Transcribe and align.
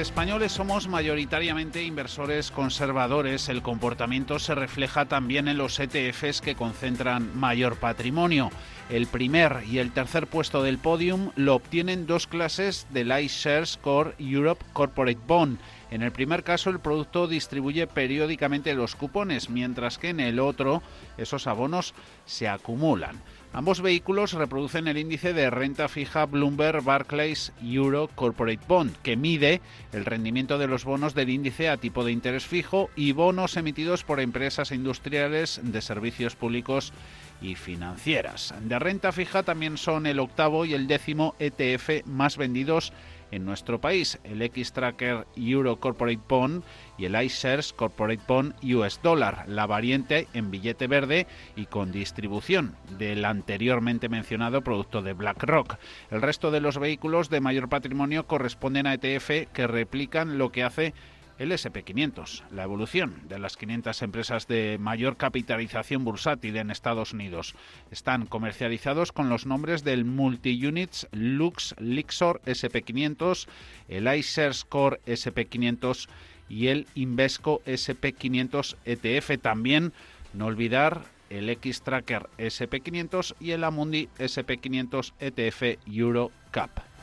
españoles 0.00 0.52
somos 0.52 0.88
mayoritariamente 0.88 1.82
inversores 1.82 2.50
conservadores, 2.50 3.48
el 3.48 3.62
comportamiento 3.62 4.38
se 4.38 4.54
refleja 4.54 5.06
también 5.06 5.48
en 5.48 5.58
los 5.58 5.78
ETFs 5.80 6.40
que 6.40 6.54
concentran 6.54 7.38
mayor 7.38 7.76
patrimonio. 7.76 8.50
El 8.88 9.06
primer 9.06 9.64
y 9.68 9.78
el 9.78 9.92
tercer 9.92 10.26
puesto 10.26 10.62
del 10.62 10.78
podium 10.78 11.30
lo 11.34 11.54
obtienen 11.54 12.06
dos 12.06 12.26
clases 12.26 12.86
del 12.90 13.18
iShares 13.18 13.78
Core 13.78 14.14
Europe 14.18 14.64
Corporate 14.72 15.18
Bond. 15.26 15.58
En 15.90 16.02
el 16.02 16.12
primer 16.12 16.44
caso, 16.44 16.70
el 16.70 16.80
producto 16.80 17.26
distribuye 17.26 17.86
periódicamente 17.86 18.74
los 18.74 18.96
cupones, 18.96 19.50
mientras 19.50 19.98
que 19.98 20.10
en 20.10 20.20
el 20.20 20.38
otro, 20.38 20.82
esos 21.16 21.46
abonos 21.46 21.94
se 22.24 22.48
acumulan. 22.48 23.20
Ambos 23.56 23.80
vehículos 23.80 24.34
reproducen 24.34 24.86
el 24.86 24.98
índice 24.98 25.32
de 25.32 25.48
renta 25.48 25.88
fija 25.88 26.26
Bloomberg 26.26 26.84
Barclays 26.84 27.54
Euro 27.62 28.10
Corporate 28.14 28.60
Bond, 28.68 28.94
que 29.02 29.16
mide 29.16 29.62
el 29.94 30.04
rendimiento 30.04 30.58
de 30.58 30.66
los 30.66 30.84
bonos 30.84 31.14
del 31.14 31.30
índice 31.30 31.70
a 31.70 31.78
tipo 31.78 32.04
de 32.04 32.12
interés 32.12 32.44
fijo 32.44 32.90
y 32.96 33.12
bonos 33.12 33.56
emitidos 33.56 34.04
por 34.04 34.20
empresas 34.20 34.72
industriales 34.72 35.58
de 35.62 35.80
servicios 35.80 36.36
públicos 36.36 36.92
y 37.40 37.54
financieras. 37.54 38.54
De 38.60 38.78
renta 38.78 39.10
fija 39.10 39.42
también 39.42 39.78
son 39.78 40.04
el 40.04 40.18
octavo 40.18 40.66
y 40.66 40.74
el 40.74 40.86
décimo 40.86 41.34
ETF 41.38 42.04
más 42.04 42.36
vendidos 42.36 42.92
en 42.92 42.96
nuestro 43.44 43.80
país, 43.80 44.18
el 44.24 44.42
X-Tracker 44.42 45.26
Euro 45.36 45.76
Corporate 45.76 46.20
Bond 46.28 46.62
y 46.98 47.04
el 47.04 47.22
iShares 47.22 47.72
Corporate 47.72 48.22
Bond 48.26 48.54
US 48.74 49.00
Dollar, 49.02 49.44
la 49.48 49.66
variante 49.66 50.28
en 50.32 50.50
billete 50.50 50.86
verde 50.86 51.26
y 51.54 51.66
con 51.66 51.92
distribución 51.92 52.74
del 52.98 53.24
anteriormente 53.24 54.08
mencionado 54.08 54.62
producto 54.62 55.02
de 55.02 55.12
BlackRock. 55.12 55.76
El 56.10 56.22
resto 56.22 56.50
de 56.50 56.60
los 56.60 56.78
vehículos 56.78 57.30
de 57.30 57.40
mayor 57.40 57.68
patrimonio 57.68 58.26
corresponden 58.26 58.86
a 58.86 58.94
ETF 58.94 59.52
que 59.52 59.66
replican 59.66 60.38
lo 60.38 60.50
que 60.50 60.62
hace 60.62 60.94
el 61.38 61.52
SP500, 61.52 62.42
la 62.50 62.64
evolución 62.64 63.14
de 63.28 63.38
las 63.38 63.56
500 63.56 64.02
empresas 64.02 64.46
de 64.48 64.78
mayor 64.80 65.16
capitalización 65.16 66.04
bursátil 66.04 66.56
en 66.56 66.70
Estados 66.70 67.12
Unidos. 67.12 67.54
Están 67.90 68.26
comercializados 68.26 69.12
con 69.12 69.28
los 69.28 69.46
nombres 69.46 69.84
del 69.84 70.04
Multi-Units 70.04 71.08
Lux 71.12 71.74
Lixor 71.78 72.40
SP500, 72.46 73.48
el 73.88 74.14
iShares 74.14 74.64
Core 74.64 75.00
SP500 75.06 76.08
y 76.48 76.68
el 76.68 76.86
Invesco 76.94 77.62
SP500 77.66 78.76
ETF. 78.84 79.40
También 79.42 79.92
no 80.32 80.46
olvidar 80.46 81.02
el 81.30 81.50
X-Tracker 81.50 82.28
SP500 82.38 83.34
y 83.40 83.50
el 83.50 83.64
Amundi 83.64 84.08
SP500 84.18 85.12
ETF 85.18 85.78
Euro 85.86 86.30
Cap. 86.50 86.95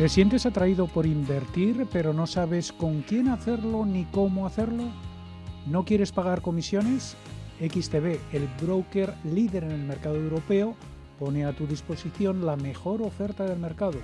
¿Te 0.00 0.08
sientes 0.08 0.46
atraído 0.46 0.86
por 0.86 1.04
invertir 1.04 1.86
pero 1.92 2.14
no 2.14 2.26
sabes 2.26 2.72
con 2.72 3.02
quién 3.02 3.28
hacerlo 3.28 3.84
ni 3.84 4.06
cómo 4.06 4.46
hacerlo? 4.46 4.84
¿No 5.66 5.84
quieres 5.84 6.10
pagar 6.10 6.40
comisiones? 6.40 7.18
XTB, 7.60 8.16
el 8.32 8.48
broker 8.62 9.12
líder 9.24 9.64
en 9.64 9.72
el 9.72 9.82
mercado 9.82 10.16
europeo, 10.16 10.74
pone 11.18 11.44
a 11.44 11.52
tu 11.52 11.66
disposición 11.66 12.46
la 12.46 12.56
mejor 12.56 13.02
oferta 13.02 13.44
del 13.44 13.58
mercado. 13.58 13.98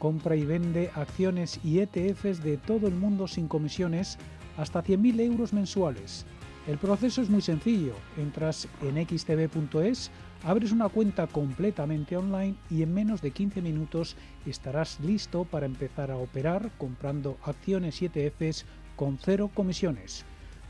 Compra 0.00 0.34
y 0.34 0.44
vende 0.44 0.90
acciones 0.96 1.60
y 1.62 1.78
ETFs 1.78 2.42
de 2.42 2.56
todo 2.56 2.88
el 2.88 2.96
mundo 2.96 3.28
sin 3.28 3.46
comisiones 3.46 4.18
hasta 4.56 4.82
100.000 4.82 5.20
euros 5.20 5.52
mensuales. 5.52 6.26
El 6.66 6.78
proceso 6.78 7.22
es 7.22 7.30
muy 7.30 7.42
sencillo. 7.42 7.92
Entras 8.16 8.66
en 8.82 8.96
xtb.es 9.06 10.10
Abres 10.44 10.70
una 10.70 10.88
cuenta 10.88 11.26
completamente 11.26 12.16
online 12.16 12.54
y 12.70 12.82
en 12.82 12.94
menos 12.94 13.20
de 13.22 13.32
15 13.32 13.60
minutos 13.60 14.16
estarás 14.46 15.00
listo 15.00 15.44
para 15.44 15.66
empezar 15.66 16.10
a 16.10 16.16
operar 16.16 16.70
comprando 16.78 17.36
acciones 17.42 18.00
y 18.02 18.06
ETFs 18.06 18.64
con 18.94 19.18
cero 19.18 19.50
comisiones. 19.52 20.24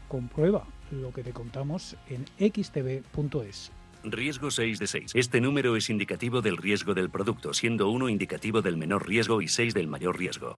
Comprueba 0.09 0.67
lo 0.91 1.13
que 1.13 1.23
te 1.23 1.33
contamos 1.33 1.97
en 2.09 2.25
xtb.es. 2.39 3.71
Riesgo 4.05 4.51
6 4.51 4.79
de 4.79 4.87
6. 4.87 5.13
Este 5.15 5.41
número 5.41 5.77
es 5.77 5.91
indicativo 5.91 6.41
del 6.41 6.57
riesgo 6.57 6.95
del 6.95 7.11
producto, 7.11 7.53
siendo 7.53 7.91
1 7.91 8.09
indicativo 8.09 8.63
del 8.63 8.77
menor 8.77 9.07
riesgo 9.07 9.43
y 9.43 9.49
6 9.49 9.75
del 9.75 9.89
mayor 9.89 10.19
riesgo. 10.19 10.55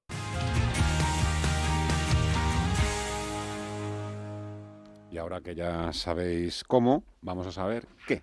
Y 5.11 5.19
ahora 5.19 5.41
que 5.41 5.57
ya 5.57 5.93
sabéis 5.93 6.63
cómo, 6.63 7.03
vamos 7.23 7.47
a 7.47 7.53
saber 7.53 7.89
qué. 8.07 8.23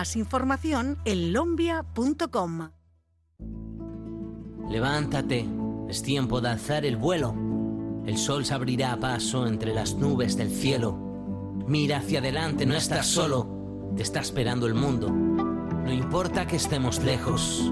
información 0.15 0.97
en 1.05 1.33
lombia.com. 1.33 2.71
Levántate, 4.69 5.47
es 5.89 6.01
tiempo 6.01 6.41
de 6.41 6.49
alzar 6.49 6.85
el 6.85 6.97
vuelo. 6.97 7.35
El 8.05 8.17
sol 8.17 8.45
se 8.45 8.53
abrirá 8.53 8.93
a 8.93 8.99
paso 8.99 9.45
entre 9.45 9.73
las 9.73 9.95
nubes 9.95 10.35
del 10.37 10.49
cielo. 10.49 10.97
Mira 11.67 11.97
hacia 11.97 12.19
adelante, 12.19 12.65
no 12.65 12.75
estás 12.75 13.05
solo, 13.05 13.93
te 13.95 14.03
está 14.03 14.21
esperando 14.21 14.65
el 14.65 14.73
mundo. 14.73 15.09
No 15.09 15.91
importa 15.91 16.47
que 16.47 16.55
estemos 16.55 17.03
lejos, 17.03 17.71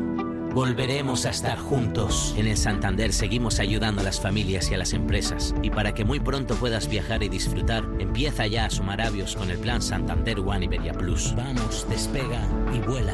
volveremos 0.54 1.26
a 1.26 1.30
estar 1.30 1.58
juntos. 1.58 2.34
En 2.38 2.48
el 2.48 2.58
Santander 2.58 3.14
seguimos 3.14 3.60
ayudando 3.60 4.02
a 4.02 4.04
las 4.04 4.20
familias 4.20 4.70
y 4.72 4.74
a 4.74 4.78
las 4.78 4.94
empresas. 4.94 5.54
Y 5.62 5.70
para 5.70 5.94
que 5.94 6.06
muy 6.06 6.20
pronto 6.20 6.56
puedas 6.56 6.90
viajar 6.90 7.24
y 7.24 7.30
disfrutar, 7.30 7.84
empieza 8.00 8.48
ya 8.48 8.66
a 8.66 8.69
sumar 8.69 9.01
avios 9.01 9.36
con 9.36 9.51
el 9.51 9.60
plan 9.60 9.81
Santander 9.81 10.40
One 10.40 10.66
Iberia 10.66 10.94
Plus. 10.94 11.34
Vamos, 11.36 11.86
despega 11.90 12.42
y 12.74 12.80
vuela. 12.80 13.13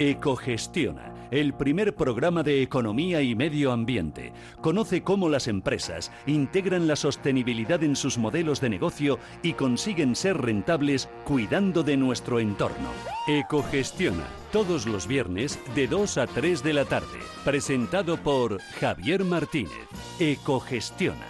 Ecogestiona, 0.00 1.12
el 1.30 1.52
primer 1.52 1.94
programa 1.94 2.42
de 2.42 2.62
economía 2.62 3.20
y 3.20 3.34
medio 3.34 3.70
ambiente. 3.70 4.32
Conoce 4.62 5.02
cómo 5.02 5.28
las 5.28 5.46
empresas 5.46 6.10
integran 6.26 6.88
la 6.88 6.96
sostenibilidad 6.96 7.84
en 7.84 7.94
sus 7.94 8.16
modelos 8.16 8.62
de 8.62 8.70
negocio 8.70 9.18
y 9.42 9.52
consiguen 9.52 10.16
ser 10.16 10.38
rentables 10.38 11.10
cuidando 11.24 11.82
de 11.82 11.98
nuestro 11.98 12.40
entorno. 12.40 12.88
Ecogestiona, 13.28 14.24
todos 14.52 14.86
los 14.86 15.06
viernes 15.06 15.60
de 15.74 15.86
2 15.86 16.16
a 16.16 16.26
3 16.26 16.62
de 16.62 16.72
la 16.72 16.86
tarde. 16.86 17.18
Presentado 17.44 18.16
por 18.16 18.58
Javier 18.80 19.22
Martínez. 19.22 19.86
Ecogestiona. 20.18 21.26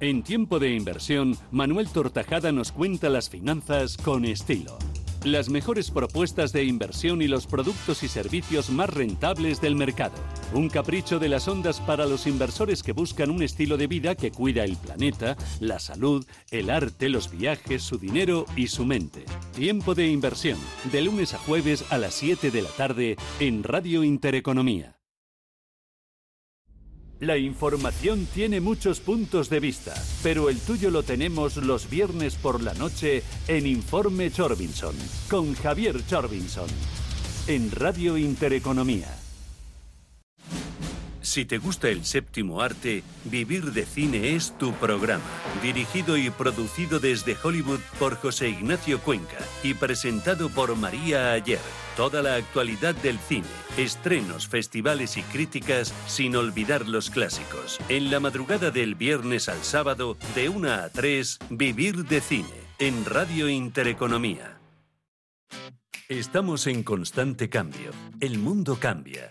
En 0.00 0.22
tiempo 0.22 0.58
de 0.58 0.74
inversión, 0.74 1.36
Manuel 1.50 1.90
Tortajada 1.90 2.52
nos 2.52 2.72
cuenta 2.72 3.10
las 3.10 3.28
finanzas 3.28 3.98
con 3.98 4.24
estilo. 4.24 4.78
Las 5.24 5.48
mejores 5.48 5.90
propuestas 5.90 6.52
de 6.52 6.64
inversión 6.64 7.22
y 7.22 7.28
los 7.28 7.46
productos 7.46 8.02
y 8.02 8.08
servicios 8.08 8.70
más 8.70 8.90
rentables 8.90 9.60
del 9.60 9.76
mercado. 9.76 10.14
Un 10.54 10.68
capricho 10.68 11.18
de 11.18 11.28
las 11.28 11.48
ondas 11.48 11.80
para 11.80 12.06
los 12.06 12.26
inversores 12.26 12.82
que 12.82 12.92
buscan 12.92 13.30
un 13.30 13.42
estilo 13.42 13.76
de 13.76 13.86
vida 13.86 14.14
que 14.14 14.32
cuida 14.32 14.64
el 14.64 14.76
planeta, 14.76 15.36
la 15.60 15.78
salud, 15.78 16.26
el 16.50 16.70
arte, 16.70 17.08
los 17.08 17.30
viajes, 17.30 17.82
su 17.82 17.98
dinero 17.98 18.46
y 18.56 18.68
su 18.68 18.84
mente. 18.84 19.24
Tiempo 19.54 19.94
de 19.94 20.08
inversión, 20.08 20.58
de 20.90 21.02
lunes 21.02 21.34
a 21.34 21.38
jueves 21.38 21.84
a 21.90 21.98
las 21.98 22.14
7 22.14 22.50
de 22.50 22.62
la 22.62 22.70
tarde 22.70 23.16
en 23.40 23.62
Radio 23.62 24.04
Intereconomía. 24.04 24.99
La 27.20 27.36
información 27.36 28.26
tiene 28.32 28.62
muchos 28.62 29.00
puntos 29.00 29.50
de 29.50 29.60
vista, 29.60 29.92
pero 30.22 30.48
el 30.48 30.58
tuyo 30.58 30.90
lo 30.90 31.02
tenemos 31.02 31.58
los 31.58 31.90
viernes 31.90 32.34
por 32.36 32.62
la 32.62 32.72
noche 32.72 33.22
en 33.46 33.66
Informe 33.66 34.30
Chorbinson, 34.30 34.94
con 35.28 35.54
Javier 35.54 36.00
Chorbinson, 36.06 36.68
en 37.46 37.70
Radio 37.72 38.16
Intereconomía. 38.16 39.14
Si 41.20 41.44
te 41.44 41.58
gusta 41.58 41.90
el 41.90 42.06
séptimo 42.06 42.62
arte, 42.62 43.04
Vivir 43.26 43.72
de 43.72 43.84
Cine 43.84 44.34
es 44.34 44.56
tu 44.56 44.72
programa. 44.72 45.22
Dirigido 45.62 46.16
y 46.16 46.30
producido 46.30 47.00
desde 47.00 47.36
Hollywood 47.40 47.80
por 47.98 48.16
José 48.16 48.48
Ignacio 48.48 48.98
Cuenca 48.98 49.36
y 49.62 49.74
presentado 49.74 50.48
por 50.48 50.74
María 50.74 51.32
Ayer. 51.32 51.60
Toda 52.00 52.22
la 52.22 52.36
actualidad 52.36 52.94
del 52.94 53.18
cine, 53.18 53.46
estrenos, 53.76 54.48
festivales 54.48 55.18
y 55.18 55.22
críticas 55.22 55.92
sin 56.06 56.34
olvidar 56.34 56.88
los 56.88 57.10
clásicos. 57.10 57.78
En 57.90 58.10
la 58.10 58.20
madrugada 58.20 58.70
del 58.70 58.94
viernes 58.94 59.50
al 59.50 59.62
sábado, 59.62 60.16
de 60.34 60.48
1 60.48 60.72
a 60.72 60.88
3, 60.88 61.38
Vivir 61.50 62.06
de 62.06 62.22
Cine, 62.22 62.48
en 62.78 63.04
Radio 63.04 63.50
Intereconomía. 63.50 64.58
Estamos 66.08 66.66
en 66.68 66.84
constante 66.84 67.50
cambio. 67.50 67.90
El 68.18 68.38
mundo 68.38 68.78
cambia. 68.80 69.30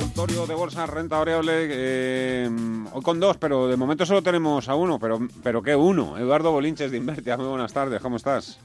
Consultorio 0.00 0.46
de 0.46 0.54
bolsa 0.54 0.86
renta 0.86 1.18
variable 1.18 1.66
eh, 1.68 2.48
hoy 2.90 3.02
con 3.02 3.20
dos, 3.20 3.36
pero 3.36 3.68
de 3.68 3.76
momento 3.76 4.06
solo 4.06 4.22
tenemos 4.22 4.66
a 4.70 4.74
uno, 4.74 4.98
pero 4.98 5.18
pero 5.42 5.62
qué 5.62 5.76
uno. 5.76 6.16
Eduardo 6.16 6.52
Bolinches 6.52 6.90
de 6.90 6.96
Invertia, 6.96 7.36
muy 7.36 7.48
buenas 7.48 7.70
tardes, 7.74 8.00
¿cómo 8.00 8.16
estás? 8.16 8.58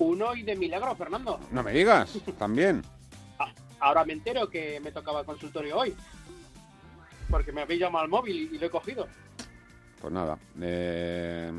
Uno 0.00 0.34
y 0.34 0.42
de 0.42 0.56
milagro, 0.56 0.96
Fernando. 0.96 1.38
No 1.52 1.62
me 1.62 1.72
digas, 1.72 2.18
también. 2.38 2.82
Ah, 3.38 3.52
Ahora 3.78 4.04
me 4.04 4.14
entero 4.14 4.48
que 4.50 4.80
me 4.80 4.90
tocaba 4.90 5.20
el 5.20 5.26
consultorio 5.26 5.76
hoy. 5.78 5.94
Porque 7.30 7.52
me 7.52 7.60
habéis 7.62 7.80
llamado 7.82 8.02
al 8.04 8.10
móvil 8.10 8.50
y 8.52 8.58
lo 8.58 8.66
he 8.66 8.70
cogido. 8.70 9.06
Pues 10.00 10.12
nada, 10.12 10.38
eh, 10.60 11.52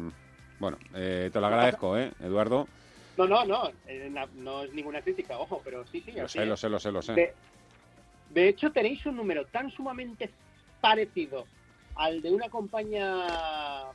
bueno, 0.59 0.77
eh, 0.93 1.29
te 1.31 1.39
lo 1.39 1.45
agradezco, 1.47 1.97
¿eh, 1.97 2.11
Eduardo? 2.19 2.67
No, 3.17 3.27
no, 3.27 3.45
no. 3.45 3.71
eh, 3.87 4.11
no 4.35 4.63
es 4.63 4.73
ninguna 4.73 5.01
crítica, 5.01 5.37
ojo, 5.39 5.61
pero 5.63 5.85
sí, 5.87 6.01
sí. 6.05 6.11
Lo 6.11 6.27
sé, 6.27 6.41
es. 6.41 6.47
lo 6.49 6.57
sé, 6.57 6.67
lo 6.69 6.79
sé, 6.79 6.91
lo 6.91 7.01
sé. 7.01 7.13
De, 7.13 7.33
de 8.29 8.49
hecho, 8.49 8.71
tenéis 8.71 9.05
un 9.05 9.15
número 9.15 9.45
tan 9.47 9.71
sumamente 9.71 10.33
parecido 10.81 11.47
al 11.95 12.21
de 12.21 12.31
una 12.31 12.49
compañía 12.49 13.91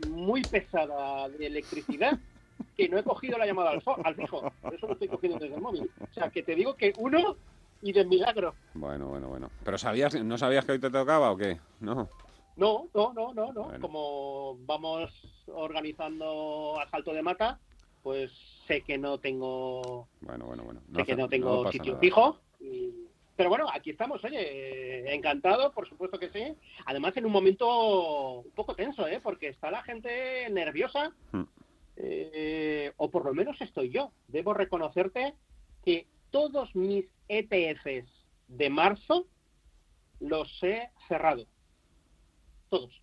muy 0.00 0.44
pesada 0.44 1.28
de 1.28 1.46
electricidad 1.46 2.18
que 2.76 2.88
no 2.88 2.98
he 2.98 3.02
cogido 3.02 3.38
la 3.38 3.46
llamada 3.46 3.70
al, 3.70 3.82
al 4.04 4.14
fijo. 4.14 4.52
Por 4.60 4.74
eso 4.74 4.86
lo 4.86 4.92
estoy 4.94 5.08
cogiendo 5.08 5.38
desde 5.38 5.54
el 5.54 5.60
móvil. 5.60 5.90
O 6.00 6.12
sea, 6.12 6.30
que 6.30 6.42
te 6.42 6.54
digo 6.54 6.74
que 6.76 6.92
uno 6.98 7.36
y 7.80 7.92
de 7.92 8.04
milagro. 8.04 8.54
Bueno, 8.74 9.06
bueno, 9.08 9.28
bueno. 9.28 9.50
¿Pero 9.64 9.78
sabías, 9.78 10.14
no 10.22 10.36
sabías 10.38 10.64
que 10.64 10.72
hoy 10.72 10.78
te 10.80 10.90
tocaba 10.90 11.30
o 11.30 11.36
qué? 11.36 11.58
No. 11.80 12.08
No, 12.56 12.88
no, 12.92 13.12
no, 13.14 13.32
no, 13.32 13.52
no. 13.52 13.64
Bueno. 13.64 13.80
Como 13.80 14.56
vamos 14.66 15.10
organizando 15.46 16.78
asalto 16.80 17.12
de 17.12 17.22
mata, 17.22 17.60
pues 18.02 18.32
sé 18.66 18.82
que 18.82 18.98
no 18.98 19.18
tengo, 19.18 20.08
Bueno, 20.20 20.46
bueno, 20.46 20.64
bueno. 20.64 20.80
sé 20.96 21.04
que 21.04 21.14
no 21.16 21.28
tengo 21.28 21.70
sitio 21.70 21.92
nada. 21.92 22.00
fijo. 22.00 22.40
y- 22.60 23.07
Pero 23.38 23.50
bueno, 23.50 23.66
aquí 23.72 23.90
estamos, 23.90 24.22
oye, 24.24 24.40
eh, 24.40 25.14
encantado, 25.14 25.70
por 25.70 25.88
supuesto 25.88 26.18
que 26.18 26.28
sí. 26.30 26.42
Además, 26.86 27.16
en 27.16 27.24
un 27.24 27.30
momento 27.30 28.40
un 28.40 28.50
poco 28.50 28.74
tenso, 28.74 29.06
¿eh? 29.06 29.20
Porque 29.22 29.46
está 29.46 29.70
la 29.70 29.84
gente 29.84 30.50
nerviosa, 30.50 31.12
Hmm. 31.30 31.44
eh, 31.96 32.92
o 32.96 33.08
por 33.10 33.24
lo 33.24 33.32
menos 33.34 33.60
estoy 33.60 33.90
yo. 33.90 34.10
Debo 34.26 34.54
reconocerte 34.54 35.34
que 35.84 36.08
todos 36.32 36.74
mis 36.74 37.04
ETFs 37.28 38.10
de 38.48 38.70
marzo 38.70 39.28
los 40.18 40.50
he 40.64 40.90
cerrado. 41.06 41.46
Todos. 42.70 43.00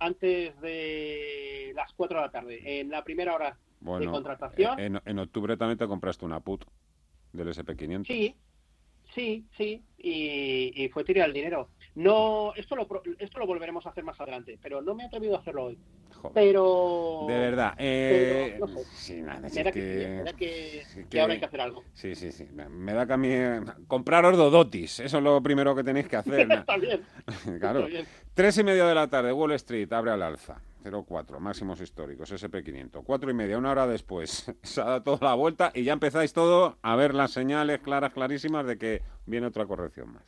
Antes 0.00 0.60
de 0.60 1.72
las 1.74 1.94
4 1.94 2.18
de 2.18 2.26
la 2.26 2.30
tarde. 2.30 2.80
En 2.80 2.90
la 2.90 3.04
primera 3.04 3.34
hora 3.34 3.58
de 3.80 4.06
contratación. 4.06 4.78
en, 4.78 5.00
en 5.02 5.18
octubre 5.18 5.56
también 5.56 5.78
te 5.78 5.86
compraste 5.86 6.26
una 6.26 6.40
put 6.40 6.66
del 7.32 7.48
SP500. 7.48 8.06
Sí, 8.06 8.36
sí, 9.18 9.44
sí. 9.56 9.82
Y, 9.98 10.84
y 10.84 10.88
fue 10.88 11.04
tirar 11.04 11.28
el 11.28 11.34
dinero. 11.34 11.68
No, 11.94 12.52
esto 12.54 12.76
lo, 12.76 12.86
esto 13.18 13.38
lo 13.40 13.46
volveremos 13.46 13.84
a 13.84 13.90
hacer 13.90 14.04
más 14.04 14.20
adelante, 14.20 14.56
pero 14.62 14.80
no 14.80 14.94
me 14.94 15.02
he 15.02 15.06
atrevido 15.06 15.34
a 15.36 15.40
hacerlo 15.40 15.64
hoy. 15.64 15.78
Joder. 16.14 16.32
Pero. 16.34 17.24
De 17.28 17.38
verdad. 17.38 17.74
Eh, 17.78 18.50
pero, 18.54 18.66
no 18.66 18.78
sé. 18.78 18.84
sí, 18.94 19.20
nada, 19.22 19.40
Me 19.40 19.50
si 19.50 19.58
es 19.60 19.64
que, 19.66 19.72
que- 19.72 20.08
me 20.08 20.22
da 20.24 20.32
que- 20.32 20.82
que 20.94 21.06
que- 21.08 21.20
ahora 21.20 21.32
hay 21.34 21.38
que 21.40 21.44
hacer 21.46 21.60
algo. 21.60 21.82
Sí, 21.94 22.14
sí, 22.14 22.30
sí. 22.32 22.44
Me- 22.52 22.68
Me 22.68 22.92
da 22.92 23.06
que 23.06 23.12
a 23.12 23.16
mí... 23.16 23.28
eh, 23.30 23.60
Comprar 23.88 24.24
ordodotis. 24.24 25.00
Eso 25.00 25.18
es 25.18 25.22
lo 25.24 25.42
primero 25.42 25.74
que 25.74 25.82
tenéis 25.84 26.06
que 26.08 26.16
hacer. 26.16 26.50
Está 26.52 26.76
bien. 26.76 27.02
claro. 27.60 27.80
Está 27.80 27.88
bien. 27.90 28.06
Tres 28.34 28.56
y 28.58 28.64
media 28.64 28.84
de 28.86 28.94
la 28.94 29.08
tarde, 29.08 29.32
Wall 29.32 29.52
Street 29.52 29.92
abre 29.92 30.12
al 30.12 30.22
alza. 30.22 30.60
0,4, 30.82 31.38
máximos 31.38 31.80
históricos, 31.80 32.32
SP500. 32.32 33.02
Cuatro 33.04 33.30
y 33.30 33.34
media, 33.34 33.58
una 33.58 33.70
hora 33.70 33.86
después, 33.86 34.52
se 34.62 34.80
ha 34.80 34.84
dado 34.84 35.02
toda 35.02 35.28
la 35.28 35.34
vuelta 35.34 35.72
y 35.74 35.84
ya 35.84 35.92
empezáis 35.92 36.32
todo 36.32 36.78
a 36.82 36.96
ver 36.96 37.14
las 37.14 37.32
señales 37.32 37.80
claras, 37.80 38.12
clarísimas 38.12 38.66
de 38.66 38.78
que 38.78 39.02
viene 39.26 39.46
otra 39.46 39.66
corrección 39.66 40.12
más. 40.12 40.24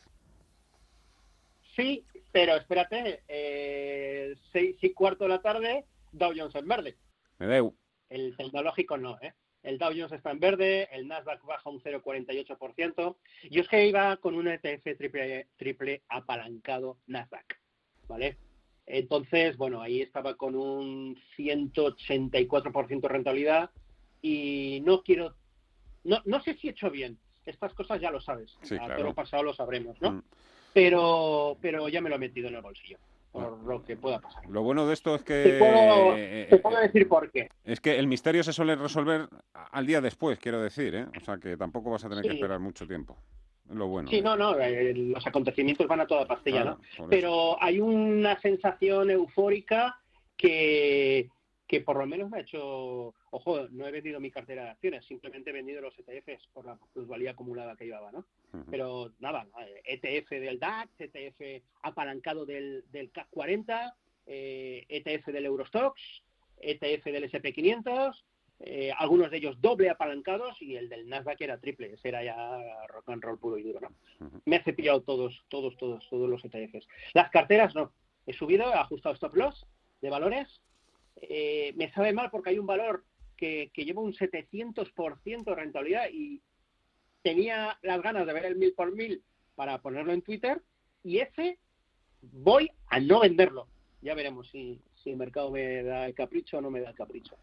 Sí, 1.77 2.05
pero 2.33 2.57
espérate, 2.57 3.23
eh, 3.29 4.35
seis 4.53 4.77
y 4.83 4.93
cuarto 4.93 5.25
de 5.25 5.31
la 5.31 5.43
tarde, 5.43 5.87
Dow 6.13 6.33
Jones 6.37 6.55
en 6.55 6.69
verde. 6.69 6.97
Me 7.39 7.57
igual. 7.57 7.75
El 8.09 8.37
tecnológico 8.37 8.97
no, 8.97 9.19
¿eh? 9.23 9.35
El 9.63 9.79
Dow 9.79 9.91
Jones 9.91 10.13
está 10.13 10.31
en 10.31 10.41
verde, 10.41 10.89
el 10.91 11.07
Nasdaq 11.07 11.45
baja 11.45 11.69
un 11.71 11.81
0,48%. 11.81 13.17
Yo 13.51 13.61
es 13.61 13.69
que 13.69 13.87
iba 13.87 14.17
con 14.17 14.35
un 14.35 14.49
ETF 14.49 14.97
triple, 14.97 15.49
triple 15.57 16.03
apalancado 16.09 16.99
Nasdaq, 17.07 17.61
¿vale? 18.09 18.39
Entonces, 18.93 19.57
bueno, 19.57 19.81
ahí 19.81 20.03
estaba 20.03 20.35
con 20.35 20.57
un 20.57 21.17
184% 21.37 23.01
de 23.01 23.09
rentabilidad 23.09 23.71
y 24.21 24.83
no 24.85 25.03
quiero, 25.03 25.35
no, 26.05 26.21
no 26.25 26.41
sé 26.41 26.55
si 26.55 26.69
he 26.69 26.71
hecho 26.73 26.91
bien. 26.91 27.19
Estas 27.47 27.73
cosas 27.73 28.01
ya 28.01 28.11
lo 28.11 28.21
sabes. 28.21 28.57
Sí, 28.63 28.77
A 28.77 28.87
claro. 28.87 29.15
pasado 29.15 29.43
lo 29.43 29.55
sabremos, 29.55 30.01
¿no? 30.01 30.13
Mm. 30.13 30.23
Pero, 30.75 31.57
pero 31.61 31.89
ya 31.89 32.01
me 32.01 32.11
lo 32.11 32.17
he 32.17 32.19
metido 32.19 32.49
en 32.49 32.55
el 32.55 32.63
bolsillo, 32.63 32.99
por 33.33 33.59
lo 33.65 33.83
que 33.85 33.97
pueda 33.97 34.21
pasar. 34.21 34.47
Lo 34.49 34.63
bueno 34.63 34.87
de 34.87 34.95
esto 34.95 35.15
es 35.15 35.23
que... 35.23 35.43
Te 35.43 35.59
puedo, 35.59 36.17
eh, 36.17 36.47
te 36.49 36.59
puedo 36.59 36.81
decir 36.81 37.09
por 37.09 37.31
qué. 37.31 37.49
Es 37.65 37.81
que 37.81 37.99
el 37.99 38.07
misterio 38.07 38.45
se 38.45 38.53
suele 38.53 38.77
resolver 38.77 39.29
al 39.53 39.87
día 39.87 40.01
después, 40.01 40.39
quiero 40.39 40.61
decir, 40.61 40.95
¿eh? 40.95 41.07
O 41.17 41.25
sea 41.25 41.39
que 41.39 41.57
tampoco 41.57 41.91
vas 41.91 42.05
a 42.05 42.09
tener 42.09 42.25
que 42.25 42.35
esperar 42.35 42.61
mucho 42.61 42.87
tiempo. 42.87 43.17
Es 43.71 43.77
lo 43.77 43.87
bueno. 43.87 44.11
Sí, 44.11 44.19
¿eh? 44.19 44.23
no, 44.23 44.37
no, 44.37 44.59
eh, 44.59 44.93
los 44.95 45.25
acontecimientos 45.25 45.87
van 45.87 46.01
a 46.01 46.07
toda 46.07 46.27
pastilla, 46.27 46.63
Claro, 46.63 46.81
¿no? 46.99 47.09
Pero 47.09 47.63
hay 47.63 47.79
una 47.79 48.39
sensación 48.41 49.11
eufórica 49.11 49.97
que, 50.37 51.29
que 51.69 51.81
por 51.81 51.97
lo 51.97 52.07
menos 52.07 52.29
me 52.29 52.39
ha 52.39 52.41
hecho... 52.41 53.15
Ojo, 53.33 53.69
no 53.71 53.87
he 53.87 53.93
vendido 53.93 54.19
mi 54.19 54.33
cartera 54.33 54.65
de 54.65 54.71
acciones, 54.71 55.05
simplemente 55.07 55.51
he 55.51 55.53
vendido 55.53 55.81
los 55.81 55.95
ETFs 55.97 56.49
por 56.53 56.67
la 56.67 56.77
plusvalía 56.93 57.31
acumulada 57.31 57.77
que 57.77 57.85
llevaba, 57.85 58.11
¿no? 58.11 58.27
Pero 58.69 59.13
nada, 59.21 59.47
ETF 59.85 60.31
del 60.31 60.59
DAX, 60.59 60.91
ETF 60.99 61.63
apalancado 61.83 62.45
del, 62.45 62.83
del 62.91 63.13
CAC 63.13 63.29
40, 63.31 63.95
eh, 64.27 64.85
ETF 64.89 65.29
del 65.29 65.47
Eurostox, 65.47 66.01
ETF 66.61 67.05
del 67.05 67.31
SP500, 67.31 68.21
eh, 68.63 68.93
algunos 68.99 69.31
de 69.31 69.39
ellos 69.39 69.61
doble 69.61 69.89
apalancados 69.89 70.61
y 70.61 70.77
el 70.77 70.91
del 70.91 71.09
Nasdaq 71.09 71.41
era 71.41 71.59
triple, 71.59 71.95
ese 71.95 72.09
era 72.09 72.23
ya 72.23 72.87
rock 72.89 73.09
and 73.09 73.23
roll 73.23 73.39
puro 73.39 73.57
y 73.57 73.63
duro, 73.63 73.81
¿no? 73.81 73.91
Me 74.45 74.57
he 74.57 74.63
cepillado 74.63 75.01
todos, 75.01 75.43
todos, 75.49 75.77
todos, 75.79 76.07
todos 76.11 76.29
los 76.29 76.45
ETFs. 76.45 76.87
Las 77.15 77.31
carteras 77.31 77.75
no, 77.75 77.93
he 78.27 78.35
subido, 78.35 78.71
he 78.71 78.75
ajustado 78.75 79.15
stop 79.15 79.35
loss 79.35 79.67
de 80.03 80.11
valores, 80.11 80.61
eh, 81.23 81.73
me 81.77 81.91
sabe 81.93 82.13
mal 82.13 82.31
porque 82.31 82.51
hay 82.51 82.59
un 82.59 82.67
valor 82.67 83.05
que, 83.37 83.71
que 83.73 83.87
lleva 83.87 84.03
un 84.03 84.13
700% 84.13 85.45
de 85.45 85.55
rentabilidad 85.55 86.09
y 86.13 86.43
tenía 87.23 87.79
las 87.81 88.03
ganas 88.03 88.27
de 88.27 88.33
ver 88.35 88.45
el 88.45 88.57
mil 88.57 88.75
por 88.75 88.95
mil 88.95 89.23
para 89.55 89.79
ponerlo 89.81 90.13
en 90.13 90.23
Twitter 90.23 90.63
y 91.03 91.19
ese 91.19 91.59
voy 92.21 92.71
a 92.89 93.01
no 93.01 93.21
venderlo. 93.21 93.69
Ya 94.03 94.15
veremos 94.15 94.49
si, 94.51 94.81
si 95.03 95.11
el 95.11 95.17
mercado 95.17 95.51
me 95.51 95.83
da 95.83 96.07
el 96.07 96.15
capricho 96.15 96.59
o 96.59 96.61
no 96.61 96.71
me 96.71 96.81
da 96.81 96.91
el 96.91 96.95
capricho. 96.95 97.37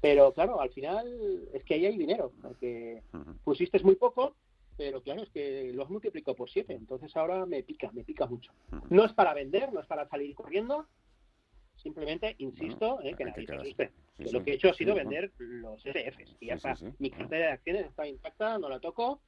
Pero 0.00 0.32
claro, 0.32 0.60
al 0.60 0.70
final 0.70 1.48
es 1.52 1.64
que 1.64 1.74
ahí 1.74 1.86
hay 1.86 1.96
dinero. 1.96 2.32
Porque 2.42 3.02
pusiste 3.44 3.78
muy 3.80 3.96
poco, 3.96 4.34
pero 4.76 5.02
claro, 5.02 5.22
es 5.22 5.30
que 5.30 5.72
lo 5.72 5.84
has 5.84 5.90
multiplicado 5.90 6.36
por 6.36 6.50
siete. 6.50 6.74
Entonces 6.74 7.14
ahora 7.16 7.46
me 7.46 7.62
pica, 7.62 7.90
me 7.92 8.04
pica 8.04 8.26
mucho. 8.26 8.52
No 8.90 9.04
es 9.04 9.12
para 9.12 9.34
vender, 9.34 9.72
no 9.72 9.80
es 9.80 9.86
para 9.86 10.08
salir 10.08 10.34
corriendo. 10.34 10.86
Simplemente, 11.76 12.34
insisto, 12.38 13.00
eh, 13.02 13.14
que 13.16 13.24
nadie 13.24 13.46
se 13.46 13.54
asuste. 13.54 13.92
lo 14.32 14.42
que 14.42 14.50
he 14.50 14.54
hecho 14.54 14.70
ha 14.70 14.74
sido 14.74 14.94
vender 14.94 15.30
los 15.38 15.84
ETFs. 15.86 16.36
Y 16.40 16.46
ya 16.46 16.54
está. 16.54 16.74
Mi 16.98 17.10
cartera 17.10 17.46
de 17.46 17.52
acciones 17.52 17.86
está 17.86 18.06
intacta, 18.06 18.58
no 18.58 18.68
la 18.68 18.80
toco. 18.80 19.20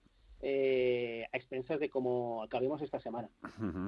Eh, 0.43 1.27
a 1.33 1.37
expensas 1.37 1.79
de 1.79 1.91
cómo 1.91 2.43
acabemos 2.43 2.81
esta 2.81 2.99
semana. 2.99 3.29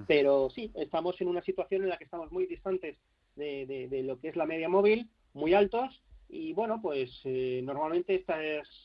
Pero 0.06 0.50
sí, 0.50 0.70
estamos 0.74 1.18
en 1.20 1.28
una 1.28 1.42
situación 1.42 1.82
en 1.82 1.88
la 1.88 1.96
que 1.96 2.04
estamos 2.04 2.30
muy 2.30 2.46
distantes 2.46 2.98
de, 3.36 3.88
de, 3.90 4.02
lo 4.02 4.18
que 4.20 4.28
es 4.28 4.36
la 4.36 4.46
media 4.46 4.68
móvil, 4.68 5.08
muy 5.34 5.54
altos, 5.54 6.02
y 6.28 6.52
bueno, 6.52 6.80
pues 6.80 7.20
eh, 7.24 7.60
normalmente 7.62 8.14
esta 8.14 8.38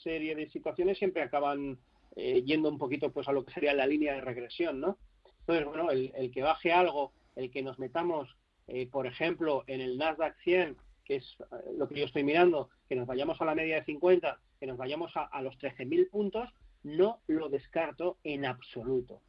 serie 0.04 0.36
de 0.36 0.50
situaciones 0.50 0.98
siempre 0.98 1.22
acaban 1.22 1.78
eh, 2.16 2.44
yendo 2.44 2.70
un 2.70 2.78
poquito 2.78 3.12
pues 3.12 3.28
a 3.28 3.32
lo 3.32 3.46
que 3.46 3.54
sería 3.54 3.74
la 3.74 3.88
línea 3.88 4.16
de 4.16 4.22
regresión, 4.22 4.80
¿no? 4.80 4.98
Entonces, 5.40 5.66
bueno, 5.66 5.92
el, 5.92 6.12
el 6.16 6.32
que 6.32 6.44
baje 6.44 6.74
algo, 6.74 7.14
el 7.36 7.52
que 7.52 7.62
nos 7.62 7.80
metamos, 7.80 8.36
eh, 8.68 8.88
por 8.88 9.08
ejemplo, 9.08 9.64
en 9.68 9.82
el 9.82 9.98
Nasdaq 9.98 10.38
100, 10.44 10.76
que 11.06 11.16
es 11.18 11.38
lo 11.78 11.88
que 11.88 12.00
yo 12.00 12.06
estoy 12.06 12.24
mirando, 12.24 12.70
que 12.90 12.96
nos 12.96 13.08
vayamos 13.08 13.40
a 13.40 13.46
la 13.46 13.56
media 13.56 13.76
de 13.76 13.86
50, 13.86 14.40
que 14.60 14.68
nos 14.68 14.78
vayamos 14.78 15.16
a, 15.16 15.24
a 15.24 15.42
los 15.42 15.58
13.000 15.58 16.10
puntos, 16.10 16.50
no 16.84 17.22
lo 17.28 17.48
descarto 17.48 18.18
en 18.24 18.46
absoluto. 18.46 19.22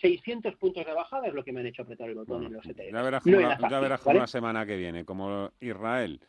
600 0.00 0.56
puntos 0.56 0.86
de 0.86 0.92
bajada 0.92 1.26
es 1.26 1.34
lo 1.34 1.44
que 1.44 1.52
me 1.52 1.60
han 1.60 1.66
hecho 1.66 1.82
apretar 1.82 2.08
el 2.08 2.14
botón 2.14 2.44
en 2.44 2.52
los 2.52 2.64
ETF. 2.66 2.92
Ya 2.92 3.02
verás, 3.02 3.26
no 4.06 4.12
la 4.12 4.26
semana 4.26 4.66
que 4.66 4.76
viene, 4.76 5.04
como 5.04 5.50
Israel 5.60 6.20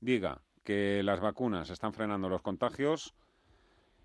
diga 0.00 0.40
que 0.64 1.02
las 1.02 1.20
vacunas 1.20 1.70
están 1.70 1.92
frenando 1.92 2.28
los 2.28 2.42
contagios, 2.42 3.14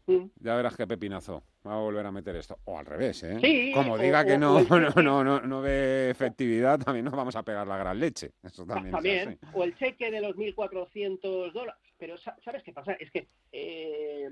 mm. 0.08 0.26
ya 0.40 0.56
verás 0.56 0.76
qué 0.76 0.86
pepinazo 0.86 1.44
va 1.66 1.74
a 1.74 1.80
volver 1.80 2.06
a 2.06 2.12
meter 2.12 2.36
esto. 2.36 2.58
O 2.66 2.78
al 2.78 2.86
revés, 2.86 3.24
¿eh? 3.24 3.72
como 3.74 3.98
diga 3.98 4.26
que 4.26 4.38
no, 4.38 4.62
no, 4.62 5.24
no, 5.24 5.42
no, 5.42 5.62
ve 5.62 6.10
efectividad, 6.10 6.80
también 6.80 7.06
nos 7.06 7.16
vamos 7.16 7.36
a 7.36 7.44
pegar 7.44 7.68
la 7.68 7.78
gran 7.78 8.00
leche. 8.00 8.32
Eso 8.44 8.66
también, 8.66 8.92
también. 8.92 9.40
O 9.54 9.64
el 9.64 9.76
cheque 9.78 10.12
de 10.12 10.22
los 10.22 10.36
1.400 10.36 11.52
dólares. 11.52 11.82
Pero 11.98 12.18
¿sabes 12.18 12.64
qué 12.64 12.74
pasa? 12.74 12.94
Es 12.94 13.12
que... 13.12 13.28
Eh, 13.52 14.30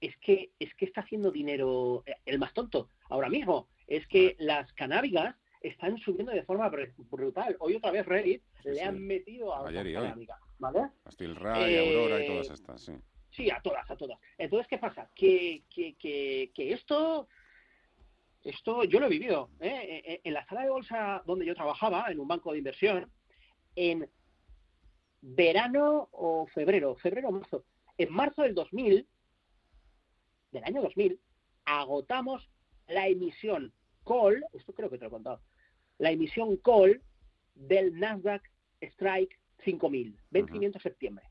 es 0.00 0.16
que 0.18 0.52
es 0.58 0.72
que 0.74 0.84
está 0.84 1.00
haciendo 1.00 1.30
dinero 1.30 2.02
eh, 2.06 2.14
el 2.24 2.38
más 2.38 2.54
tonto 2.54 2.88
ahora 3.08 3.28
mismo. 3.28 3.66
Es 3.88 4.06
que 4.06 4.36
las 4.38 4.72
canábicas 4.74 5.34
están 5.60 5.98
subiendo 5.98 6.32
de 6.32 6.44
forma 6.44 6.70
brutal. 7.10 7.56
Hoy 7.58 7.74
otra 7.74 7.90
vez 7.90 8.06
Reddit 8.06 8.42
le 8.64 8.82
han 8.82 9.04
metido 9.04 9.54
a 9.54 9.66
Ayer 9.68 9.86
y 9.86 9.94
¿vale? 10.58 10.88
Ray, 11.34 11.78
Aurora 11.78 12.22
y 12.22 12.26
todas 12.26 12.50
estas, 12.50 12.82
sí. 12.82 12.92
Sí, 13.30 13.50
a 13.50 13.60
todas, 13.60 13.90
a 13.90 13.96
todas. 13.96 14.18
Entonces, 14.36 14.66
¿qué 14.68 14.78
pasa? 14.78 15.10
Que, 15.14 15.64
que, 15.70 15.94
que, 15.96 16.50
que 16.54 16.72
esto, 16.72 17.28
esto 18.42 18.84
yo 18.84 19.00
lo 19.00 19.06
he 19.06 19.10
vivido. 19.10 19.50
¿eh? 19.60 20.02
E, 20.04 20.12
e, 20.12 20.20
en 20.24 20.34
la 20.34 20.46
sala 20.46 20.62
de 20.62 20.70
bolsa 20.70 21.22
donde 21.26 21.46
yo 21.46 21.54
trabajaba, 21.54 22.10
en 22.10 22.20
un 22.20 22.28
banco 22.28 22.52
de 22.52 22.58
inversión, 22.58 23.10
en 23.76 24.08
verano 25.20 26.08
o 26.12 26.46
febrero, 26.46 26.96
febrero 26.96 27.28
o 27.28 27.32
marzo, 27.32 27.64
en 27.96 28.12
marzo 28.12 28.42
del 28.42 28.54
2000, 28.54 29.06
del 30.52 30.64
año 30.64 30.82
2000, 30.82 31.20
agotamos 31.64 32.48
la 32.86 33.08
emisión 33.08 33.72
call, 34.08 34.42
esto 34.54 34.72
creo 34.72 34.88
que 34.88 34.96
te 34.96 35.04
lo 35.04 35.08
he 35.08 35.12
contado, 35.12 35.40
la 35.98 36.10
emisión 36.10 36.56
call 36.56 37.02
del 37.54 37.98
Nasdaq 37.98 38.42
Strike 38.80 39.38
5000, 39.64 40.16
vencimiento 40.30 40.78
de 40.78 40.82
septiembre. 40.82 41.24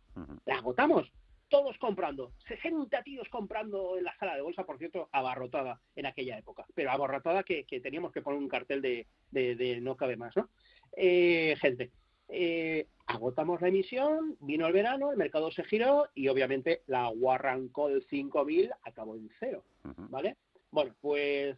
La 0.46 0.58
agotamos, 0.58 1.12
todos 1.48 1.78
comprando, 1.78 2.34
60 2.48 3.04
tíos 3.04 3.28
comprando 3.30 3.98
en 3.98 4.04
la 4.04 4.16
sala 4.18 4.36
de 4.36 4.42
bolsa, 4.42 4.66
por 4.66 4.78
cierto, 4.78 5.10
abarrotada 5.12 5.80
en 5.96 6.06
aquella 6.06 6.38
época, 6.38 6.66
pero 6.74 6.92
abarrotada 6.92 7.44
que, 7.44 7.66
teníamos 7.82 8.12
que 8.12 8.22
poner 8.22 8.40
un 8.40 8.50
cartel 8.50 8.82
de, 8.82 9.08
de, 9.32 9.80
no 9.82 9.96
cabe 9.96 10.18
más, 10.18 10.36
¿no? 10.36 10.50
Eh, 10.96 11.56
gente, 11.60 11.92
eh, 12.30 12.88
agotamos 13.06 13.62
la 13.62 13.70
emisión, 13.70 14.36
vino 14.42 14.68
el 14.68 14.74
verano, 14.74 15.12
el 15.12 15.18
mercado 15.18 15.52
se 15.52 15.64
giró 15.64 16.10
y 16.14 16.28
obviamente 16.28 16.82
la 16.88 17.10
Warren 17.10 17.70
Call 17.70 18.04
5000 18.10 18.72
acabó 18.84 19.16
en 19.16 19.30
cero, 19.40 19.64
¿vale? 20.10 20.36
Bueno, 20.72 20.94
pues 21.00 21.58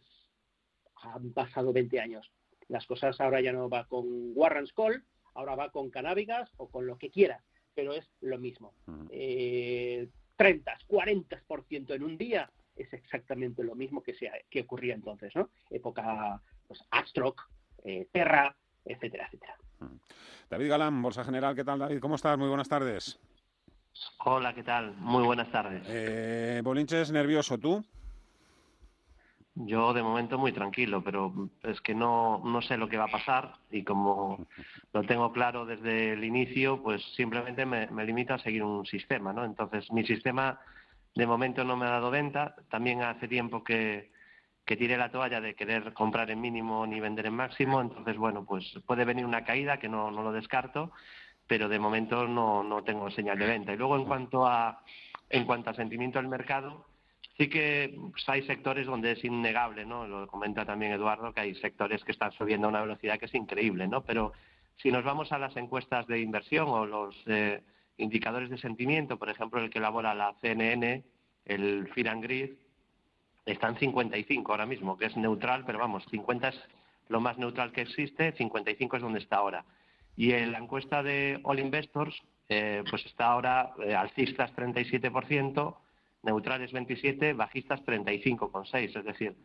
han 1.02 1.32
pasado 1.32 1.72
20 1.72 2.00
años. 2.00 2.30
Las 2.68 2.86
cosas 2.86 3.20
ahora 3.20 3.40
ya 3.40 3.52
no 3.52 3.68
va 3.68 3.86
con 3.86 4.04
Warren's 4.34 4.72
Call, 4.72 5.04
ahora 5.34 5.56
va 5.56 5.70
con 5.70 5.90
Canábicas 5.90 6.50
o 6.56 6.68
con 6.68 6.86
lo 6.86 6.98
que 6.98 7.10
quieras, 7.10 7.42
pero 7.74 7.92
es 7.92 8.08
lo 8.20 8.38
mismo. 8.38 8.74
30, 9.08 10.78
40% 10.88 11.90
eh, 11.90 11.94
en 11.94 12.02
un 12.02 12.16
día 12.16 12.50
es 12.76 12.92
exactamente 12.92 13.64
lo 13.64 13.74
mismo 13.74 14.02
que, 14.02 14.14
sea, 14.14 14.32
que 14.48 14.62
ocurría 14.62 14.94
entonces, 14.94 15.34
¿no? 15.34 15.50
Época, 15.68 16.40
pues, 16.66 16.82
Astrock, 16.90 17.50
eh, 17.84 18.08
Terra, 18.12 18.56
etcétera, 18.84 19.26
etcétera. 19.26 19.56
David 20.48 20.68
Galán, 20.68 21.02
Bolsa 21.02 21.24
General, 21.24 21.54
¿qué 21.54 21.64
tal 21.64 21.78
David? 21.78 22.00
¿Cómo 22.00 22.14
estás? 22.14 22.38
Muy 22.38 22.48
buenas 22.48 22.68
tardes. 22.68 23.18
Hola, 24.24 24.54
¿qué 24.54 24.62
tal? 24.62 24.94
Muy 24.96 25.24
buenas 25.24 25.50
tardes. 25.50 25.82
Eh, 25.88 26.60
Bolinches, 26.62 27.10
nervioso, 27.10 27.58
¿tú? 27.58 27.84
Yo 29.66 29.92
de 29.92 30.02
momento 30.02 30.38
muy 30.38 30.52
tranquilo, 30.52 31.02
pero 31.02 31.32
es 31.62 31.80
que 31.80 31.94
no, 31.94 32.40
no 32.44 32.62
sé 32.62 32.76
lo 32.76 32.88
que 32.88 32.96
va 32.96 33.04
a 33.04 33.10
pasar 33.10 33.54
y 33.70 33.84
como 33.84 34.46
lo 34.92 35.02
tengo 35.02 35.32
claro 35.32 35.66
desde 35.66 36.12
el 36.12 36.24
inicio, 36.24 36.82
pues 36.82 37.02
simplemente 37.14 37.66
me, 37.66 37.86
me 37.88 38.04
limito 38.04 38.34
a 38.34 38.38
seguir 38.38 38.62
un 38.62 38.86
sistema, 38.86 39.32
¿no? 39.32 39.44
Entonces 39.44 39.90
mi 39.92 40.04
sistema 40.04 40.58
de 41.14 41.26
momento 41.26 41.64
no 41.64 41.76
me 41.76 41.86
ha 41.86 41.90
dado 41.90 42.10
venta. 42.10 42.54
También 42.70 43.02
hace 43.02 43.28
tiempo 43.28 43.62
que, 43.62 44.10
que 44.64 44.76
tire 44.76 44.96
la 44.96 45.10
toalla 45.10 45.40
de 45.40 45.54
querer 45.54 45.92
comprar 45.92 46.30
en 46.30 46.40
mínimo 46.40 46.86
ni 46.86 47.00
vender 47.00 47.26
en 47.26 47.34
máximo. 47.34 47.80
Entonces, 47.80 48.16
bueno, 48.16 48.44
pues 48.44 48.64
puede 48.86 49.04
venir 49.04 49.26
una 49.26 49.44
caída 49.44 49.78
que 49.78 49.88
no, 49.88 50.10
no 50.10 50.22
lo 50.22 50.32
descarto, 50.32 50.92
pero 51.46 51.68
de 51.68 51.78
momento 51.78 52.26
no, 52.26 52.62
no 52.62 52.82
tengo 52.82 53.10
señal 53.10 53.38
de 53.38 53.46
venta. 53.46 53.72
Y 53.72 53.76
luego 53.76 53.96
en 53.96 54.04
cuanto 54.04 54.46
a 54.46 54.82
en 55.28 55.44
cuanto 55.44 55.70
a 55.70 55.74
sentimiento 55.74 56.18
del 56.18 56.28
mercado, 56.28 56.86
sí 57.40 57.48
que 57.48 57.96
pues, 58.10 58.28
hay 58.28 58.42
sectores 58.42 58.86
donde 58.86 59.12
es 59.12 59.24
innegable, 59.24 59.86
¿no? 59.86 60.06
Lo 60.06 60.26
comenta 60.26 60.66
también 60.66 60.92
Eduardo, 60.92 61.32
que 61.32 61.40
hay 61.40 61.54
sectores 61.54 62.04
que 62.04 62.12
están 62.12 62.32
subiendo 62.32 62.66
a 62.66 62.70
una 62.70 62.82
velocidad 62.82 63.18
que 63.18 63.24
es 63.24 63.34
increíble, 63.34 63.88
¿no? 63.88 64.04
Pero 64.04 64.32
si 64.76 64.92
nos 64.92 65.04
vamos 65.04 65.32
a 65.32 65.38
las 65.38 65.56
encuestas 65.56 66.06
de 66.06 66.20
inversión 66.20 66.68
o 66.68 66.84
los 66.84 67.16
eh, 67.26 67.62
indicadores 67.96 68.50
de 68.50 68.58
sentimiento, 68.58 69.18
por 69.18 69.30
ejemplo, 69.30 69.58
el 69.58 69.70
que 69.70 69.78
elabora 69.78 70.14
la 70.14 70.34
CNN, 70.42 71.02
el 71.46 71.88
Fear 71.94 72.08
and 72.08 72.56
está 73.46 73.68
en 73.68 73.76
55 73.78 74.52
ahora 74.52 74.66
mismo, 74.66 74.98
que 74.98 75.06
es 75.06 75.16
neutral, 75.16 75.64
pero 75.64 75.78
vamos, 75.78 76.04
50 76.10 76.48
es 76.48 76.60
lo 77.08 77.22
más 77.22 77.38
neutral 77.38 77.72
que 77.72 77.80
existe, 77.80 78.32
55 78.32 78.96
es 78.96 79.02
donde 79.02 79.18
está 79.18 79.36
ahora. 79.36 79.64
Y 80.14 80.32
la 80.32 80.58
encuesta 80.58 81.02
de 81.02 81.40
All 81.44 81.58
Investors, 81.58 82.14
eh, 82.50 82.84
pues 82.90 83.06
está 83.06 83.28
ahora 83.28 83.72
eh, 83.82 83.94
alcistas 83.94 84.54
37%, 84.54 85.74
neutrales 86.22 86.72
27, 86.72 87.32
bajistas 87.32 87.80
35,6, 87.84 88.98
es 88.98 89.04
decir, 89.04 89.36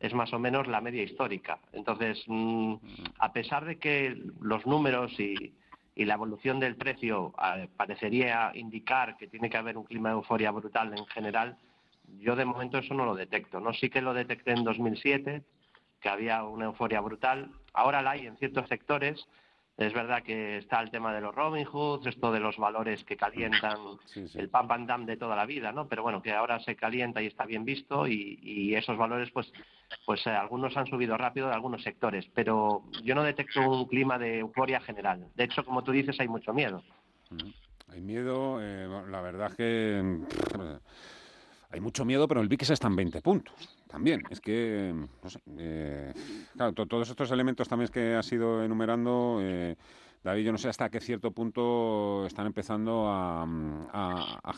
es 0.00 0.12
más 0.12 0.32
o 0.32 0.38
menos 0.38 0.66
la 0.66 0.80
media 0.80 1.02
histórica. 1.02 1.58
Entonces, 1.72 2.22
mm, 2.26 2.74
a 3.18 3.32
pesar 3.32 3.64
de 3.64 3.78
que 3.78 4.16
los 4.40 4.66
números 4.66 5.18
y, 5.18 5.54
la 5.96 6.14
evolución 6.14 6.58
del 6.58 6.74
precio 6.74 7.32
eh, 7.40 7.68
parecería 7.76 8.50
indicar 8.54 9.16
que 9.16 9.28
tiene 9.28 9.48
que 9.48 9.56
haber 9.56 9.78
un 9.78 9.84
clima 9.84 10.08
de 10.08 10.16
euforia 10.16 10.50
brutal 10.50 10.92
en 10.98 11.06
general, 11.06 11.56
yo 12.18 12.34
de 12.34 12.44
momento 12.44 12.78
eso 12.78 12.94
no 12.94 13.04
lo 13.04 13.14
detecto. 13.14 13.60
No 13.60 13.72
sí 13.72 13.88
que 13.88 14.02
lo 14.02 14.12
detecté 14.12 14.52
en 14.52 14.64
2007, 14.64 15.44
que 16.00 16.08
había 16.08 16.42
una 16.42 16.66
euforia 16.66 17.00
brutal. 17.00 17.50
Ahora 17.72 18.02
la 18.02 18.10
hay 18.10 18.26
en 18.26 18.36
ciertos 18.36 18.68
sectores, 18.68 19.26
Es 19.76 19.92
verdad 19.92 20.22
que 20.22 20.58
está 20.58 20.80
el 20.80 20.90
tema 20.90 21.12
de 21.12 21.20
los 21.20 21.34
Robin 21.34 21.64
Hoods, 21.64 22.06
esto 22.06 22.30
de 22.30 22.38
los 22.38 22.56
valores 22.58 23.02
que 23.02 23.16
calientan 23.16 23.76
el 24.34 24.48
pam 24.48 24.68
pam 24.68 24.86
dam 24.86 25.04
de 25.04 25.16
toda 25.16 25.34
la 25.34 25.46
vida, 25.46 25.72
¿no? 25.72 25.88
Pero 25.88 26.04
bueno, 26.04 26.22
que 26.22 26.32
ahora 26.32 26.60
se 26.60 26.76
calienta 26.76 27.20
y 27.20 27.26
está 27.26 27.44
bien 27.44 27.64
visto 27.64 28.06
y, 28.06 28.72
esos 28.74 28.96
valores, 28.96 29.30
pues, 29.32 29.52
pues 30.06 30.24
eh, 30.26 30.30
algunos 30.30 30.76
han 30.76 30.86
subido 30.86 31.16
rápido 31.16 31.48
de 31.48 31.54
algunos 31.54 31.82
sectores, 31.82 32.24
pero 32.34 32.84
yo 33.02 33.14
no 33.14 33.22
detecto 33.22 33.60
un 33.68 33.86
clima 33.86 34.18
de 34.18 34.40
euforia 34.40 34.80
general. 34.80 35.28
De 35.34 35.44
hecho, 35.44 35.64
como 35.64 35.82
tú 35.82 35.90
dices, 35.90 36.18
hay 36.20 36.28
mucho 36.28 36.52
miedo. 36.52 36.82
Hay 37.88 38.00
miedo, 38.00 38.58
eh, 38.60 38.88
la 39.08 39.20
verdad 39.20 39.54
que 39.56 40.20
hay 41.70 41.80
mucho 41.80 42.04
miedo, 42.04 42.28
pero 42.28 42.40
el 42.40 42.48
VIX 42.48 42.70
está 42.70 42.86
en 42.86 42.96
20 42.96 43.22
puntos 43.22 43.83
también. 43.94 44.22
Es 44.28 44.40
que, 44.40 44.92
no 44.92 45.30
sé, 45.30 45.38
eh, 45.56 46.12
claro, 46.56 46.72
todos 46.72 47.08
estos 47.08 47.30
elementos 47.30 47.68
también 47.68 47.90
que 47.92 48.14
has 48.14 48.30
ido 48.32 48.64
enumerando, 48.64 49.38
eh, 49.40 49.76
David, 50.22 50.46
yo 50.46 50.52
no 50.52 50.58
sé 50.58 50.68
hasta 50.68 50.90
qué 50.90 51.00
cierto 51.00 51.30
punto 51.30 52.26
están 52.26 52.46
empezando 52.46 53.06
a, 53.06 53.46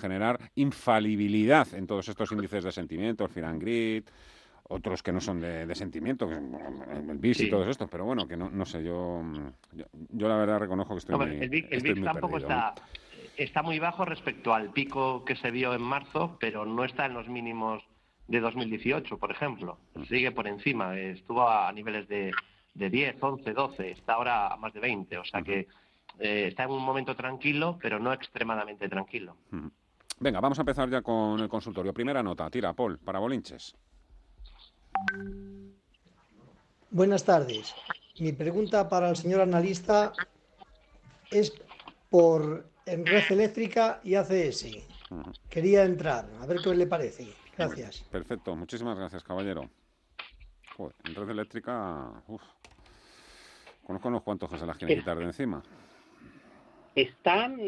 generar 0.01 0.39
infalibilidad 0.55 1.67
en 1.75 1.87
todos 1.87 2.09
estos 2.09 2.33
índices 2.33 2.65
de 2.65 2.73
sentimiento, 2.73 3.25
el 3.25 3.31
Fear 3.31 3.47
and 3.47 3.61
Grid, 3.61 4.05
otros 4.69 5.03
que 5.03 5.13
no 5.13 5.21
son 5.21 5.41
de, 5.41 5.75
sentimiento, 5.75 6.29
el 6.31 7.19
VIX 7.19 7.41
y 7.41 7.51
todos 7.51 7.69
estos, 7.69 7.89
pero 7.91 8.05
bueno, 8.05 8.27
que 8.27 8.37
no, 8.37 8.51
no 8.51 8.65
sé, 8.65 8.83
yo, 8.83 9.23
yo, 10.11 10.29
la 10.29 10.37
verdad 10.37 10.61
reconozco 10.61 10.95
que 10.95 10.99
estoy 10.99 11.17
muy, 11.17 11.37
el 11.37 11.49
VIX, 11.49 12.05
tampoco 12.05 12.39
está 12.39 12.75
está 13.37 13.63
muy 13.63 13.79
bajo 13.79 14.07
respecto 14.07 14.55
al 14.55 14.73
pico 14.73 15.25
que 15.25 15.37
se 15.37 15.51
vio 15.51 15.75
en 15.75 15.83
marzo, 15.83 16.39
pero 16.41 16.65
no 16.65 16.85
está 16.85 17.05
en 17.05 17.13
los 17.13 17.29
mínimos 17.29 17.85
de 18.29 18.41
2018, 18.41 19.19
por 19.19 19.31
ejemplo. 19.31 19.79
Mm. 19.95 20.05
Sigue 20.05 20.33
por 20.33 20.47
encima, 20.47 20.99
estuvo 20.99 21.49
a 21.49 21.71
niveles 21.73 22.09
de, 22.09 22.33
de 22.75 22.91
10, 22.91 23.17
11, 23.21 23.53
12, 23.53 23.91
está 23.91 24.15
ahora 24.15 24.49
a 24.49 24.57
más 24.57 24.73
de 24.73 24.81
20, 24.81 25.19
o 25.19 25.25
sea 25.25 25.43
que 25.43 25.67
eh, 26.19 26.49
está 26.49 26.65
en 26.65 26.71
un 26.71 26.85
momento 26.85 27.15
tranquilo, 27.15 27.79
pero 27.81 27.99
no 27.99 28.13
extremadamente 28.13 28.89
tranquilo. 28.89 29.37
Venga, 30.19 30.41
vamos 30.41 30.59
a 30.59 30.63
empezar 30.63 30.89
ya 30.89 31.03
con 31.03 31.41
el 31.41 31.49
consultorio. 31.49 31.93
Primera 31.93 32.23
nota, 32.23 32.49
tira, 32.51 32.73
Paul, 32.73 32.99
para 32.99 33.19
Bolinches. 33.19 33.75
Buenas 36.91 37.25
tardes. 37.25 37.75
Mi 38.19 38.33
pregunta 38.33 38.89
para 38.89 39.11
el 39.11 39.17
señor 39.17 39.43
analista 39.43 40.13
es 41.31 41.53
por 42.09 42.67
en 42.87 43.05
red 43.05 43.25
eléctrica 43.31 44.01
y 44.03 44.15
ACS. 44.15 44.67
Quería 45.51 45.85
entrar, 45.85 46.29
a 46.41 46.47
ver 46.47 46.61
qué 46.63 46.75
le 46.75 46.87
parece. 46.87 47.29
Gracias. 47.57 48.03
Perfecto, 48.11 48.55
muchísimas 48.55 48.99
gracias, 48.99 49.23
caballero. 49.25 49.71
en 50.79 51.15
red 51.15 51.31
eléctrica, 51.31 52.23
uf, 52.29 52.43
conozco 53.85 54.09
unos 54.09 54.23
cuantos 54.23 54.51
que 54.51 54.59
se 54.59 54.67
las 54.67 54.77
quieren 54.77 54.99
quitar 54.99 55.19
de 55.19 55.25
encima. 55.25 55.63
Están, 56.95 57.59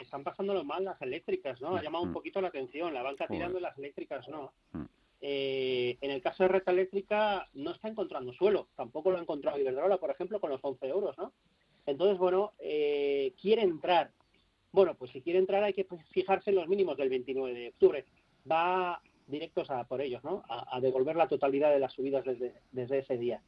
están 0.00 0.24
pasándolo 0.24 0.64
mal 0.64 0.84
las 0.84 1.00
eléctricas, 1.02 1.60
¿no? 1.60 1.76
Ha 1.76 1.82
llamado 1.82 2.04
un 2.04 2.10
mm. 2.10 2.14
poquito 2.14 2.40
la 2.40 2.48
atención, 2.48 2.92
la 2.92 3.02
banca 3.02 3.26
tirando 3.28 3.60
las 3.60 3.76
eléctricas, 3.78 4.28
¿no? 4.28 4.52
Mm. 4.72 4.84
Eh, 5.20 5.96
en 6.00 6.10
el 6.10 6.20
caso 6.20 6.42
de 6.42 6.48
red 6.48 6.62
eléctrica 6.66 7.48
no 7.54 7.70
está 7.70 7.88
encontrando 7.88 8.32
suelo, 8.32 8.68
tampoco 8.76 9.10
lo 9.10 9.18
ha 9.18 9.22
encontrado 9.22 9.58
Iberdrola, 9.58 9.96
por 9.96 10.10
ejemplo, 10.10 10.40
con 10.40 10.50
los 10.50 10.60
11 10.62 10.86
euros, 10.88 11.16
¿no? 11.18 11.32
Entonces, 11.86 12.18
bueno, 12.18 12.52
eh, 12.58 13.32
quiere 13.40 13.62
entrar 13.62 14.10
bueno, 14.74 14.96
pues 14.96 15.12
si 15.12 15.22
quiere 15.22 15.38
entrar 15.38 15.62
hay 15.62 15.72
que 15.72 15.86
fijarse 16.10 16.50
en 16.50 16.56
los 16.56 16.66
mínimos 16.66 16.96
del 16.96 17.08
29 17.08 17.56
de 17.56 17.68
octubre. 17.68 18.04
Va 18.50 19.00
directos 19.26 19.70
a 19.70 19.84
por 19.84 20.00
ellos, 20.00 20.22
¿no? 20.24 20.42
A, 20.48 20.80
devolver 20.80 21.16
la 21.16 21.28
totalidad 21.28 21.70
de 21.70 21.78
las 21.78 21.92
subidas 21.92 22.24
desde, 22.24 22.54
desde 22.72 22.98
ese 22.98 23.16
día. 23.16 23.40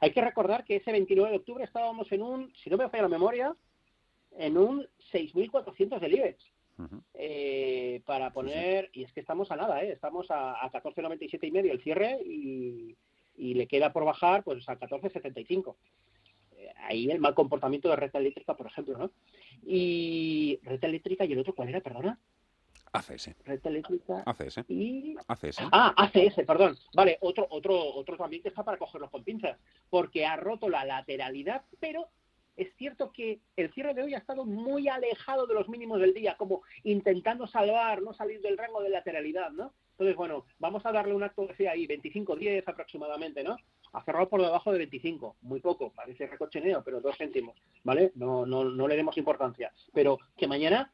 Hay 0.00 0.12
que 0.12 0.20
recordar 0.20 0.64
que 0.64 0.76
ese 0.76 0.92
29 0.92 1.30
de 1.30 1.36
octubre 1.36 1.64
estábamos 1.64 2.10
en 2.12 2.22
un, 2.22 2.52
si 2.54 2.70
no 2.70 2.76
me 2.76 2.88
falla 2.88 3.04
la 3.04 3.08
memoria, 3.08 3.54
en 4.38 4.56
un 4.56 4.86
6.400 5.12 6.00
del 6.00 6.14
IBEX. 6.14 6.44
Eh, 7.14 8.02
para 8.06 8.32
poner, 8.32 8.90
y 8.92 9.04
es 9.04 9.12
que 9.12 9.20
estamos 9.20 9.52
a 9.52 9.56
nada, 9.56 9.84
¿eh? 9.84 9.92
estamos 9.92 10.30
a, 10.32 10.64
a 10.64 10.72
14.97 10.72 11.46
y 11.46 11.50
medio 11.52 11.72
el 11.72 11.80
cierre 11.80 12.18
y, 12.24 12.96
y, 13.36 13.54
le 13.54 13.68
queda 13.68 13.92
por 13.92 14.04
bajar 14.04 14.42
pues 14.42 14.68
a 14.68 14.76
14.75 14.76 15.76
ahí 16.82 17.10
el 17.10 17.20
mal 17.20 17.34
comportamiento 17.34 17.88
de 17.88 17.96
red 17.96 18.10
eléctrica, 18.14 18.56
por 18.56 18.66
ejemplo, 18.66 18.98
¿no? 18.98 19.10
Y 19.64 20.58
red 20.62 20.82
eléctrica 20.84 21.24
y 21.24 21.32
el 21.32 21.38
otro, 21.38 21.54
¿cuál 21.54 21.68
era, 21.68 21.80
perdona? 21.80 22.18
ACS. 22.92 23.34
Red 23.44 23.66
eléctrica. 23.66 24.22
ACS. 24.26 24.64
Y... 24.68 25.16
ACS. 25.26 25.58
Ah, 25.72 25.94
ACS, 25.96 26.44
perdón. 26.46 26.76
Vale, 26.94 27.18
otro, 27.20 27.46
otro, 27.50 27.94
otro 27.94 28.16
también 28.16 28.42
que 28.42 28.48
está 28.48 28.62
para 28.62 28.78
cogerlos 28.78 29.10
con 29.10 29.24
pinzas, 29.24 29.58
porque 29.90 30.26
ha 30.26 30.36
roto 30.36 30.68
la 30.68 30.84
lateralidad, 30.84 31.62
pero 31.80 32.08
es 32.56 32.74
cierto 32.76 33.12
que 33.12 33.40
el 33.56 33.72
cierre 33.72 33.94
de 33.94 34.02
hoy 34.02 34.14
ha 34.14 34.18
estado 34.18 34.44
muy 34.44 34.88
alejado 34.88 35.46
de 35.46 35.54
los 35.54 35.68
mínimos 35.68 36.00
del 36.00 36.12
día, 36.12 36.36
como 36.36 36.62
intentando 36.84 37.46
salvar, 37.46 38.02
no 38.02 38.12
salir 38.12 38.40
del 38.42 38.58
rango 38.58 38.82
de 38.82 38.90
lateralidad, 38.90 39.50
¿no? 39.50 39.72
Entonces, 39.92 40.16
bueno, 40.16 40.44
vamos 40.58 40.84
a 40.84 40.92
darle 40.92 41.14
un 41.14 41.22
acto 41.22 41.46
que 41.46 41.54
sea 41.54 41.72
ahí, 41.72 41.86
25-10 41.86 42.64
aproximadamente, 42.66 43.42
¿no? 43.42 43.56
ha 43.92 44.02
cerrado 44.04 44.28
por 44.28 44.40
debajo 44.40 44.72
de 44.72 44.78
25, 44.78 45.36
muy 45.42 45.60
poco, 45.60 45.92
parece 45.92 46.26
recocheneo, 46.26 46.82
pero 46.82 47.00
dos 47.00 47.16
céntimos, 47.16 47.56
¿vale? 47.84 48.12
No, 48.14 48.46
no, 48.46 48.64
no 48.64 48.88
le 48.88 48.96
demos 48.96 49.16
importancia, 49.18 49.72
pero 49.92 50.18
que 50.36 50.46
mañana 50.46 50.90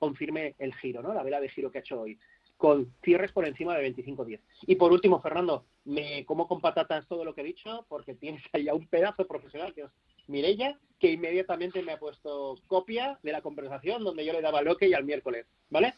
confirme 0.00 0.56
el 0.58 0.74
giro, 0.74 1.02
¿no? 1.02 1.14
La 1.14 1.22
vela 1.22 1.40
de 1.40 1.48
giro 1.48 1.70
que 1.70 1.78
ha 1.78 1.82
hecho 1.82 2.00
hoy, 2.00 2.18
con 2.56 2.92
cierres 3.04 3.30
por 3.30 3.46
encima 3.46 3.76
de 3.76 3.94
25.10. 3.94 4.40
Y 4.62 4.74
por 4.74 4.90
último, 4.90 5.20
Fernando, 5.20 5.66
me 5.84 6.24
como 6.24 6.48
con 6.48 6.60
patatas 6.60 7.06
todo 7.06 7.24
lo 7.24 7.34
que 7.34 7.42
he 7.42 7.44
dicho, 7.44 7.86
porque 7.88 8.14
tienes 8.14 8.42
ahí 8.52 8.68
a 8.68 8.74
un 8.74 8.88
pedazo 8.88 9.26
profesional 9.28 9.72
que 9.72 9.82
es 9.82 9.90
Mirella, 10.26 10.76
que 10.98 11.12
inmediatamente 11.12 11.82
me 11.82 11.92
ha 11.92 11.98
puesto 11.98 12.56
copia 12.66 13.18
de 13.22 13.32
la 13.32 13.42
conversación 13.42 14.02
donde 14.02 14.24
yo 14.24 14.32
le 14.32 14.42
daba 14.42 14.62
lo 14.62 14.76
que 14.76 14.92
al 14.94 15.04
miércoles, 15.04 15.46
¿vale? 15.68 15.94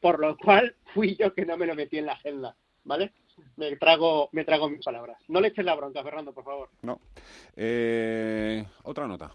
Por 0.00 0.18
lo 0.18 0.36
cual 0.36 0.74
fui 0.94 1.14
yo 1.16 1.32
que 1.32 1.46
no 1.46 1.56
me 1.56 1.66
lo 1.66 1.74
metí 1.74 1.98
en 1.98 2.06
la 2.06 2.14
agenda, 2.14 2.56
¿vale? 2.84 3.12
me 3.56 3.76
trago, 3.76 4.28
me 4.32 4.44
trago 4.44 4.68
mis 4.68 4.84
palabras. 4.84 5.18
No 5.28 5.40
le 5.40 5.48
eches 5.48 5.64
la 5.64 5.74
bronca, 5.74 6.02
Fernando, 6.02 6.32
por 6.32 6.44
favor. 6.44 6.70
No. 6.82 7.00
Eh, 7.56 8.64
otra 8.82 9.06
nota. 9.06 9.34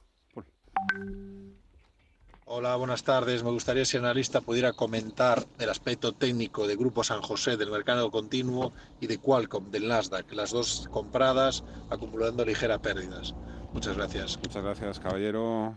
Hola, 2.49 2.77
buenas 2.77 3.03
tardes. 3.03 3.43
Me 3.43 3.51
gustaría 3.51 3.83
si 3.83 3.97
el 3.97 4.05
analista 4.05 4.39
pudiera 4.39 4.71
comentar 4.71 5.39
el 5.59 5.69
aspecto 5.69 6.13
técnico 6.13 6.65
de 6.65 6.77
Grupo 6.77 7.03
San 7.03 7.21
José, 7.21 7.57
del 7.57 7.69
mercado 7.69 8.09
continuo 8.09 8.71
y 9.01 9.07
de 9.07 9.17
Qualcomm, 9.17 9.69
del 9.69 9.89
Nasdaq, 9.89 10.31
las 10.31 10.51
dos 10.51 10.87
compradas 10.89 11.65
acumulando 11.89 12.45
ligeras 12.45 12.79
pérdidas. 12.79 13.35
Muchas 13.73 13.97
gracias. 13.97 14.37
Muchas 14.41 14.63
gracias, 14.63 14.97
caballero. 14.97 15.75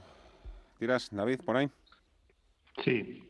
¿Tiras, 0.78 1.09
David, 1.11 1.40
por 1.44 1.56
ahí? 1.56 1.68
Sí. 2.85 3.26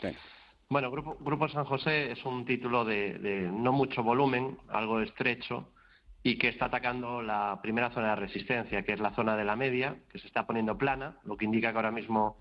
Bueno, 0.68 0.90
Grupo, 0.90 1.16
Grupo 1.20 1.48
San 1.48 1.64
José 1.64 2.12
es 2.12 2.22
un 2.26 2.44
título 2.44 2.84
de, 2.84 3.48
no 3.50 3.72
mucho 3.72 4.02
volumen, 4.02 4.58
algo 4.68 5.00
estrecho, 5.00 5.72
y 6.22 6.36
que 6.36 6.48
está 6.48 6.66
atacando 6.66 7.22
la 7.22 7.58
primera 7.62 7.90
zona 7.94 8.10
de 8.10 8.16
resistencia, 8.16 8.82
que 8.82 8.92
es 8.92 9.00
la 9.00 9.14
zona 9.14 9.34
de 9.34 9.46
la 9.46 9.56
media, 9.56 9.96
que 10.12 10.18
se 10.18 10.26
está 10.26 10.46
poniendo 10.46 10.76
plana, 10.76 11.16
lo 11.24 11.38
que 11.38 11.46
indica 11.46 11.70
que 11.70 11.76
ahora 11.76 11.90
mismo 11.90 12.36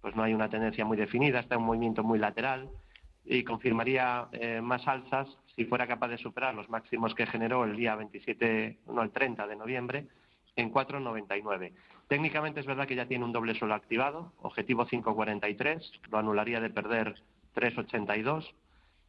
pues 0.00 0.14
no 0.16 0.22
hay 0.22 0.34
una 0.34 0.48
tendencia 0.48 0.84
muy 0.84 0.96
definida, 0.96 1.40
está 1.40 1.54
en 1.54 1.62
un 1.62 1.68
movimiento 1.68 2.02
muy 2.02 2.18
lateral 2.18 2.68
y 3.24 3.44
confirmaría 3.44 4.28
eh, 4.32 4.60
más 4.60 4.86
alzas 4.88 5.28
si 5.54 5.64
fuera 5.64 5.86
capaz 5.86 6.08
de 6.08 6.18
superar 6.18 6.54
los 6.54 6.68
máximos 6.70 7.14
que 7.14 7.26
generó 7.26 7.64
el 7.64 7.76
día 7.76 7.94
27, 7.94 8.78
no 8.86 9.02
el 9.02 9.10
30 9.10 9.46
de 9.46 9.56
noviembre, 9.56 10.06
en 10.56 10.72
4,99. 10.72 11.72
Técnicamente 12.08 12.60
es 12.60 12.66
verdad 12.66 12.86
que 12.86 12.96
ya 12.96 13.06
tiene 13.06 13.24
un 13.24 13.32
doble 13.32 13.54
suelo 13.54 13.74
activado, 13.74 14.32
objetivo 14.42 14.86
5,43, 14.86 16.08
lo 16.10 16.18
anularía 16.18 16.60
de 16.60 16.70
perder 16.70 17.14
3,82. 17.54 18.52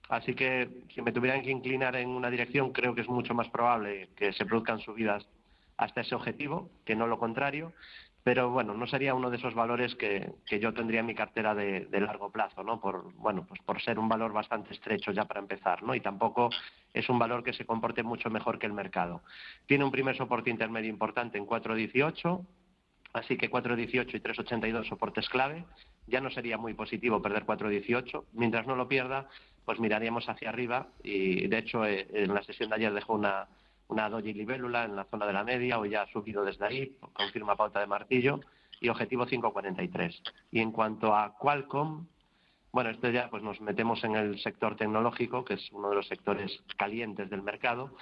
Así 0.09 0.33
que 0.35 0.69
si 0.93 1.01
me 1.01 1.11
tuvieran 1.11 1.41
que 1.41 1.51
inclinar 1.51 1.95
en 1.95 2.09
una 2.09 2.29
dirección, 2.29 2.71
creo 2.71 2.93
que 2.93 3.01
es 3.01 3.09
mucho 3.09 3.33
más 3.33 3.49
probable 3.49 4.09
que 4.15 4.33
se 4.33 4.45
produzcan 4.45 4.79
subidas 4.79 5.27
hasta 5.77 6.01
ese 6.01 6.15
objetivo 6.15 6.69
que 6.85 6.95
no 6.95 7.07
lo 7.07 7.17
contrario. 7.17 7.73
Pero 8.23 8.51
bueno, 8.51 8.75
no 8.75 8.85
sería 8.85 9.15
uno 9.15 9.31
de 9.31 9.37
esos 9.37 9.55
valores 9.55 9.95
que, 9.95 10.31
yo 10.47 10.73
tendría 10.73 10.99
en 10.99 11.07
mi 11.07 11.15
cartera 11.15 11.55
de, 11.55 11.87
largo 11.91 12.31
plazo, 12.31 12.63
¿no? 12.63 12.79
Por, 12.79 13.13
bueno, 13.15 13.45
pues 13.47 13.59
por 13.61 13.81
ser 13.81 13.97
un 13.97 14.07
valor 14.07 14.31
bastante 14.31 14.73
estrecho 14.73 15.11
ya 15.11 15.25
para 15.25 15.39
empezar, 15.39 15.81
¿no? 15.81 15.95
Y 15.95 16.01
tampoco 16.01 16.49
es 16.93 17.09
un 17.09 17.17
valor 17.17 17.43
que 17.43 17.53
se 17.53 17.65
comporte 17.65 18.03
mucho 18.03 18.29
mejor 18.29 18.59
que 18.59 18.67
el 18.67 18.73
mercado. 18.73 19.23
Tiene 19.65 19.85
un 19.85 19.91
primer 19.91 20.15
soporte 20.15 20.51
intermedio 20.51 20.89
importante 20.89 21.39
en 21.39 21.47
4,18, 21.47 22.45
así 23.13 23.37
que 23.37 23.49
4,18 23.49 24.13
y 24.13 24.19
3,82 24.19 24.87
soportes 24.87 25.27
clave 25.27 25.65
ya 26.07 26.21
no 26.21 26.29
sería 26.29 26.57
muy 26.57 26.73
positivo 26.73 27.21
perder 27.21 27.45
4.18. 27.45 28.25
Mientras 28.33 28.67
no 28.67 28.75
lo 28.75 28.87
pierda, 28.87 29.27
pues 29.65 29.79
miraríamos 29.79 30.27
hacia 30.29 30.49
arriba 30.49 30.87
y 31.03 31.47
de 31.47 31.57
hecho 31.57 31.85
eh, 31.85 32.07
en 32.13 32.33
la 32.33 32.43
sesión 32.43 32.69
de 32.69 32.75
ayer 32.75 32.93
dejó 32.93 33.13
una, 33.13 33.47
una 33.91 34.09
doji 34.09 34.33
libélula 34.33 34.85
en 34.85 34.95
la 34.95 35.03
zona 35.05 35.27
de 35.27 35.33
la 35.33 35.43
media, 35.43 35.77
o 35.77 35.85
ya 35.85 36.01
ha 36.03 36.07
subido 36.07 36.45
desde 36.45 36.65
ahí, 36.65 36.95
confirma 37.13 37.57
pauta 37.57 37.81
de 37.81 37.87
martillo 37.87 38.39
y 38.79 38.87
objetivo 38.89 39.27
5.43. 39.27 40.21
Y 40.51 40.61
en 40.61 40.71
cuanto 40.71 41.13
a 41.13 41.37
Qualcomm, 41.37 42.07
bueno, 42.71 42.89
esto 42.89 43.09
ya 43.09 43.29
pues 43.29 43.43
nos 43.43 43.59
metemos 43.59 44.01
en 44.05 44.15
el 44.15 44.39
sector 44.39 44.77
tecnológico, 44.77 45.43
que 45.43 45.55
es 45.55 45.69
uno 45.73 45.89
de 45.89 45.95
los 45.95 46.07
sectores 46.07 46.63
calientes 46.77 47.29
del 47.29 47.41
mercado, 47.41 47.93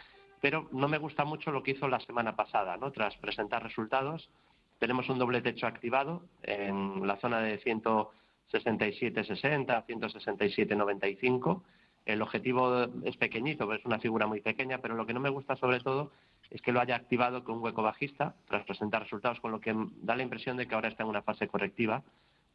pero 0.41 0.69
no 0.71 0.87
me 0.87 0.99
gusta 0.99 1.25
mucho 1.25 1.51
lo 1.51 1.63
que 1.63 1.71
hizo 1.71 1.87
la 1.87 1.99
semana 2.01 2.35
pasada, 2.35 2.77
¿no? 2.77 2.91
Tras 2.91 3.17
presentar 3.17 3.63
resultados, 3.63 4.29
tenemos 4.77 5.09
un 5.09 5.17
doble 5.17 5.41
techo 5.41 5.65
activado 5.65 6.21
en 6.43 7.01
la 7.05 7.17
zona 7.17 7.41
de 7.41 7.59
167.60, 7.61 9.85
167.95. 9.87 11.63
El 12.05 12.21
objetivo 12.21 12.87
es 13.03 13.17
pequeñito, 13.17 13.71
es 13.73 13.85
una 13.85 13.99
figura 13.99 14.25
muy 14.25 14.41
pequeña, 14.41 14.79
pero 14.79 14.95
lo 14.95 15.05
que 15.05 15.13
no 15.13 15.19
me 15.19 15.29
gusta 15.29 15.55
sobre 15.55 15.79
todo 15.79 16.11
es 16.49 16.61
que 16.61 16.71
lo 16.71 16.81
haya 16.81 16.95
activado 16.95 17.43
con 17.43 17.57
un 17.57 17.63
hueco 17.63 17.83
bajista 17.83 18.35
tras 18.47 18.65
presentar 18.65 19.03
resultados, 19.03 19.39
con 19.39 19.51
lo 19.51 19.59
que 19.59 19.75
da 20.01 20.15
la 20.15 20.23
impresión 20.23 20.57
de 20.57 20.67
que 20.67 20.75
ahora 20.75 20.89
está 20.89 21.03
en 21.03 21.09
una 21.09 21.21
fase 21.21 21.47
correctiva 21.47 22.03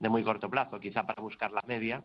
de 0.00 0.08
muy 0.08 0.24
corto 0.24 0.50
plazo, 0.50 0.80
quizá 0.80 1.06
para 1.06 1.22
buscar 1.22 1.52
la 1.52 1.62
media. 1.66 2.02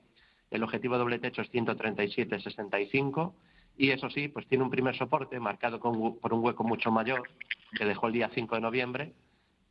El 0.51 0.63
objetivo 0.63 0.97
doble 0.97 1.19
techo 1.19 1.41
es 1.41 1.51
137,65 1.51 3.33
y 3.77 3.91
eso 3.91 4.09
sí, 4.09 4.27
pues 4.27 4.47
tiene 4.47 4.63
un 4.63 4.69
primer 4.69 4.95
soporte 4.95 5.39
marcado 5.39 5.79
por 5.79 6.33
un 6.33 6.43
hueco 6.43 6.63
mucho 6.63 6.91
mayor 6.91 7.23
que 7.77 7.85
dejó 7.85 8.07
el 8.07 8.13
día 8.13 8.29
5 8.33 8.55
de 8.55 8.61
noviembre 8.61 9.13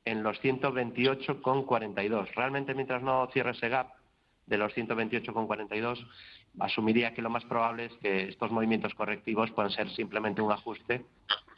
en 0.05 0.23
los 0.23 0.41
128,42. 0.43 2.35
Realmente 2.35 2.75
mientras 2.75 3.03
no 3.03 3.29
cierre 3.33 3.51
ese 3.51 3.69
gap 3.69 3.93
de 4.47 4.57
los 4.57 4.75
128,42, 4.75 6.07
asumiría 6.61 7.15
que 7.15 7.23
lo 7.23 7.31
más 7.31 7.45
probable 7.45 7.87
es 7.87 7.93
que 7.95 8.29
estos 8.29 8.51
movimientos 8.51 8.95
correctivos 8.95 9.51
puedan 9.51 9.71
ser 9.71 9.91
simplemente 9.91 10.43
un 10.43 10.53
ajuste 10.53 11.05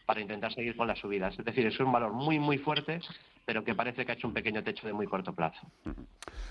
para 0.06 0.20
intentar 0.20 0.52
seguir 0.52 0.76
con 0.76 0.88
las 0.88 0.98
subidas. 0.98 1.38
Es 1.38 1.44
decir, 1.44 1.66
es 1.66 1.78
un 1.78 1.92
valor 1.92 2.12
muy, 2.12 2.38
muy 2.38 2.58
fuerte, 2.58 3.00
pero 3.44 3.62
que 3.62 3.74
parece 3.74 4.04
que 4.04 4.12
ha 4.12 4.14
hecho 4.14 4.26
un 4.26 4.34
pequeño 4.34 4.62
techo 4.62 4.86
de 4.86 4.92
muy 4.92 5.06
corto 5.06 5.32
plazo. 5.32 5.60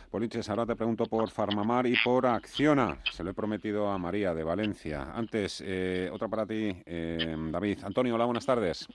Poliches, 0.10 0.50
ahora 0.50 0.66
te 0.66 0.76
pregunto 0.76 1.06
por 1.06 1.30
Farmamar 1.30 1.86
y 1.86 1.96
por 2.04 2.26
Acciona. 2.26 2.98
Se 3.12 3.24
lo 3.24 3.32
he 3.32 3.34
prometido 3.34 3.90
a 3.90 3.98
María 3.98 4.34
de 4.34 4.44
Valencia. 4.44 5.12
Antes, 5.14 5.62
eh, 5.66 6.10
otra 6.12 6.28
para 6.28 6.46
ti, 6.46 6.82
eh, 6.86 7.36
David. 7.52 7.84
Antonio, 7.84 8.16
hola, 8.16 8.26
buenas 8.26 8.46
tardes. 8.46 8.88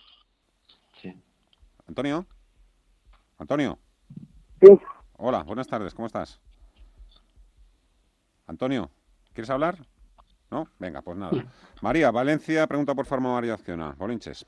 Sí. 1.01 1.13
Antonio. 1.87 2.27
Antonio. 3.39 3.79
Sí. 4.63 4.69
Hola, 5.19 5.43
buenas 5.43 5.69
tardes, 5.69 5.95
¿cómo 5.95 6.07
estás? 6.07 6.41
Antonio, 8.47 8.91
¿quieres 9.35 9.51
hablar? 9.51 9.77
¿No? 10.51 10.69
Venga, 10.79 11.03
pues 11.03 11.19
nada. 11.19 11.45
María, 11.83 12.11
Valencia, 12.11 12.67
pregunta 12.67 12.95
por 12.95 13.07
Farmamar 13.07 13.45
y 13.45 13.51
Acciona. 13.51 13.93
Bolinches. 13.99 14.47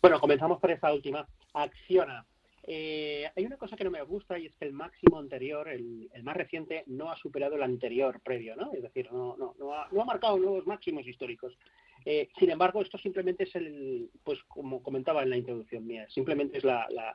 Bueno, 0.00 0.20
comenzamos 0.20 0.60
por 0.60 0.70
esta 0.70 0.92
última. 0.92 1.26
Acciona. 1.52 2.24
Eh, 2.68 3.30
hay 3.36 3.46
una 3.46 3.56
cosa 3.56 3.76
que 3.76 3.84
no 3.84 3.92
me 3.92 4.02
gusta 4.02 4.38
y 4.38 4.46
es 4.46 4.54
que 4.56 4.64
el 4.64 4.72
máximo 4.72 5.18
anterior, 5.18 5.68
el, 5.68 6.10
más 6.22 6.36
reciente, 6.36 6.82
no 6.86 7.10
ha 7.10 7.16
superado 7.16 7.54
el 7.54 7.62
anterior 7.62 8.20
previo, 8.20 8.56
¿no? 8.56 8.72
Es 8.72 8.82
decir, 8.82 9.08
no, 9.12 9.36
no, 9.36 9.54
no, 9.58 9.72
ha, 9.72 10.04
marcado 10.04 10.36
nuevos 10.36 10.66
máximos 10.66 11.06
históricos. 11.06 11.56
Eh, 12.04 12.28
sin 12.38 12.50
embargo, 12.50 12.82
esto 12.82 12.98
simplemente 12.98 13.44
es 13.44 13.54
el, 13.54 14.10
pues 14.22 14.40
como 14.48 14.82
comentaba 14.82 15.22
en 15.22 15.30
la 15.30 15.36
introducción 15.36 15.86
mía, 15.86 16.06
simplemente 16.08 16.58
es 16.58 16.64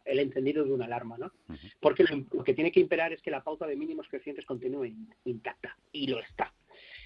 el 0.06 0.20
encendido 0.20 0.64
de 0.64 0.72
una 0.72 0.86
alarma, 0.86 1.18
¿no? 1.18 1.32
Porque 1.80 2.04
lo, 2.04 2.44
que 2.44 2.54
tiene 2.54 2.72
que 2.72 2.80
imperar 2.80 3.12
es 3.12 3.22
que 3.22 3.32
la 3.32 3.44
pauta 3.44 3.68
de 3.68 3.76
mínimos 3.76 4.08
crecientes 4.10 4.46
continúe 4.46 4.94
intacta, 5.26 5.78
y 5.92 6.08
lo 6.08 6.20
está. 6.20 6.54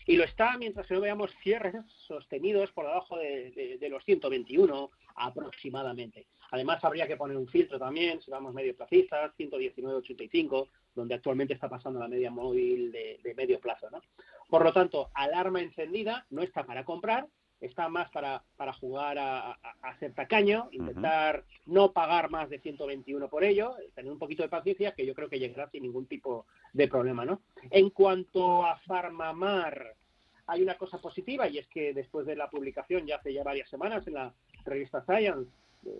Y 0.06 0.18
lo 0.18 0.24
está 0.24 0.58
mientras 0.58 0.86
que 0.88 0.94
no 0.94 1.02
veamos 1.02 1.32
cierres 1.42 1.84
sostenidos 2.08 2.72
por 2.72 2.86
debajo 2.86 3.18
de, 3.18 3.78
de 3.80 3.90
los 3.90 4.04
121 4.06 4.92
aproximadamente. 5.16 6.28
Además, 6.52 6.84
habría 6.84 7.08
que 7.08 7.18
poner 7.18 7.38
un 7.38 7.48
filtro 7.48 7.80
también, 7.80 8.22
si 8.22 8.30
vamos 8.30 8.54
medio 8.54 8.76
placistas, 8.76 9.34
119.85, 9.38 10.68
donde 10.94 11.16
actualmente 11.16 11.54
está 11.54 11.68
pasando 11.70 12.00
la 12.00 12.08
media 12.08 12.32
móvil 12.32 12.92
de, 12.92 13.34
medio 13.36 13.60
plazo. 13.60 13.90
¿no? 13.90 14.02
Por 14.50 14.64
lo 14.64 14.72
tanto, 14.72 15.10
alarma 15.14 15.62
encendida 15.62 16.26
no 16.30 16.42
está 16.42 16.66
para 16.66 16.86
comprar, 16.86 17.28
está 17.62 17.90
más 17.90 18.10
para, 18.12 18.44
para 18.58 18.74
jugar 18.74 19.18
a, 19.18 19.52
a, 19.52 20.00
ser 20.00 20.14
tacaño, 20.14 20.70
intentar 20.72 21.44
no 21.66 21.92
pagar 21.92 22.30
más 22.30 22.50
de 22.50 22.60
121 22.60 23.30
por 23.30 23.44
ello, 23.44 23.76
tener 23.96 24.12
un 24.12 24.20
poquito 24.20 24.44
de 24.44 24.50
paciencia, 24.50 24.94
que 24.94 25.06
yo 25.06 25.16
creo 25.16 25.30
que 25.30 25.40
llegará 25.40 25.70
sin 25.70 25.84
ningún 25.84 26.06
tipo 26.06 26.46
de 26.74 26.88
problema. 26.88 27.26
¿no? 27.26 27.42
En 27.70 27.90
cuanto 27.90 28.66
a 28.66 28.78
Farmamar, 28.80 29.96
hay 30.48 30.62
una 30.62 30.78
cosa 30.78 31.00
positiva 31.00 31.48
y 31.48 31.58
es 31.58 31.68
que 31.68 31.94
después 31.94 32.26
de 32.26 32.36
la 32.36 32.50
publicación 32.50 33.06
ya 33.06 33.16
hace 33.18 33.34
ya 33.34 33.44
varias 33.44 33.70
semanas 33.70 34.06
en 34.08 34.14
la 34.14 34.34
revista 34.64 35.04
Science 35.06 35.50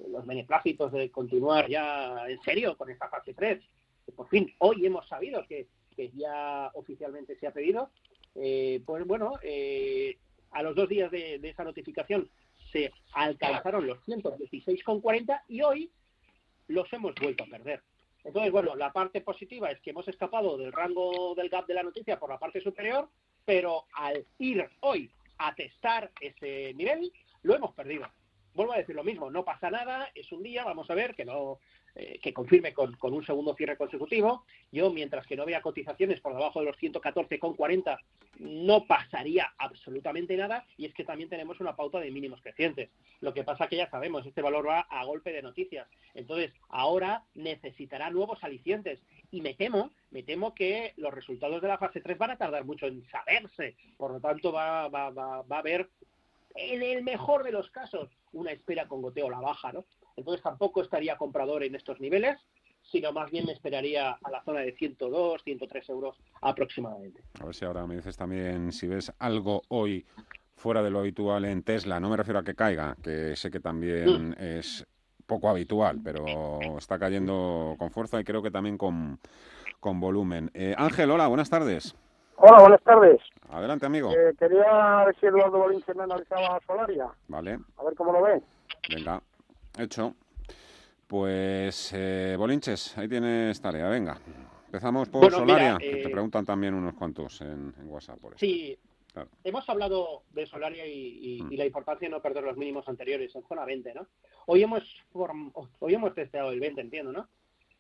los 0.10 0.26
beneplácitos 0.26 0.92
de 0.92 1.12
continuar 1.12 1.70
ya 1.70 2.28
en 2.28 2.42
serio 2.42 2.76
con 2.78 2.90
esta 2.90 3.08
fase 3.08 3.34
3, 3.34 3.60
que 4.06 4.12
por 4.12 4.28
fin 4.28 4.52
hoy 4.60 4.86
hemos 4.86 5.08
sabido 5.08 5.46
que, 5.48 5.68
ya 6.14 6.72
oficialmente 6.74 7.38
se 7.38 7.48
ha 7.48 7.52
pedido, 7.52 7.90
eh, 8.36 8.82
pues 8.86 9.06
bueno, 9.08 9.34
eh, 9.42 10.18
a 10.56 10.64
los 10.64 10.74
dos 10.74 10.88
días 10.88 11.12
de, 11.12 11.36
esa 11.44 11.66
notificación 11.66 12.30
se 12.72 12.92
alcanzaron 13.12 13.86
los 13.86 14.00
116,40 14.08 15.42
y 15.50 15.62
hoy 15.62 15.92
los 16.68 16.92
hemos 16.94 17.14
vuelto 17.16 17.44
a 17.44 17.48
perder. 17.48 17.84
Entonces, 18.24 18.52
bueno, 18.52 18.74
la 18.76 18.92
parte 18.92 19.20
positiva 19.20 19.70
es 19.70 19.82
que 19.82 19.90
hemos 19.90 20.08
escapado 20.08 20.58
del 20.58 20.72
rango 20.72 21.36
del 21.36 21.50
gap 21.50 21.68
de 21.68 21.74
la 21.74 21.84
noticia 21.84 22.18
por 22.18 22.30
la 22.30 22.40
parte 22.40 22.62
superior, 22.62 23.10
pero 23.44 23.86
al 23.94 24.26
ir 24.40 24.68
hoy 24.80 25.12
a 25.38 25.54
testar 25.54 26.10
ese 26.22 26.74
nivel, 26.74 27.12
lo 27.44 27.56
hemos 27.56 27.76
perdido 27.76 28.08
vuelvo 28.56 28.74
a 28.74 28.78
decir 28.78 28.96
lo 28.96 29.04
mismo, 29.04 29.30
no 29.30 29.46
pasa 29.46 29.70
nada, 29.70 30.10
es 30.16 30.32
un 30.32 30.42
día, 30.42 30.64
vamos 30.64 30.90
a 30.90 30.96
ver 30.96 31.14
que 31.14 31.26
no 31.26 31.60
eh, 31.98 32.20
que 32.22 32.34
confirme 32.34 32.74
con, 32.74 32.98
un 33.02 33.26
segundo 33.26 33.56
cierre 33.56 33.78
consecutivo. 33.78 34.44
Yo, 34.70 34.92
mientras 34.92 35.26
que 35.26 35.38
no 35.38 35.46
vea 35.46 35.62
cotizaciones 35.62 36.20
por 36.20 36.34
debajo 36.34 36.60
de 36.60 36.66
los 36.66 36.78
114,40, 36.78 37.98
no 38.40 38.86
pasaría 38.86 39.54
absolutamente 39.58 40.36
nada. 40.36 40.66
Y 40.76 40.88
es 40.88 40.94
que 40.94 41.06
también 41.06 41.30
tenemos 41.30 41.62
una 41.62 41.78
pauta 41.78 42.02
de 42.02 42.12
mínimos 42.12 42.42
crecientes. 42.42 42.90
Lo 43.22 43.34
que 43.34 43.46
pasa 43.46 43.68
que 43.68 43.78
ya 43.78 43.90
sabemos, 43.90 44.26
este 44.26 44.42
valor 44.42 44.68
va 44.68 44.82
a 44.82 45.06
golpe 45.06 45.32
de 45.32 45.42
noticias. 45.42 45.88
Entonces, 46.14 46.52
ahora 46.68 47.24
necesitará 47.34 48.10
nuevos 48.10 48.44
alicientes. 48.44 49.00
Y 49.32 49.40
me 49.40 49.54
temo, 49.54 49.92
me 50.12 50.22
temo 50.22 50.54
que 50.54 50.94
los 50.98 51.14
resultados 51.14 51.62
de 51.62 51.70
la 51.70 51.78
fase 51.78 52.02
3 52.02 52.18
van 52.18 52.32
a 52.32 52.38
tardar 52.38 52.66
mucho 52.66 52.88
en 52.88 53.06
saberse. 53.10 53.78
Por 53.96 54.12
lo 54.12 54.20
tanto, 54.20 54.52
va, 54.52 54.90
va, 54.90 55.12
va, 55.12 55.44
va 55.44 55.56
a 55.56 55.60
haber 55.60 55.88
en 56.56 56.82
el 56.82 57.04
mejor 57.04 57.44
de 57.44 57.52
los 57.52 57.70
casos, 57.70 58.10
una 58.36 58.52
espera 58.52 58.88
con 58.88 59.02
goteo 59.02 59.28
a 59.28 59.32
la 59.32 59.40
baja, 59.40 59.72
¿no? 59.72 59.86
Entonces 60.16 60.44
tampoco 60.44 60.82
estaría 60.82 61.18
comprador 61.18 61.64
en 61.64 61.76
estos 61.76 62.00
niveles, 62.00 62.38
sino 62.84 63.12
más 63.12 63.32
bien 63.32 63.46
me 63.46 63.54
esperaría 63.54 64.12
a 64.12 64.32
la 64.32 64.44
zona 64.44 64.62
de 64.62 64.74
102, 64.74 65.44
103 65.44 65.90
euros 65.90 66.16
aproximadamente. 66.42 67.22
A 67.42 67.46
ver 67.46 67.56
si 67.56 67.66
ahora 67.66 67.88
me 67.88 67.96
dices 67.96 68.16
también 68.16 68.72
si 68.72 68.88
ves 68.88 69.12
algo 69.20 69.64
hoy 69.70 70.06
fuera 70.56 70.84
de 70.84 70.92
lo 70.92 71.00
habitual 71.00 71.46
en 71.46 71.64
Tesla. 71.64 72.00
No 72.00 72.10
me 72.10 72.18
refiero 72.18 72.40
a 72.40 72.44
que 72.44 72.56
caiga, 72.56 72.96
que 73.02 73.36
sé 73.36 73.50
que 73.50 73.60
también 73.60 74.30
mm. 74.30 74.36
es 74.40 74.86
poco 75.26 75.50
habitual, 75.50 76.00
pero 76.04 76.60
está 76.78 77.00
cayendo 77.00 77.76
con 77.78 77.92
fuerza 77.92 78.20
y 78.20 78.24
creo 78.24 78.44
que 78.44 78.52
también 78.52 78.78
con, 78.78 79.20
con 79.80 80.00
volumen. 80.00 80.52
Eh, 80.54 80.76
Ángel, 80.78 81.12
hola, 81.12 81.28
buenas 81.28 81.50
tardes. 81.50 81.96
Hola, 82.38 82.60
buenas 82.60 82.82
tardes. 82.84 83.22
Adelante, 83.50 83.86
amigo. 83.86 84.12
Eh, 84.12 84.34
quería 84.38 85.06
ver 85.06 85.16
si 85.20 85.26
Eduardo 85.26 85.58
Bolinche 85.58 85.94
me 85.94 86.04
analizaba 86.04 86.60
Solaria. 86.66 87.08
Vale. 87.28 87.60
A 87.78 87.84
ver 87.84 87.96
cómo 87.96 88.12
lo 88.12 88.22
ve. 88.22 88.42
Venga, 88.90 89.22
hecho. 89.78 90.14
Pues, 91.08 91.94
eh, 91.94 92.36
Bolinches, 92.38 92.98
ahí 92.98 93.08
tienes 93.08 93.62
tarea, 93.62 93.88
venga. 93.88 94.18
Empezamos 94.66 95.08
por 95.08 95.32
Solaria, 95.32 95.78
que 95.78 95.90
te 95.90 96.08
eh, 96.08 96.10
preguntan 96.10 96.46
también 96.46 96.74
unos 96.74 96.96
cuantos 96.96 97.40
en, 97.42 97.74
WhatsApp. 97.86 98.20
Por 98.20 98.38
Sí, 98.38 98.78
hemos 99.44 99.70
hablado 99.70 100.24
de 100.32 100.46
Solaria 100.46 100.84
mm. 100.84 101.52
y, 101.52 101.58
la 101.58 101.66
importancia 101.66 102.08
de 102.08 102.12
no 102.12 102.22
perder 102.22 102.44
los 102.44 102.58
mínimos 102.58 102.88
anteriores 102.90 103.34
en 103.36 103.44
zona 103.44 103.64
20, 103.64 103.94
¿no? 103.94 104.08
Hoy 104.48 104.64
hemos, 104.64 104.84
hoy 105.14 105.94
hemos 105.94 106.14
testeado 106.14 106.52
el 106.52 106.60
20, 106.60 106.82
entiendo, 106.82 107.14
¿no? 107.14 107.28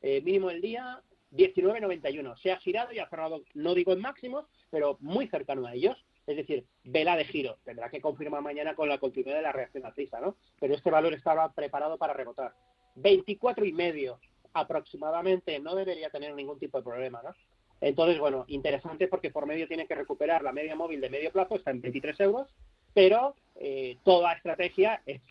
Eh, 0.01 0.21
mínimo 0.21 0.49
del 0.49 0.61
día, 0.61 1.01
19.91. 1.35 2.37
Se 2.37 2.51
ha 2.51 2.57
girado 2.57 2.93
y 2.93 2.99
ha 2.99 3.09
cerrado, 3.09 3.43
no 3.53 3.73
digo 3.73 3.93
en 3.93 4.01
máximos, 4.01 4.45
pero 4.69 4.97
muy 5.01 5.27
cercano 5.27 5.65
a 5.65 5.73
ellos. 5.73 5.97
Es 6.27 6.37
decir, 6.37 6.65
vela 6.83 7.15
de 7.15 7.25
giro. 7.25 7.59
Tendrá 7.63 7.89
que 7.89 8.01
confirmar 8.01 8.41
mañana 8.41 8.75
con 8.75 8.89
la 8.89 8.97
continuidad 8.97 9.37
de 9.37 9.43
la 9.43 9.51
reacción 9.51 9.85
alcista, 9.85 10.19
¿no? 10.19 10.35
Pero 10.59 10.73
este 10.73 10.89
valor 10.89 11.13
estaba 11.13 11.51
preparado 11.51 11.97
para 11.97 12.13
rebotar. 12.13 12.53
24 12.95 13.65
y 13.65 13.73
medio 13.73 14.19
aproximadamente. 14.53 15.59
No 15.59 15.75
debería 15.75 16.09
tener 16.09 16.33
ningún 16.33 16.57
tipo 16.57 16.79
de 16.79 16.83
problema, 16.83 17.21
¿no? 17.21 17.35
Entonces, 17.81 18.17
bueno, 18.19 18.45
interesante 18.47 19.07
porque 19.07 19.29
por 19.29 19.45
medio 19.45 19.67
tiene 19.67 19.85
que 19.85 19.95
recuperar 19.95 20.41
la 20.41 20.53
media 20.53 20.75
móvil 20.75 21.01
de 21.01 21.09
medio 21.09 21.31
plazo, 21.31 21.55
está 21.55 21.71
en 21.71 21.81
23 21.81 22.19
euros, 22.21 22.47
pero 22.93 23.35
eh, 23.55 23.97
toda 24.03 24.33
estrategia 24.33 25.01
es, 25.05 25.21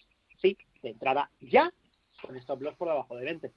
sí, 0.40 0.56
de 0.82 0.90
entrada 0.90 1.30
ya, 1.40 1.72
con 2.22 2.36
stop 2.36 2.62
loss 2.62 2.76
por 2.76 2.88
debajo 2.88 3.16
de 3.16 3.24
20. 3.24 3.52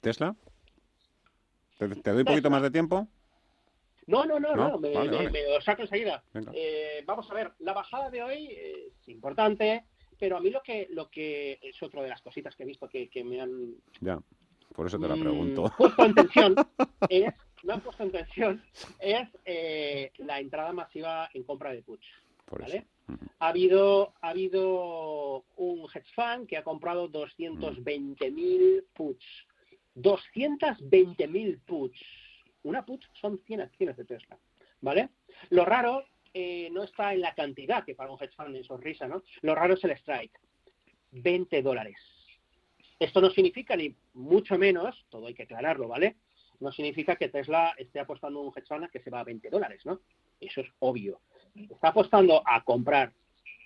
¿Tesla? 0.00 0.34
¿Te, 1.78 1.86
doy 1.86 2.20
un 2.20 2.24
poquito 2.24 2.50
más 2.50 2.62
de 2.62 2.70
tiempo? 2.70 3.08
No, 4.06 4.24
no, 4.24 4.40
no, 4.40 4.54
no, 4.56 4.78
me, 4.78 4.90
lo 4.90 5.60
saco 5.60 5.82
enseguida. 5.82 6.22
Eh, 6.54 7.02
vamos 7.06 7.30
a 7.30 7.34
ver, 7.34 7.52
la 7.58 7.74
bajada 7.74 8.10
de 8.10 8.22
hoy 8.22 8.48
es 8.50 9.08
importante, 9.08 9.84
pero 10.18 10.38
a 10.38 10.40
mí 10.40 10.50
lo 10.50 10.62
que 10.62 10.88
lo 10.90 11.10
que 11.10 11.58
es 11.62 11.82
otra 11.82 12.02
de 12.02 12.08
las 12.08 12.22
cositas 12.22 12.56
que 12.56 12.62
he 12.62 12.66
visto 12.66 12.88
que, 12.88 13.10
me 13.22 13.40
han... 13.40 13.74
Ya, 14.00 14.18
por 14.74 14.86
eso 14.86 14.98
te 14.98 15.08
la 15.08 15.14
mm, 15.14 15.20
pregunto. 15.20 15.72
puesto 15.78 16.04
en 16.04 16.14
tensión 16.14 16.54
es, 17.10 17.34
me 17.62 17.72
han 17.74 17.80
puesto 17.82 18.02
en 18.02 18.12
tensión, 18.12 18.62
es 18.98 19.28
eh, 19.44 20.10
la 20.18 20.40
entrada 20.40 20.72
masiva 20.72 21.28
en 21.34 21.42
compra 21.44 21.72
de 21.72 21.82
puts. 21.82 22.06
¿vale? 22.50 22.86
ha 23.38 23.48
habido, 23.48 24.14
ha 24.20 24.30
habido 24.30 25.44
un 25.56 25.86
hedge 25.94 26.10
fund 26.14 26.46
que 26.46 26.56
ha 26.56 26.64
comprado 26.64 27.10
220.000 27.10 28.84
puts. 28.94 29.46
220.000 30.02 31.60
puts. 31.64 32.00
Una 32.62 32.84
put 32.84 33.04
son 33.20 33.38
100 33.46 33.60
acciones 33.60 33.96
de 33.96 34.04
Tesla, 34.04 34.38
¿vale? 34.80 35.10
Lo 35.50 35.64
raro 35.64 36.04
eh, 36.34 36.68
no 36.70 36.84
está 36.84 37.14
en 37.14 37.20
la 37.20 37.34
cantidad, 37.34 37.84
que 37.84 37.94
para 37.94 38.10
un 38.10 38.18
hedge 38.20 38.34
fund 38.34 38.56
es 38.56 38.68
risa, 38.68 39.08
¿no? 39.08 39.22
Lo 39.42 39.54
raro 39.54 39.74
es 39.74 39.84
el 39.84 39.92
strike. 39.92 40.38
20 41.10 41.62
dólares. 41.62 41.96
Esto 42.98 43.20
no 43.20 43.30
significa 43.30 43.76
ni 43.76 43.94
mucho 44.14 44.58
menos, 44.58 45.06
todo 45.08 45.26
hay 45.26 45.34
que 45.34 45.44
aclararlo, 45.44 45.88
¿vale? 45.88 46.16
No 46.60 46.72
significa 46.72 47.16
que 47.16 47.28
Tesla 47.28 47.74
esté 47.78 48.00
apostando 48.00 48.40
un 48.40 48.52
hedge 48.54 48.66
fund 48.66 48.90
que 48.90 49.00
se 49.00 49.10
va 49.10 49.20
a 49.20 49.24
20 49.24 49.48
dólares, 49.50 49.86
¿no? 49.86 50.00
Eso 50.40 50.60
es 50.60 50.68
obvio. 50.80 51.20
Está 51.54 51.88
apostando 51.88 52.42
a 52.44 52.62
comprar 52.64 53.12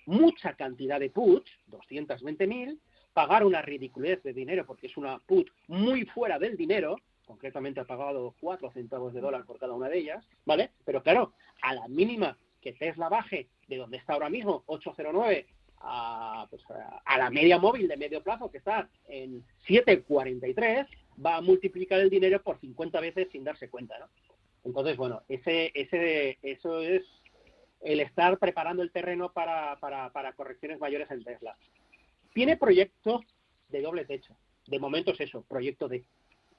mucha 0.05 0.53
cantidad 0.55 0.99
de 0.99 1.09
puts, 1.09 1.49
220.000, 1.69 2.79
pagar 3.13 3.45
una 3.45 3.61
ridiculez 3.61 4.21
de 4.23 4.33
dinero 4.33 4.65
porque 4.65 4.87
es 4.87 4.97
una 4.97 5.19
put 5.19 5.49
muy 5.67 6.05
fuera 6.05 6.39
del 6.39 6.57
dinero, 6.57 6.97
concretamente 7.25 7.79
ha 7.79 7.85
pagado 7.85 8.35
4 8.39 8.71
centavos 8.71 9.13
de 9.13 9.21
dólar 9.21 9.45
por 9.45 9.59
cada 9.59 9.73
una 9.73 9.89
de 9.89 9.99
ellas, 9.99 10.25
¿vale? 10.45 10.71
Pero 10.85 11.01
claro, 11.03 11.33
a 11.61 11.73
la 11.73 11.87
mínima 11.87 12.37
que 12.61 12.73
Tesla 12.73 13.09
baje 13.09 13.47
de 13.67 13.77
donde 13.77 13.97
está 13.97 14.13
ahora 14.13 14.29
mismo, 14.29 14.63
809, 14.67 15.45
a, 15.85 16.47
pues, 16.49 16.63
a 17.05 17.17
la 17.17 17.29
media 17.29 17.57
móvil 17.57 17.87
de 17.87 17.97
medio 17.97 18.23
plazo 18.23 18.49
que 18.49 18.57
está 18.57 18.89
en 19.07 19.43
743, 19.67 20.87
va 21.23 21.37
a 21.37 21.41
multiplicar 21.41 21.99
el 21.99 22.09
dinero 22.09 22.41
por 22.41 22.59
50 22.59 22.99
veces 23.01 23.27
sin 23.31 23.43
darse 23.43 23.69
cuenta, 23.69 23.99
¿no? 23.99 24.07
Entonces, 24.63 24.95
bueno, 24.95 25.23
ese, 25.27 25.71
ese, 25.75 26.37
eso 26.41 26.79
es 26.79 27.03
el 27.81 27.99
estar 27.99 28.37
preparando 28.37 28.81
el 28.81 28.91
terreno 28.91 29.31
para, 29.33 29.75
para, 29.79 30.09
para 30.11 30.33
correcciones 30.33 30.79
mayores 30.79 31.11
en 31.11 31.23
Tesla. 31.23 31.57
Tiene 32.33 32.57
proyecto 32.57 33.21
de 33.69 33.81
doble 33.81 34.05
techo. 34.05 34.35
De 34.67 34.79
momento 34.79 35.11
es 35.11 35.21
eso, 35.21 35.43
proyecto 35.47 35.87
de. 35.87 36.03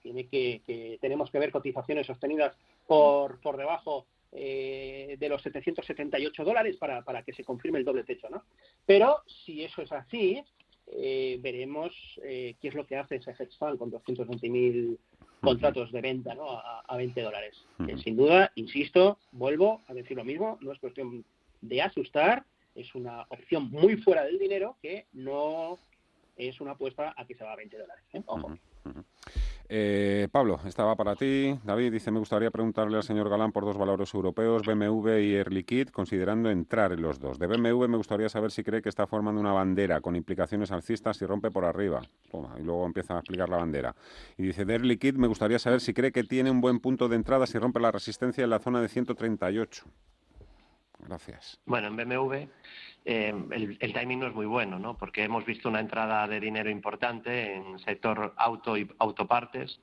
Tiene 0.02 0.28
que, 0.28 0.62
que 0.66 0.98
tenemos 1.00 1.30
que 1.30 1.38
ver 1.38 1.50
cotizaciones 1.50 2.06
sostenidas 2.06 2.54
por, 2.86 3.40
por 3.40 3.56
debajo 3.56 4.06
eh, 4.36 5.16
de 5.18 5.28
los 5.28 5.40
778 5.42 6.44
dólares 6.44 6.76
para, 6.76 7.02
para 7.02 7.22
que 7.22 7.32
se 7.32 7.44
confirme 7.44 7.78
el 7.78 7.84
doble 7.84 8.02
techo, 8.02 8.28
¿no? 8.28 8.42
Pero 8.84 9.22
si 9.26 9.62
eso 9.62 9.80
es 9.80 9.92
así, 9.92 10.42
eh, 10.88 11.38
veremos 11.40 11.94
eh, 12.24 12.56
qué 12.60 12.68
es 12.68 12.74
lo 12.74 12.84
que 12.84 12.96
hace 12.96 13.16
ese 13.16 13.30
hedge 13.30 13.56
fund 13.56 13.78
con 13.78 13.92
220.000 13.92 14.98
contratos 15.40 15.92
de 15.92 16.00
venta 16.00 16.34
¿no? 16.34 16.50
a, 16.50 16.96
20 16.96 17.20
dólares. 17.20 17.64
sin 18.02 18.16
duda, 18.16 18.50
insisto, 18.56 19.18
vuelvo 19.30 19.82
a 19.86 19.94
decir 19.94 20.16
lo 20.16 20.24
mismo, 20.24 20.58
no 20.62 20.72
es 20.72 20.80
cuestión 20.80 21.24
de 21.60 21.82
asustar, 21.82 22.44
es 22.74 22.94
una 22.94 23.22
opción 23.28 23.70
muy 23.70 23.96
fuera 23.96 24.24
del 24.24 24.38
dinero 24.38 24.76
que 24.82 25.06
no 25.12 25.78
es 26.36 26.60
una 26.60 26.72
apuesta 26.72 27.14
a 27.16 27.24
que 27.26 27.34
se 27.34 27.44
va 27.44 27.52
a 27.52 27.56
20 27.56 27.78
dólares. 27.78 28.04
Ojo. 28.26 28.58
Eh, 29.66 30.28
Pablo, 30.30 30.60
estaba 30.66 30.94
para 30.94 31.16
ti. 31.16 31.58
David 31.64 31.92
dice, 31.92 32.10
me 32.10 32.18
gustaría 32.18 32.50
preguntarle 32.50 32.98
al 32.98 33.02
señor 33.02 33.30
Galán 33.30 33.50
por 33.50 33.64
dos 33.64 33.78
valores 33.78 34.12
europeos, 34.12 34.62
BMW 34.66 35.18
y 35.20 35.34
Air 35.34 35.52
Liquide, 35.52 35.90
considerando 35.90 36.50
entrar 36.50 36.92
en 36.92 37.00
los 37.00 37.18
dos. 37.18 37.38
De 37.38 37.46
BMW 37.46 37.88
me 37.88 37.96
gustaría 37.96 38.28
saber 38.28 38.50
si 38.50 38.62
cree 38.62 38.82
que 38.82 38.90
está 38.90 39.06
formando 39.06 39.40
una 39.40 39.52
bandera 39.52 40.00
con 40.02 40.16
implicaciones 40.16 40.70
alcistas 40.70 41.20
y 41.22 41.26
rompe 41.26 41.50
por 41.50 41.64
arriba. 41.64 42.02
y 42.58 42.62
luego 42.62 42.84
empieza 42.84 43.14
a 43.16 43.20
explicar 43.20 43.48
la 43.48 43.56
bandera. 43.56 43.94
Y 44.36 44.42
dice, 44.42 44.64
de 44.66 44.74
Air 44.74 45.14
me 45.14 45.28
gustaría 45.28 45.58
saber 45.58 45.80
si 45.80 45.94
cree 45.94 46.12
que 46.12 46.24
tiene 46.24 46.50
un 46.50 46.60
buen 46.60 46.80
punto 46.80 47.08
de 47.08 47.16
entrada 47.16 47.46
si 47.46 47.58
rompe 47.58 47.80
la 47.80 47.90
resistencia 47.90 48.44
en 48.44 48.50
la 48.50 48.58
zona 48.58 48.82
de 48.82 48.88
138. 48.88 49.86
Gracias. 51.06 51.60
Bueno, 51.66 51.88
en 51.88 51.96
BMW 51.96 52.48
eh, 53.04 53.34
el, 53.50 53.92
timing 53.92 54.20
no 54.20 54.26
es 54.28 54.34
muy 54.34 54.46
bueno, 54.46 54.78
¿no? 54.78 54.96
Porque 54.96 55.24
hemos 55.24 55.44
visto 55.44 55.68
una 55.68 55.80
entrada 55.80 56.26
de 56.26 56.40
dinero 56.40 56.70
importante 56.70 57.54
en 57.54 57.78
sector 57.80 58.32
auto 58.36 58.78
y 58.78 58.90
autopartes, 58.98 59.80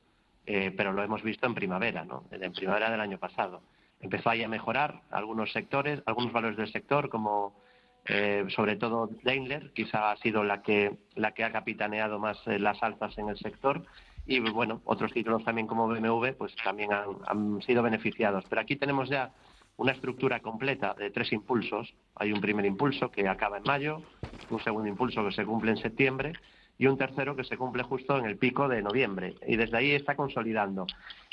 eh, 0.47 0.73
pero 0.75 0.91
lo 0.91 1.03
hemos 1.03 1.21
visto 1.21 1.45
en 1.45 1.53
primavera, 1.53 2.03
¿no? 2.03 2.23
En 2.31 2.51
primavera 2.51 2.89
del 2.89 2.99
año 2.99 3.19
pasado. 3.19 3.61
Empezó 3.99 4.31
ahí 4.31 4.41
a 4.41 4.47
mejorar 4.47 5.01
algunos 5.11 5.51
sectores, 5.51 6.01
algunos 6.07 6.33
valores 6.33 6.57
del 6.57 6.71
sector, 6.71 7.09
como 7.09 7.61
eh, 8.05 8.45
sobre 8.49 8.75
todo 8.75 9.11
Daimler, 9.21 9.71
quizá 9.73 10.11
ha 10.11 10.17
sido 10.17 10.43
la 10.43 10.63
que, 10.63 10.97
la 11.13 11.33
que 11.33 11.43
ha 11.43 11.51
capitaneado 11.51 12.17
más 12.17 12.39
las 12.47 12.81
alzas 12.81 13.15
en 13.19 13.29
el 13.29 13.37
sector. 13.37 13.85
Y 14.25 14.39
bueno, 14.39 14.81
otros 14.85 15.13
títulos 15.13 15.43
también 15.43 15.67
como 15.67 15.87
BMW, 15.87 16.33
pues 16.35 16.55
también 16.63 16.91
han 16.93 17.61
sido 17.61 17.83
beneficiados. 17.83 18.45
Pero 18.49 18.61
aquí 18.61 18.75
tenemos 18.75 19.09
ya 19.09 19.31
una 19.77 19.93
estructura 19.93 20.39
completa 20.41 20.93
de 20.93 21.09
tres 21.11 21.31
impulsos. 21.31 21.93
Hay 22.15 22.31
un 22.31 22.41
primer 22.41 22.65
impulso 22.65 23.11
que 23.11 23.27
acaba 23.27 23.57
en 23.57 23.63
mayo, 23.63 24.01
un 24.49 24.59
segundo 24.63 24.87
impulso 24.87 25.25
que 25.25 25.31
se 25.31 25.45
cumple 25.45 25.71
en 25.71 25.77
septiembre 25.77 26.33
y 26.77 26.87
un 26.87 26.97
tercero 26.97 27.35
que 27.35 27.43
se 27.43 27.57
cumple 27.57 27.83
justo 27.83 28.17
en 28.17 28.25
el 28.25 28.37
pico 28.37 28.67
de 28.67 28.81
noviembre. 28.81 29.35
Y 29.47 29.55
desde 29.55 29.77
ahí 29.77 29.91
está 29.91 30.15
consolidando. 30.15 30.87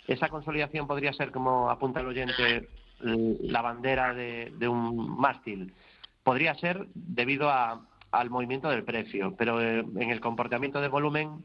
Esa 0.06 0.28
consolidación 0.28 0.86
podría 0.86 1.12
ser, 1.12 1.30
como 1.30 1.70
apunta 1.70 2.00
el 2.00 2.06
oyente, 2.06 2.68
la 3.00 3.62
bandera 3.62 4.14
de, 4.14 4.68
un 4.68 5.18
mástil. 5.18 5.74
Podría 6.22 6.54
ser 6.54 6.86
debido 6.94 7.50
al 7.50 8.30
movimiento 8.30 8.68
del 8.68 8.84
precio, 8.84 9.34
pero 9.36 9.60
eh, 9.60 9.78
en 9.80 10.10
el 10.10 10.20
comportamiento 10.20 10.80
de 10.80 10.88
volumen 10.88 11.44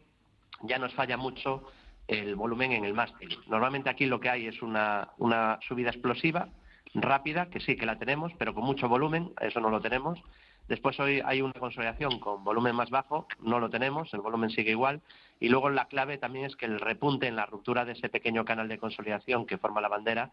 ya 0.62 0.80
nos 0.80 0.94
falla 0.94 1.18
mucho 1.18 1.64
el 2.08 2.36
volumen 2.36 2.74
en 2.74 2.86
el 2.86 2.94
mástil. 2.94 3.38
Normalmente 3.48 3.90
aquí 3.90 4.06
lo 4.06 4.20
que 4.20 4.30
hay 4.30 4.48
es 4.48 4.62
una 4.62 5.60
subida 5.68 5.90
explosiva 5.90 6.50
rápida, 6.94 7.48
que 7.50 7.60
sí 7.60 7.76
que 7.76 7.86
la 7.86 7.98
tenemos, 7.98 8.32
pero 8.38 8.54
con 8.54 8.64
mucho 8.64 8.88
volumen, 8.88 9.32
eso 9.42 9.60
no 9.60 9.70
lo 9.70 9.82
tenemos. 9.82 10.20
Después 10.68 10.98
hoy 11.00 11.22
hay 11.26 11.42
una 11.42 11.54
consolidación 11.54 12.20
con 12.20 12.44
volumen 12.44 12.76
más 12.76 12.90
bajo, 12.90 13.28
no 13.42 13.60
lo 13.60 13.70
tenemos, 13.70 14.14
el 14.14 14.22
volumen 14.22 14.50
sigue 14.50 14.72
igual. 14.72 15.02
Y 15.40 15.50
luego 15.50 15.70
la 15.70 15.86
clave 15.86 16.18
también 16.18 16.46
es 16.46 16.56
que 16.56 16.66
el 16.66 16.80
repunte 16.80 17.28
en 17.28 17.36
la 17.36 17.46
ruptura 17.46 17.84
de 17.84 17.94
ese 17.94 18.08
pequeño 18.08 18.46
canal 18.46 18.70
de 18.70 18.78
consolidación 18.78 19.46
que 19.46 19.58
forma 19.58 19.82
la 19.82 19.90
bandera 19.90 20.32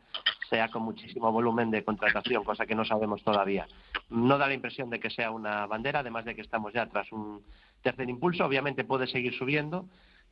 sea 0.49 0.69
con 0.69 0.83
muchísimo 0.83 1.33
volumen 1.33 1.71
de 1.73 1.83
contratación, 1.83 2.45
cosa 2.45 2.67
que 2.67 2.77
no 2.77 2.85
sabemos 2.85 3.25
todavía. 3.25 3.67
No 4.09 4.39
da 4.39 4.47
la 4.47 4.55
impresión 4.55 4.89
de 4.89 5.01
que 5.01 5.11
sea 5.11 5.33
una 5.33 5.67
bandera, 5.67 6.01
además 6.01 6.25
de 6.25 6.37
que 6.37 6.43
estamos 6.43 6.73
ya 6.73 6.87
tras 6.87 7.11
un 7.11 7.43
tercer 7.83 8.09
impulso. 8.09 8.45
Obviamente 8.45 8.85
puede 8.85 9.09
seguir 9.09 9.35
subiendo, 9.37 9.87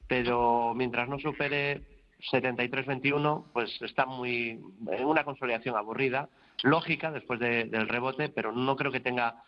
pero 0.07 0.75
mientras 0.77 1.09
no 1.09 1.19
supere 1.19 1.83
73-21 2.31 3.44
pues 3.52 3.81
está 3.83 4.07
muy 4.07 4.61
en 4.88 5.04
una 5.04 5.24
consolidación 5.24 5.76
aburrida, 5.76 6.28
lógica 6.62 7.11
después 7.11 7.38
del 7.40 7.88
rebote, 7.88 8.28
pero 8.28 8.52
no 8.52 8.76
creo 8.76 8.90
que 8.90 9.00
tenga 9.00 9.42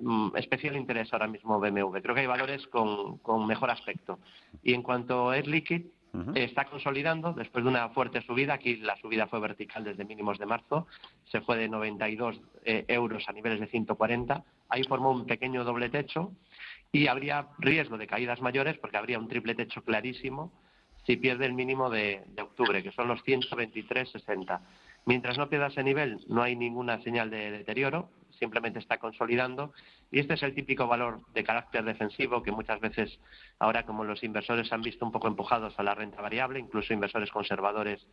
mm, 0.00 0.36
especial 0.36 0.76
interés 0.76 1.12
ahora 1.12 1.28
mismo 1.28 1.60
BMW. 1.60 1.98
Creo 1.98 2.14
que 2.14 2.22
hay 2.22 2.26
valores 2.26 2.66
con, 2.66 3.18
con 3.18 3.46
mejor 3.46 3.70
aspecto. 3.70 4.18
Y 4.62 4.74
en 4.74 4.82
cuanto 4.82 5.30
a 5.30 5.36
Air 5.36 5.46
Liquid, 5.46 5.86
está 6.34 6.64
consolidando 6.64 7.32
después 7.32 7.64
de 7.64 7.70
una 7.70 7.88
fuerte 7.90 8.22
subida. 8.22 8.54
Aquí 8.54 8.76
la 8.76 8.96
subida 8.96 9.26
fue 9.26 9.40
vertical 9.40 9.84
desde 9.84 10.04
mínimos 10.04 10.38
de 10.38 10.46
marzo. 10.46 10.86
Se 11.24 11.40
fue 11.40 11.56
de 11.56 11.68
92 11.68 12.40
eh, 12.64 12.84
euros 12.88 13.28
a 13.28 13.32
niveles 13.32 13.60
de 13.60 13.66
140. 13.66 14.44
Ahí 14.68 14.82
formó 14.84 15.10
un 15.10 15.26
pequeño 15.26 15.64
doble 15.64 15.88
techo 15.88 16.32
y 16.92 17.08
habría 17.08 17.48
riesgo 17.58 17.98
de 17.98 18.06
caídas 18.06 18.40
mayores 18.40 18.78
porque 18.78 18.96
habría 18.96 19.18
un 19.18 19.28
triple 19.28 19.54
techo 19.54 19.82
clarísimo 19.82 20.52
si 21.06 21.16
pierde 21.16 21.46
el 21.46 21.54
mínimo 21.54 21.88
de, 21.88 22.24
octubre, 22.40 22.82
que 22.82 22.92
son 22.92 23.08
los 23.08 23.24
123,60. 23.24 24.60
Mientras 25.04 25.38
no 25.38 25.48
pierda 25.48 25.68
ese 25.68 25.84
nivel, 25.84 26.18
no 26.28 26.42
hay 26.42 26.56
ninguna 26.56 27.00
señal 27.02 27.30
de 27.30 27.52
deterioro, 27.52 28.10
simplemente 28.40 28.80
está 28.80 28.98
consolidando. 28.98 29.72
Y 30.10 30.18
este 30.18 30.34
es 30.34 30.42
el 30.42 30.54
típico 30.54 30.88
valor 30.88 31.20
de 31.32 31.44
carácter 31.44 31.84
defensivo 31.84 32.42
que 32.42 32.50
muchas 32.50 32.80
veces, 32.80 33.20
ahora 33.60 33.84
como 33.84 34.02
los 34.02 34.24
inversores 34.24 34.72
han 34.72 34.82
visto 34.82 35.06
un 35.06 35.12
poco 35.12 35.28
empujados 35.28 35.78
a 35.78 35.84
la 35.84 35.94
renta 35.94 36.20
variable, 36.20 36.58
incluso 36.58 36.92
inversores 36.92 37.30
conservadores 37.30 38.04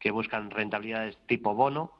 que 0.00 0.10
buscan 0.10 0.50
rentabilidades 0.50 1.16
tipo 1.28 1.54
bono, 1.54 1.92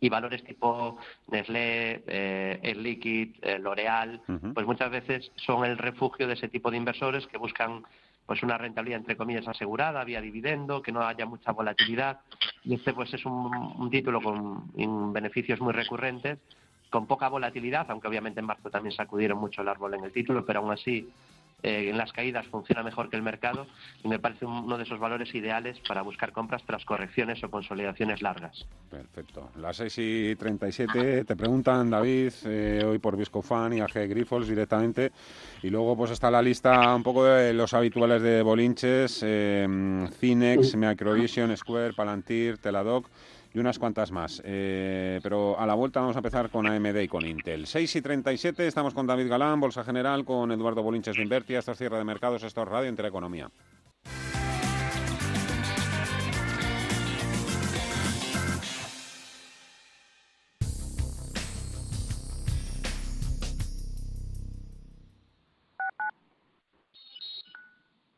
y 0.00 0.08
valores 0.08 0.42
tipo 0.42 0.98
Nestlé, 1.28 2.02
eh, 2.06 2.60
Air 2.62 2.76
Liquid, 2.76 3.36
eh, 3.42 3.58
L'Oreal, 3.60 4.20
pues 4.54 4.66
muchas 4.66 4.90
veces 4.90 5.30
son 5.36 5.64
el 5.64 5.78
refugio 5.78 6.26
de 6.26 6.34
ese 6.34 6.48
tipo 6.48 6.70
de 6.70 6.76
inversores 6.76 7.26
que 7.28 7.38
buscan 7.38 7.84
pues 8.28 8.42
una 8.42 8.58
rentabilidad 8.58 9.00
entre 9.00 9.16
comillas 9.16 9.48
asegurada, 9.48 10.04
vía 10.04 10.20
dividendo, 10.20 10.82
que 10.82 10.92
no 10.92 11.00
haya 11.00 11.24
mucha 11.24 11.50
volatilidad. 11.50 12.20
Y 12.62 12.74
este 12.74 12.92
pues 12.92 13.14
es 13.14 13.24
un, 13.24 13.88
título 13.90 14.20
con 14.20 14.70
beneficios 15.14 15.62
muy 15.62 15.72
recurrentes, 15.72 16.38
con 16.90 17.06
poca 17.06 17.30
volatilidad, 17.30 17.90
aunque 17.90 18.06
obviamente 18.06 18.40
en 18.40 18.46
marzo 18.46 18.68
también 18.68 18.94
sacudieron 18.94 19.38
mucho 19.38 19.62
el 19.62 19.68
árbol 19.68 19.94
en 19.94 20.04
el 20.04 20.12
título, 20.12 20.44
pero 20.44 20.60
aún 20.60 20.70
así 20.70 21.08
eh, 21.62 21.88
en 21.90 21.98
las 21.98 22.12
caídas 22.12 22.46
funciona 22.46 22.84
mejor 22.84 23.10
que 23.10 23.16
el 23.16 23.22
mercado 23.22 23.66
y 24.04 24.08
me 24.08 24.20
parece 24.20 24.46
uno 24.46 24.78
de 24.78 24.84
esos 24.84 25.00
valores 25.00 25.34
ideales 25.34 25.80
para 25.88 26.02
buscar 26.02 26.30
compras 26.30 26.62
tras 26.64 26.84
correcciones 26.84 27.42
o 27.42 27.50
consolidaciones 27.50 28.22
largas. 28.22 28.64
Perfecto. 28.88 29.50
Las 29.56 29.76
6 29.78 29.98
y 29.98 30.36
37 30.36 31.24
te 31.24 31.36
preguntan, 31.36 31.90
David, 31.90 32.32
eh, 32.44 32.84
hoy 32.86 32.98
por 32.98 33.16
Viscofan 33.16 33.72
y 33.72 33.80
AG 33.80 34.08
Grifols 34.08 34.46
directamente. 34.46 35.10
Y 35.62 35.70
luego 35.70 35.96
pues 35.96 36.12
está 36.12 36.30
la 36.30 36.42
lista 36.42 36.94
un 36.94 37.02
poco 37.02 37.24
de 37.24 37.52
los 37.52 37.74
habituales 37.74 38.22
de 38.22 38.42
Bolinches, 38.42 39.20
eh, 39.26 40.08
Cinex, 40.20 40.76
Microvision, 40.76 41.56
Square, 41.56 41.94
Palantir, 41.94 42.58
Teladoc 42.58 43.08
y 43.54 43.58
unas 43.58 43.78
cuantas 43.78 44.10
más. 44.10 44.42
Eh, 44.44 45.20
pero 45.22 45.58
a 45.58 45.66
la 45.66 45.74
vuelta 45.74 46.00
vamos 46.00 46.16
a 46.16 46.20
empezar 46.20 46.50
con 46.50 46.66
AMD 46.66 46.96
y 46.96 47.08
con 47.08 47.26
Intel. 47.26 47.66
6 47.66 47.96
y 47.96 48.02
37, 48.02 48.66
estamos 48.66 48.94
con 48.94 49.06
David 49.06 49.28
Galán, 49.28 49.60
Bolsa 49.60 49.84
General, 49.84 50.24
con 50.24 50.52
Eduardo 50.52 50.82
Bolinches 50.82 51.16
de 51.16 51.22
Invertia, 51.22 51.58
esta 51.58 51.72
es 51.72 51.78
Cierre 51.78 51.98
de 51.98 52.04
Mercados, 52.04 52.42
esto 52.42 52.62
es 52.62 52.68
Radio 52.68 52.88
Intereconomía. 52.88 53.50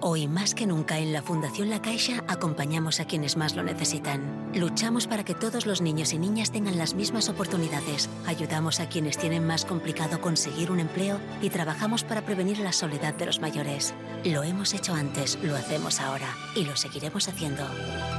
Hoy 0.00 0.28
más 0.28 0.54
que 0.54 0.66
nunca 0.66 0.98
en 0.98 1.14
la 1.14 1.22
Fundación 1.22 1.70
La 1.70 1.80
Caixa 1.80 2.22
acompañamos 2.28 3.00
a 3.00 3.06
quienes 3.06 3.38
más 3.38 3.56
lo 3.56 3.62
necesitan. 3.62 4.52
Luchamos 4.54 5.06
para 5.06 5.24
que 5.24 5.34
todos 5.34 5.64
los 5.64 5.80
niños 5.80 6.12
y 6.12 6.18
niñas 6.18 6.52
tengan 6.52 6.76
las 6.76 6.94
mismas 6.94 7.30
oportunidades. 7.30 8.10
Ayudamos 8.26 8.78
a 8.78 8.90
quienes 8.90 9.16
tienen 9.16 9.46
más 9.46 9.64
complicado 9.64 10.20
conseguir 10.20 10.70
un 10.70 10.80
empleo 10.80 11.18
y 11.40 11.48
trabajamos 11.48 12.04
para 12.04 12.26
prevenir 12.26 12.58
la 12.58 12.72
soledad 12.72 13.14
de 13.14 13.24
los 13.24 13.40
mayores. 13.40 13.94
Lo 14.22 14.42
hemos 14.42 14.74
hecho 14.74 14.92
antes, 14.92 15.42
lo 15.42 15.56
hacemos 15.56 15.98
ahora 15.98 16.28
y 16.54 16.64
lo 16.64 16.76
seguiremos 16.76 17.26
haciendo. 17.28 17.64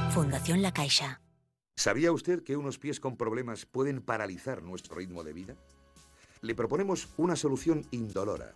Fundación 0.10 0.64
La 0.64 0.74
Caixa. 0.74 1.22
¿Sabía 1.76 2.12
usted 2.12 2.44
que 2.44 2.58
unos 2.58 2.80
pies 2.80 3.00
con 3.00 3.18
problemas 3.18 3.68
pueden 3.68 4.02
paralizar 4.02 4.64
nuestro 4.64 4.96
ritmo 4.96 5.24
de 5.24 5.34
vida? 5.34 5.56
Le 6.42 6.56
proponemos 6.56 7.10
una 7.18 7.36
solución 7.36 7.86
indolora 7.92 8.56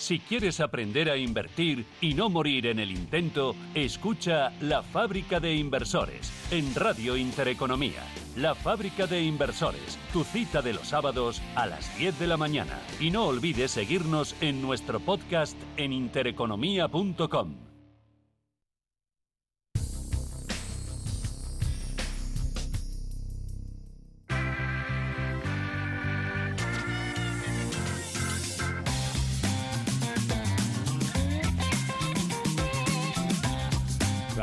Si 0.00 0.18
quieres 0.18 0.60
aprender 0.60 1.10
a 1.10 1.18
invertir 1.18 1.84
y 2.00 2.14
no 2.14 2.30
morir 2.30 2.66
en 2.68 2.78
el 2.78 2.90
intento, 2.90 3.54
escucha 3.74 4.50
La 4.58 4.82
Fábrica 4.82 5.40
de 5.40 5.54
Inversores 5.54 6.32
en 6.50 6.74
Radio 6.74 7.18
Intereconomía. 7.18 8.02
La 8.34 8.54
Fábrica 8.54 9.06
de 9.06 9.22
Inversores, 9.22 9.98
tu 10.10 10.24
cita 10.24 10.62
de 10.62 10.72
los 10.72 10.88
sábados 10.88 11.42
a 11.54 11.66
las 11.66 11.98
10 11.98 12.18
de 12.18 12.26
la 12.28 12.38
mañana. 12.38 12.80
Y 12.98 13.10
no 13.10 13.26
olvides 13.26 13.72
seguirnos 13.72 14.34
en 14.40 14.62
nuestro 14.62 15.00
podcast 15.00 15.58
en 15.76 15.92
intereconomía.com. 15.92 17.69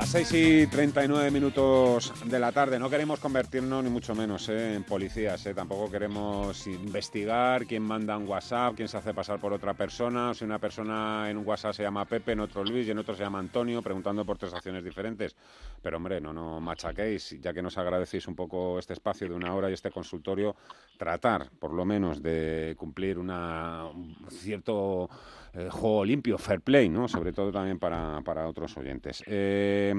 Las 0.07 0.25
6 0.25 0.33
y 0.35 0.67
39 0.67 1.31
minutos 1.31 2.13
de 2.23 2.39
la 2.39 2.53
tarde. 2.53 2.79
No 2.79 2.89
queremos 2.89 3.19
convertirnos 3.19 3.83
ni 3.83 3.89
mucho 3.89 4.15
menos 4.15 4.47
¿eh? 4.47 4.75
en 4.75 4.85
policías. 4.85 5.45
¿eh? 5.45 5.53
Tampoco 5.53 5.91
queremos 5.91 6.65
investigar 6.65 7.65
quién 7.65 7.83
manda 7.83 8.15
un 8.15 8.25
WhatsApp, 8.25 8.73
quién 8.73 8.87
se 8.87 8.95
hace 8.95 9.13
pasar 9.13 9.37
por 9.37 9.51
otra 9.51 9.73
persona. 9.73 10.29
O 10.29 10.33
si 10.33 10.45
una 10.45 10.59
persona 10.59 11.29
en 11.29 11.35
un 11.35 11.45
WhatsApp 11.45 11.73
se 11.73 11.83
llama 11.83 12.05
Pepe, 12.05 12.31
en 12.31 12.39
otro 12.39 12.63
Luis 12.63 12.87
y 12.87 12.91
en 12.91 12.99
otro 12.99 13.15
se 13.15 13.23
llama 13.23 13.39
Antonio, 13.39 13.81
preguntando 13.81 14.23
por 14.23 14.37
tres 14.37 14.53
acciones 14.53 14.81
diferentes. 14.81 15.35
Pero 15.81 15.97
hombre, 15.97 16.21
no, 16.21 16.31
no 16.31 16.61
machaquéis. 16.61 17.41
Ya 17.41 17.51
que 17.51 17.61
nos 17.61 17.77
agradecéis 17.77 18.29
un 18.29 18.35
poco 18.35 18.79
este 18.79 18.93
espacio 18.93 19.27
de 19.27 19.35
una 19.35 19.53
hora 19.53 19.69
y 19.69 19.73
este 19.73 19.91
consultorio, 19.91 20.55
tratar 20.97 21.49
por 21.59 21.73
lo 21.73 21.83
menos 21.83 22.23
de 22.23 22.75
cumplir 22.77 23.19
una, 23.19 23.83
un 23.93 24.15
cierto 24.29 25.09
eh, 25.53 25.69
juego 25.71 26.05
limpio, 26.05 26.37
fair 26.37 26.61
play, 26.61 26.87
¿no? 26.87 27.07
Sobre 27.07 27.33
todo 27.33 27.51
también 27.51 27.79
para, 27.79 28.21
para 28.21 28.47
otros 28.47 28.77
oyentes. 28.77 29.23
Eh, 29.25 29.91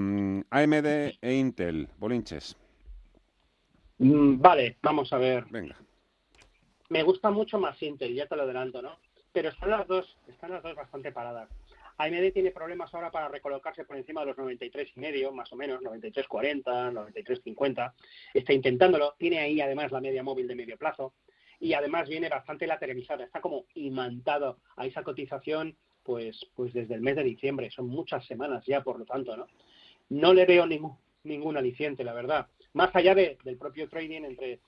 AMD 0.50 0.86
e 1.20 1.34
Intel, 1.34 1.88
Bolinches. 1.98 2.56
Mm, 3.98 4.40
vale, 4.40 4.76
vamos 4.82 5.12
a 5.12 5.18
ver. 5.18 5.44
Venga. 5.50 5.76
Me 6.88 7.02
gusta 7.02 7.30
mucho 7.30 7.58
más 7.58 7.82
Intel, 7.82 8.14
ya 8.14 8.26
te 8.26 8.36
lo 8.36 8.42
adelanto, 8.42 8.80
¿no? 8.80 8.98
Pero 9.32 9.50
están 9.50 9.70
las 9.70 9.86
dos, 9.86 10.16
están 10.26 10.50
las 10.50 10.62
dos 10.62 10.74
bastante 10.74 11.12
paradas. 11.12 11.48
AMD 11.98 12.32
tiene 12.32 12.52
problemas 12.52 12.94
ahora 12.94 13.10
para 13.10 13.28
recolocarse 13.28 13.84
por 13.84 13.96
encima 13.96 14.20
de 14.20 14.28
los 14.28 14.38
93 14.38 14.92
y 14.94 15.00
medio, 15.00 15.32
más 15.32 15.52
o 15.52 15.56
menos, 15.56 15.80
93.40, 15.82 16.92
93.50. 16.92 17.92
Está 18.34 18.52
intentándolo. 18.52 19.14
Tiene 19.18 19.40
ahí 19.40 19.60
además 19.60 19.90
la 19.90 20.00
media 20.00 20.22
móvil 20.22 20.46
de 20.46 20.54
medio 20.54 20.78
plazo 20.78 21.14
y 21.60 21.72
además 21.72 22.08
viene 22.08 22.28
bastante 22.28 22.66
lateralizada, 22.66 23.24
está 23.24 23.40
como 23.40 23.64
imantado 23.74 24.58
a 24.76 24.86
esa 24.86 25.02
cotización 25.02 25.76
pues, 26.04 26.46
pues 26.54 26.72
desde 26.72 26.94
el 26.94 27.02
mes 27.02 27.16
de 27.16 27.24
diciembre, 27.24 27.70
son 27.70 27.88
muchas 27.88 28.24
semanas 28.26 28.64
ya, 28.66 28.82
por 28.82 28.98
lo 28.98 29.04
tanto, 29.04 29.36
¿no? 29.36 29.46
No 30.10 30.32
le 30.32 30.46
veo 30.46 30.66
ningún, 30.66 30.96
ningún 31.24 31.56
aliciente, 31.56 32.04
la 32.04 32.14
verdad. 32.14 32.48
Más 32.72 32.94
allá 32.94 33.14
de, 33.14 33.38
del 33.44 33.56
propio 33.56 33.88
trading 33.88 34.22
entre 34.22 34.60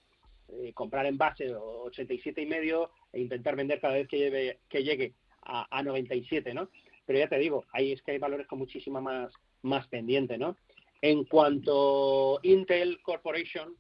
eh, 0.49 0.73
comprar 0.75 1.07
en 1.07 1.19
base 1.19 1.55
87 1.55 2.43
y 2.43 2.47
medio 2.47 2.91
e 3.13 3.21
intentar 3.21 3.57
vender 3.57 3.81
cada 3.81 3.95
vez 3.95 4.09
que, 4.09 4.19
lleve, 4.19 4.59
que 4.69 4.83
llegue 4.83 5.15
a, 5.43 5.67
a 5.77 5.83
97, 5.83 6.55
¿no? 6.55 6.69
Pero 7.07 7.19
ya 7.19 7.29
te 7.29 7.39
digo, 7.39 7.65
ahí 7.73 7.93
es 7.93 8.03
que 8.03 8.13
hay 8.13 8.19
valores 8.19 8.47
con 8.47 8.59
muchísima 8.59 9.01
más, 9.01 9.33
más 9.63 9.87
pendiente, 9.89 10.39
¿no? 10.39 10.57
En 11.03 11.25
cuanto 11.25 12.41
Intel 12.43 13.01
Corporation, 13.03 13.77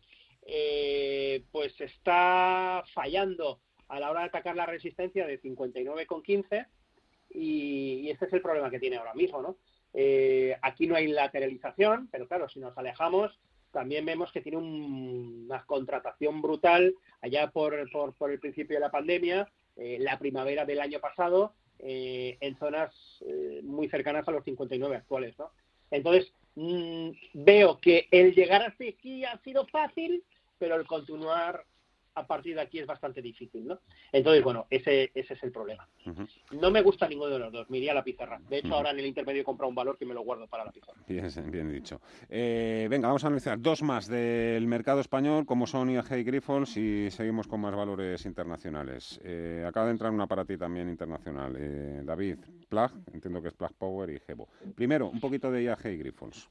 eh, 0.46 1.44
pues 1.52 1.78
está 1.80 2.82
fallando 2.94 3.60
a 3.88 4.00
la 4.00 4.10
hora 4.10 4.20
de 4.20 4.26
atacar 4.26 4.56
la 4.56 4.66
resistencia 4.66 5.26
de 5.26 5.40
59,15 5.40 6.66
y, 7.30 8.00
y 8.00 8.10
este 8.10 8.26
es 8.26 8.32
el 8.32 8.42
problema 8.42 8.70
que 8.70 8.80
tiene 8.80 8.96
ahora 8.96 9.14
mismo, 9.14 9.42
¿no? 9.42 9.56
Eh, 9.94 10.56
aquí 10.62 10.86
no 10.86 10.96
hay 10.96 11.08
lateralización, 11.08 12.08
pero 12.10 12.28
claro, 12.28 12.48
si 12.48 12.60
nos 12.60 12.76
alejamos, 12.78 13.38
también 13.70 14.04
vemos 14.04 14.32
que 14.32 14.40
tiene 14.40 14.58
una 14.58 15.64
contratación 15.64 16.42
brutal 16.42 16.94
allá 17.20 17.50
por, 17.50 17.74
por, 18.16 18.30
el 18.30 18.40
principio 18.40 18.76
de 18.76 18.80
la 18.80 18.90
pandemia, 18.90 19.48
eh, 19.76 19.98
la 20.00 20.18
primavera 20.18 20.64
del 20.64 20.80
año 20.80 21.00
pasado, 21.00 21.54
eh, 21.78 22.36
en 22.40 22.58
zonas 22.58 22.92
eh, 23.26 23.60
muy 23.62 23.88
cercanas 23.88 24.26
a 24.28 24.32
los 24.32 24.44
59 24.44 24.96
actuales, 24.96 25.38
¿no? 25.38 25.50
Entonces, 25.90 26.32
mmm, 26.56 27.10
veo 27.32 27.80
que 27.80 28.06
el 28.10 28.34
llegar 28.34 28.62
hasta 28.62 28.84
aquí 28.84 29.24
ha 29.24 29.38
sido 29.38 29.66
fácil, 29.66 30.22
pero 30.58 30.76
el 30.76 30.86
continuar 30.86 31.64
a 32.14 32.26
partir 32.26 32.54
de 32.54 32.62
aquí 32.62 32.78
es 32.78 32.86
bastante 32.86 33.22
difícil, 33.22 33.66
¿no? 33.66 33.80
Entonces, 34.12 34.42
bueno, 34.42 34.66
ese, 34.70 35.10
ese 35.14 35.34
es 35.34 35.42
el 35.42 35.52
problema. 35.52 35.88
No 36.52 36.70
me 36.70 36.82
gusta 36.82 37.08
ninguno 37.08 37.30
de 37.30 37.38
los 37.38 37.52
dos, 37.52 37.70
me 37.70 37.78
iría 37.78 37.92
a 37.92 37.94
la 37.94 38.04
pizarra. 38.04 38.40
De 38.48 38.58
hecho, 38.58 38.74
ahora 38.74 38.90
en 38.90 38.98
el 38.98 39.06
intermedio 39.06 39.42
he 39.42 39.44
comprado 39.44 39.68
un 39.68 39.74
valor 39.74 39.96
que 39.96 40.06
me 40.06 40.14
lo 40.14 40.22
guardo 40.22 40.46
para 40.46 40.64
la 40.64 40.72
pizarra. 40.72 41.00
Bien, 41.06 41.28
bien 41.50 41.72
dicho. 41.72 42.00
Eh, 42.28 42.86
venga, 42.90 43.08
vamos 43.08 43.24
a 43.24 43.28
analizar 43.28 43.60
dos 43.60 43.82
más 43.82 44.08
del 44.08 44.66
mercado 44.66 45.00
español, 45.00 45.46
como 45.46 45.66
son 45.66 45.90
IAG 45.90 46.18
y 46.18 46.24
Grifols, 46.24 46.76
y 46.76 47.10
seguimos 47.10 47.46
con 47.46 47.60
más 47.60 47.74
valores 47.74 48.24
internacionales. 48.26 49.20
Eh, 49.22 49.64
acaba 49.66 49.86
de 49.86 49.92
entrar 49.92 50.12
una 50.12 50.26
para 50.26 50.44
ti 50.44 50.56
también 50.56 50.88
internacional. 50.88 51.56
Eh, 51.58 52.02
David, 52.04 52.38
Plug, 52.68 52.90
entiendo 53.12 53.42
que 53.42 53.48
es 53.48 53.54
Plug 53.54 53.74
Power 53.74 54.10
y 54.10 54.18
Gebo. 54.20 54.48
Primero, 54.74 55.08
un 55.08 55.20
poquito 55.20 55.50
de 55.50 55.64
IAG 55.64 55.86
y 55.86 55.96
Grifols. 55.96 56.48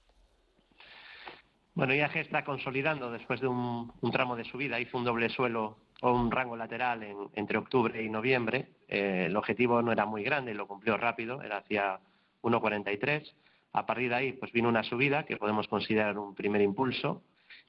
Bueno, 1.80 1.94
IAG 1.94 2.18
está 2.18 2.44
consolidando 2.44 3.10
después 3.10 3.40
de 3.40 3.48
un, 3.48 3.94
tramo 4.12 4.36
de 4.36 4.44
subida. 4.44 4.82
Hizo 4.82 4.98
un 4.98 5.06
doble 5.06 5.30
suelo 5.30 5.78
o 6.02 6.12
un 6.12 6.30
rango 6.30 6.58
lateral 6.58 7.08
entre 7.36 7.58
octubre 7.58 8.04
y 8.04 8.10
noviembre. 8.10 8.68
Eh, 8.90 9.28
el 9.28 9.38
objetivo 9.38 9.82
no 9.82 9.94
era 9.94 10.06
muy 10.06 10.22
grande, 10.22 10.54
lo 10.54 10.68
cumplió 10.68 10.98
rápido, 10.98 11.42
era 11.42 11.60
hacia 11.60 12.02
1,43. 12.42 13.34
A 13.72 13.86
partir 13.86 14.10
de 14.10 14.16
ahí, 14.16 14.34
pues 14.34 14.52
vino 14.52 14.68
una 14.68 14.84
subida 14.84 15.24
que 15.24 15.38
podemos 15.38 15.70
considerar 15.70 16.18
un 16.18 16.36
primer 16.36 16.62
impulso 16.62 17.24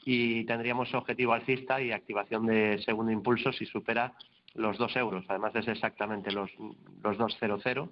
y 0.04 0.42
tendríamos 0.44 0.92
objetivo 0.92 1.32
alcista 1.32 1.80
y 1.80 1.92
activación 1.92 2.46
de 2.46 2.82
segundo 2.84 3.12
impulso 3.12 3.52
si 3.52 3.64
supera 3.64 4.14
los 4.54 4.76
2 4.76 4.96
euros, 4.96 5.24
además 5.28 5.52
de 5.52 5.62
ser 5.62 5.74
exactamente 5.74 6.32
los, 6.32 6.50
los 6.58 7.16
2,00. 7.16 7.88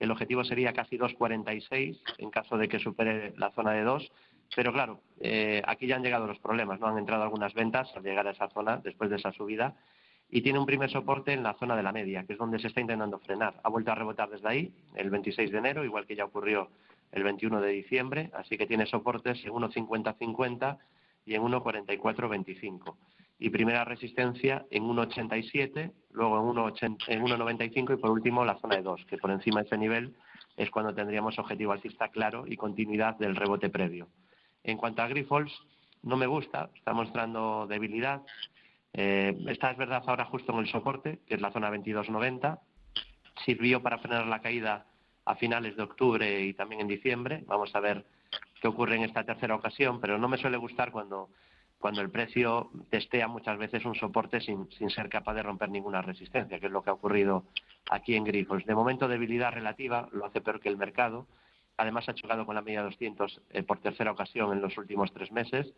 El 0.00 0.10
objetivo 0.10 0.42
sería 0.42 0.72
casi 0.72 0.98
2,46 0.98 2.00
en 2.18 2.30
caso 2.30 2.58
de 2.58 2.66
que 2.66 2.80
supere 2.80 3.34
la 3.36 3.52
zona 3.52 3.70
de 3.70 3.82
2 3.82 4.10
pero 4.54 4.72
claro, 4.72 5.00
eh, 5.20 5.62
aquí 5.66 5.86
ya 5.86 5.96
han 5.96 6.02
llegado 6.02 6.26
los 6.26 6.38
problemas, 6.38 6.80
¿no? 6.80 6.88
Han 6.88 6.98
entrado 6.98 7.22
algunas 7.22 7.54
ventas 7.54 7.90
al 7.94 8.02
llegar 8.02 8.26
a 8.26 8.32
esa 8.32 8.48
zona 8.48 8.78
después 8.78 9.10
de 9.10 9.16
esa 9.16 9.32
subida 9.32 9.76
y 10.30 10.42
tiene 10.42 10.58
un 10.58 10.66
primer 10.66 10.90
soporte 10.90 11.32
en 11.32 11.42
la 11.42 11.54
zona 11.54 11.76
de 11.76 11.82
la 11.82 11.92
media, 11.92 12.24
que 12.24 12.34
es 12.34 12.38
donde 12.38 12.58
se 12.58 12.68
está 12.68 12.80
intentando 12.80 13.18
frenar. 13.18 13.60
Ha 13.62 13.68
vuelto 13.68 13.90
a 13.92 13.94
rebotar 13.94 14.30
desde 14.30 14.48
ahí, 14.48 14.72
el 14.94 15.10
26 15.10 15.50
de 15.50 15.58
enero, 15.58 15.84
igual 15.84 16.06
que 16.06 16.16
ya 16.16 16.24
ocurrió 16.24 16.68
el 17.12 17.24
21 17.24 17.60
de 17.60 17.72
diciembre, 17.72 18.30
así 18.34 18.56
que 18.56 18.66
tiene 18.66 18.86
soportes 18.86 19.44
en 19.44 19.52
1.50-50 19.52 20.78
y 21.26 21.34
en 21.34 21.42
1.44-25. 21.42 22.94
Y 23.40 23.50
primera 23.50 23.84
resistencia 23.84 24.66
en 24.70 24.84
1.87, 24.84 25.92
luego 26.12 26.38
en 26.38 26.56
1.95 26.56 27.94
y 27.94 28.00
por 28.00 28.10
último 28.10 28.44
la 28.44 28.58
zona 28.58 28.76
de 28.76 28.82
2, 28.82 29.06
que 29.06 29.16
por 29.16 29.30
encima 29.30 29.60
de 29.60 29.66
ese 29.66 29.78
nivel 29.78 30.14
es 30.56 30.70
cuando 30.70 30.94
tendríamos 30.94 31.38
objetivo 31.38 31.72
alcista 31.72 32.08
claro 32.08 32.44
y 32.46 32.56
continuidad 32.56 33.16
del 33.16 33.34
rebote 33.34 33.70
previo. 33.70 34.08
En 34.64 34.76
cuanto 34.76 35.02
a 35.02 35.08
Grifols, 35.08 35.52
no 36.02 36.16
me 36.16 36.26
gusta, 36.26 36.70
está 36.74 36.92
mostrando 36.92 37.66
debilidad. 37.66 38.22
Eh, 38.92 39.36
esta 39.48 39.70
es 39.70 39.76
verdad 39.76 40.02
ahora 40.06 40.24
justo 40.24 40.52
en 40.52 40.58
el 40.60 40.68
soporte, 40.68 41.20
que 41.26 41.34
es 41.34 41.40
la 41.40 41.52
zona 41.52 41.70
22.90. 41.70 42.58
Sirvió 43.44 43.82
para 43.82 43.98
frenar 43.98 44.26
la 44.26 44.40
caída 44.40 44.86
a 45.24 45.34
finales 45.36 45.76
de 45.76 45.82
octubre 45.82 46.42
y 46.42 46.54
también 46.54 46.80
en 46.80 46.88
diciembre. 46.88 47.44
Vamos 47.46 47.74
a 47.74 47.80
ver 47.80 48.04
qué 48.60 48.68
ocurre 48.68 48.96
en 48.96 49.04
esta 49.04 49.24
tercera 49.24 49.54
ocasión, 49.54 50.00
pero 50.00 50.18
no 50.18 50.28
me 50.28 50.38
suele 50.38 50.56
gustar 50.56 50.90
cuando, 50.90 51.30
cuando 51.78 52.00
el 52.00 52.10
precio 52.10 52.70
testea 52.90 53.28
muchas 53.28 53.58
veces 53.58 53.84
un 53.84 53.94
soporte 53.94 54.40
sin, 54.40 54.70
sin 54.72 54.90
ser 54.90 55.08
capaz 55.08 55.34
de 55.34 55.42
romper 55.42 55.70
ninguna 55.70 56.02
resistencia, 56.02 56.58
que 56.58 56.66
es 56.66 56.72
lo 56.72 56.82
que 56.82 56.90
ha 56.90 56.94
ocurrido 56.94 57.44
aquí 57.90 58.16
en 58.16 58.24
Grifols. 58.24 58.66
De 58.66 58.74
momento 58.74 59.08
debilidad 59.08 59.52
relativa, 59.52 60.08
lo 60.12 60.26
hace 60.26 60.40
peor 60.40 60.60
que 60.60 60.68
el 60.68 60.76
mercado 60.76 61.26
Además, 61.80 62.06
ha 62.10 62.14
chocado 62.14 62.44
con 62.44 62.54
la 62.54 62.60
media 62.60 62.82
200 62.82 63.40
eh, 63.52 63.62
por 63.62 63.78
tercera 63.78 64.12
ocasión 64.12 64.52
en 64.52 64.60
los 64.60 64.76
últimos 64.76 65.10
tres 65.14 65.32
meses. 65.32 65.72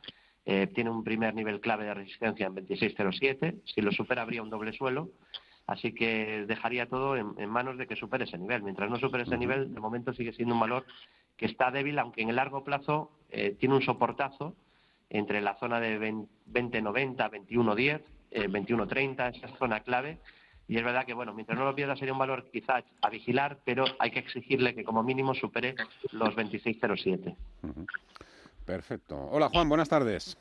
Eh, 0.44 0.66
tiene 0.74 0.90
un 0.90 1.04
primer 1.04 1.32
nivel 1.32 1.60
clave 1.60 1.84
de 1.84 1.94
resistencia 1.94 2.44
en 2.44 2.56
26.07. 2.56 3.60
Si 3.72 3.80
lo 3.80 3.92
supera, 3.92 4.22
habría 4.22 4.42
un 4.42 4.50
doble 4.50 4.72
suelo. 4.72 5.10
Así 5.68 5.94
que 5.94 6.44
dejaría 6.48 6.86
todo 6.86 7.16
en, 7.16 7.48
manos 7.48 7.78
de 7.78 7.86
que 7.86 7.94
supere 7.94 8.24
ese 8.24 8.36
nivel. 8.36 8.64
Mientras 8.64 8.90
no 8.90 8.96
supere 8.96 9.22
ese 9.22 9.38
nivel, 9.38 9.72
de 9.72 9.78
momento 9.78 10.12
sigue 10.12 10.32
siendo 10.32 10.54
un 10.54 10.60
valor 10.60 10.84
que 11.36 11.46
está 11.46 11.70
débil, 11.70 11.96
aunque 12.00 12.22
en 12.22 12.30
el 12.30 12.36
largo 12.36 12.64
plazo 12.64 13.12
eh, 13.30 13.54
tiene 13.60 13.76
un 13.76 13.82
soportazo 13.82 14.56
entre 15.08 15.40
la 15.40 15.54
zona 15.54 15.78
de 15.78 16.00
20.90, 16.00 17.16
21.10, 17.30 18.02
21.30, 18.32 19.36
esa 19.36 19.56
zona 19.56 19.80
clave, 19.80 20.18
y 20.68 20.76
es 20.76 20.84
verdad 20.84 21.04
que, 21.04 21.14
bueno, 21.14 21.34
mientras 21.34 21.58
no 21.58 21.64
lo 21.64 21.74
pierda 21.74 21.96
sería 21.96 22.12
un 22.12 22.18
valor 22.18 22.50
quizás 22.50 22.84
a 23.02 23.10
vigilar, 23.10 23.58
pero 23.64 23.84
hay 23.98 24.10
que 24.10 24.20
exigirle 24.20 24.74
que 24.74 24.84
como 24.84 25.02
mínimo 25.02 25.34
supere 25.34 25.74
los 26.12 26.34
26,07. 26.34 27.36
Perfecto. 28.64 29.28
Hola 29.30 29.48
Juan, 29.48 29.68
buenas 29.68 29.88
tardes. 29.88 30.36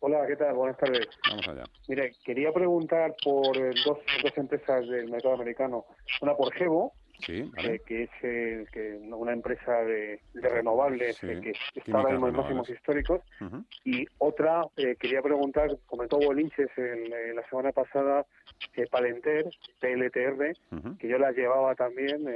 Hola, 0.00 0.26
¿qué 0.26 0.36
tal? 0.36 0.54
Buenas 0.54 0.76
tardes. 0.76 1.08
Vamos 1.30 1.48
allá. 1.48 1.64
Mire, 1.88 2.12
quería 2.24 2.52
preguntar 2.52 3.14
por 3.24 3.56
dos, 3.56 3.98
dos 4.22 4.36
empresas 4.36 4.86
del 4.86 5.10
mercado 5.10 5.34
americano. 5.34 5.86
Una 6.20 6.34
por 6.34 6.54
Eh, 7.28 7.80
que 7.86 8.02
es 8.04 8.10
eh, 8.22 8.66
que 8.72 8.98
una 9.12 9.32
empresa 9.32 9.72
de, 9.84 10.20
renovables 10.34 11.22
eh, 11.22 11.40
que 11.40 11.92
mismo 11.92 12.28
en 12.28 12.36
máximos 12.36 12.68
históricos. 12.68 13.20
Y 13.84 14.06
otra, 14.18 14.64
quería 14.98 15.22
preguntar, 15.22 15.70
comentó 15.86 16.18
Bolinches 16.18 16.70
en, 16.76 17.36
la 17.36 17.48
semana 17.48 17.72
pasada, 17.72 18.26
Palenter, 18.90 19.48
PLTR, 19.80 20.56
que 20.98 21.08
yo 21.08 21.18
la 21.18 21.32
llevaba 21.32 21.74
también 21.74 22.26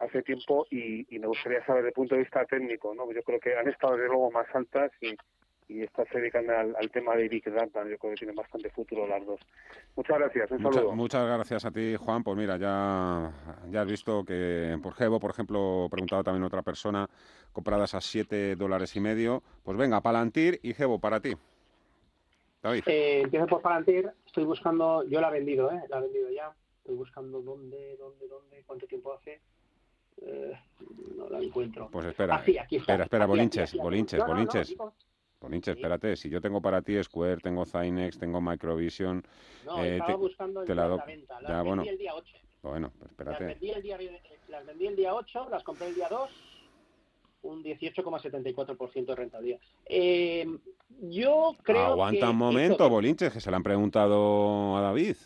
hace 0.00 0.22
tiempo 0.22 0.66
y, 0.70 1.06
y, 1.14 1.18
me 1.18 1.26
gustaría 1.26 1.64
saber 1.64 1.82
desde 1.82 1.88
el 1.88 1.94
punto 1.94 2.14
de 2.14 2.22
vista 2.22 2.44
técnico, 2.44 2.94
¿no? 2.94 3.10
Yo 3.12 3.22
creo 3.22 3.40
que 3.40 3.56
han 3.56 3.68
estado 3.68 3.96
de 3.96 4.06
luego 4.06 4.30
más 4.30 4.46
altas 4.54 4.90
y, 5.00 5.16
y 5.68 5.82
estas 5.82 6.06
se 6.08 6.18
dedican 6.18 6.48
al, 6.50 6.90
tema 6.90 7.16
de 7.16 7.28
Big 7.28 7.44
Data. 7.44 7.82
Yo 7.88 7.98
creo 7.98 8.12
que 8.12 8.18
tienen 8.18 8.36
bastante 8.36 8.70
futuro 8.70 9.06
las 9.06 9.24
dos. 9.24 9.40
Muchas 9.96 10.18
gracias, 10.18 10.50
un 10.50 10.62
saludo. 10.62 10.92
Muchas 10.92 11.26
gracias 11.26 11.64
a 11.64 11.70
ti, 11.70 11.96
Juan. 11.96 12.22
Pues 12.22 12.36
mira, 12.36 12.56
ya, 12.56 13.32
ya 13.70 13.80
has 13.80 13.86
visto 13.86 14.24
que 14.24 14.78
por 14.82 14.94
Gevo, 14.94 15.18
por 15.18 15.30
ejemplo, 15.30 15.88
preguntaba 15.90 16.22
también 16.22 16.44
otra 16.44 16.62
persona, 16.62 17.08
compradas 17.52 17.94
a 17.94 18.00
7 18.00 18.56
dólares 18.56 18.94
y 18.96 19.00
medio. 19.00 19.42
Pues 19.62 19.78
venga, 19.78 20.00
Palantir 20.00 20.60
y 20.62 20.74
Gevo 20.74 20.98
para 20.98 21.20
ti. 21.20 21.34
David. 22.62 22.82
Eh, 22.86 23.20
empiezo 23.22 23.46
por 23.46 23.62
Palantir. 23.62 24.10
Estoy 24.26 24.44
buscando, 24.44 25.02
yo 25.04 25.20
la 25.20 25.28
he 25.28 25.32
vendido, 25.32 25.70
¿eh? 25.70 25.82
La 25.88 25.98
he 25.98 26.02
vendido 26.02 26.30
ya. 26.30 26.54
Estoy 26.78 26.96
buscando 26.96 27.40
dónde, 27.40 27.96
dónde, 27.96 28.28
dónde, 28.28 28.62
cuánto 28.66 28.86
tiempo 28.86 29.14
hace. 29.14 29.40
Eh, 30.22 30.52
no 31.16 31.28
la 31.28 31.40
encuentro. 31.40 31.88
Pues 31.90 32.06
espera, 32.06 32.36
ah, 32.36 32.38
aquí 32.38 32.56
está. 32.58 32.76
espera, 32.76 33.04
espera, 33.04 33.26
Bolinches, 33.26 33.74
Bolinches, 33.74 34.26
Bolinches. 34.26 34.76
Nietzsche, 35.48 35.72
espérate, 35.72 36.16
si 36.16 36.28
yo 36.28 36.40
tengo 36.40 36.60
para 36.60 36.82
ti 36.82 37.02
Square, 37.02 37.38
tengo 37.38 37.64
Zynex, 37.64 38.18
tengo 38.18 38.40
Microvision... 38.40 39.22
No, 39.64 39.84
eh, 39.84 39.96
estaba 39.96 40.16
buscando 40.16 40.64
te 40.64 40.74
la, 40.74 40.88
la 40.88 41.04
venta. 41.04 41.40
Las 41.40 41.50
ya, 41.50 41.56
vendí 41.56 41.68
bueno. 41.68 41.82
el 41.82 41.98
día 41.98 42.14
8. 42.14 42.36
Bueno, 42.62 42.92
pues 42.98 43.10
espérate. 43.10 43.44
Las 43.44 43.48
vendí, 43.54 43.70
el 43.70 43.82
día, 43.82 43.98
las 44.48 44.66
vendí 44.66 44.86
el 44.86 44.96
día 44.96 45.14
8, 45.14 45.48
las 45.50 45.62
compré 45.62 45.88
el 45.88 45.94
día 45.94 46.08
2, 46.08 46.30
un 47.42 47.62
18,74% 47.62 49.06
de 49.06 49.14
rentabilidad. 49.14 49.58
Eh, 49.86 50.46
yo 51.00 51.56
creo 51.62 51.86
Aguanta 51.86 52.30
un 52.30 52.36
momento, 52.36 52.88
Bolinches, 52.88 53.32
que 53.32 53.40
se 53.40 53.50
le 53.50 53.56
han 53.56 53.62
preguntado 53.62 54.76
a 54.76 54.80
David. 54.80 55.16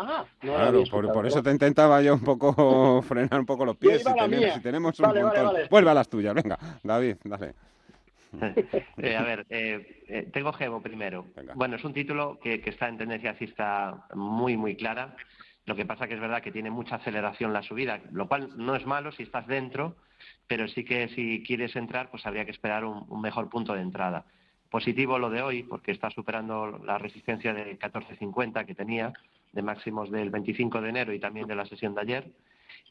Ah, 0.00 0.24
no 0.42 0.54
claro, 0.54 0.84
por, 0.88 1.12
por, 1.12 1.26
eso 1.26 1.42
te 1.42 1.50
intentaba 1.50 2.00
yo 2.00 2.14
un 2.14 2.22
poco 2.22 3.02
frenar 3.02 3.40
un 3.40 3.46
poco 3.46 3.64
los 3.64 3.76
pies. 3.76 3.98
Si 4.04 4.14
tenemos, 4.14 4.54
si 4.54 4.60
tenemos, 4.60 5.00
un 5.00 5.02
vale, 5.02 5.22
montón. 5.22 5.44
Vale, 5.44 5.58
vale. 5.58 5.68
Vuelve 5.68 5.90
a 5.90 5.94
las 5.94 6.08
tuyas, 6.08 6.34
venga, 6.34 6.56
David, 6.84 7.16
dale. 7.24 7.54
Eh, 9.00 9.16
a 9.16 9.22
ver, 9.22 9.46
eh, 9.48 10.02
eh, 10.08 10.28
tengo 10.32 10.52
Gevo 10.52 10.82
primero. 10.82 11.26
Bueno, 11.54 11.76
es 11.76 11.84
un 11.84 11.92
título 11.92 12.38
que, 12.40 12.62
está 12.66 12.88
en 12.88 12.98
tendencia 12.98 13.30
alcista 13.30 14.06
muy, 14.14 14.56
muy 14.56 14.74
clara. 14.76 15.14
Lo 15.66 15.76
que 15.76 15.86
pasa 15.86 16.08
que 16.08 16.14
es 16.14 16.20
verdad 16.20 16.42
que 16.42 16.50
tiene 16.50 16.70
mucha 16.70 16.96
aceleración 16.96 17.52
la 17.52 17.62
subida, 17.62 18.00
lo 18.10 18.26
cual 18.26 18.50
no 18.56 18.74
es 18.74 18.86
malo 18.86 19.12
si 19.12 19.22
estás 19.22 19.46
dentro, 19.46 19.96
pero 20.46 20.66
sí 20.66 20.84
que 20.84 21.08
si 21.08 21.44
quieres 21.46 21.76
entrar, 21.76 22.10
pues 22.10 22.26
habría 22.26 22.44
que 22.44 22.50
esperar 22.50 22.84
un, 22.84 23.20
mejor 23.20 23.48
punto 23.48 23.74
de 23.74 23.82
entrada. 23.82 24.24
Positivo 24.70 25.18
lo 25.18 25.30
de 25.30 25.42
hoy, 25.42 25.62
porque 25.62 25.92
está 25.92 26.10
superando 26.10 26.80
la 26.84 26.98
resistencia 26.98 27.54
de 27.54 27.78
14.50 27.78 28.66
que 28.66 28.74
tenía, 28.74 29.12
de 29.52 29.62
máximos 29.62 30.10
del 30.10 30.30
25 30.30 30.80
de 30.80 30.88
enero 30.88 31.12
y 31.12 31.20
también 31.20 31.46
de 31.46 31.54
la 31.54 31.66
sesión 31.66 31.94
de 31.94 32.00
ayer 32.00 32.32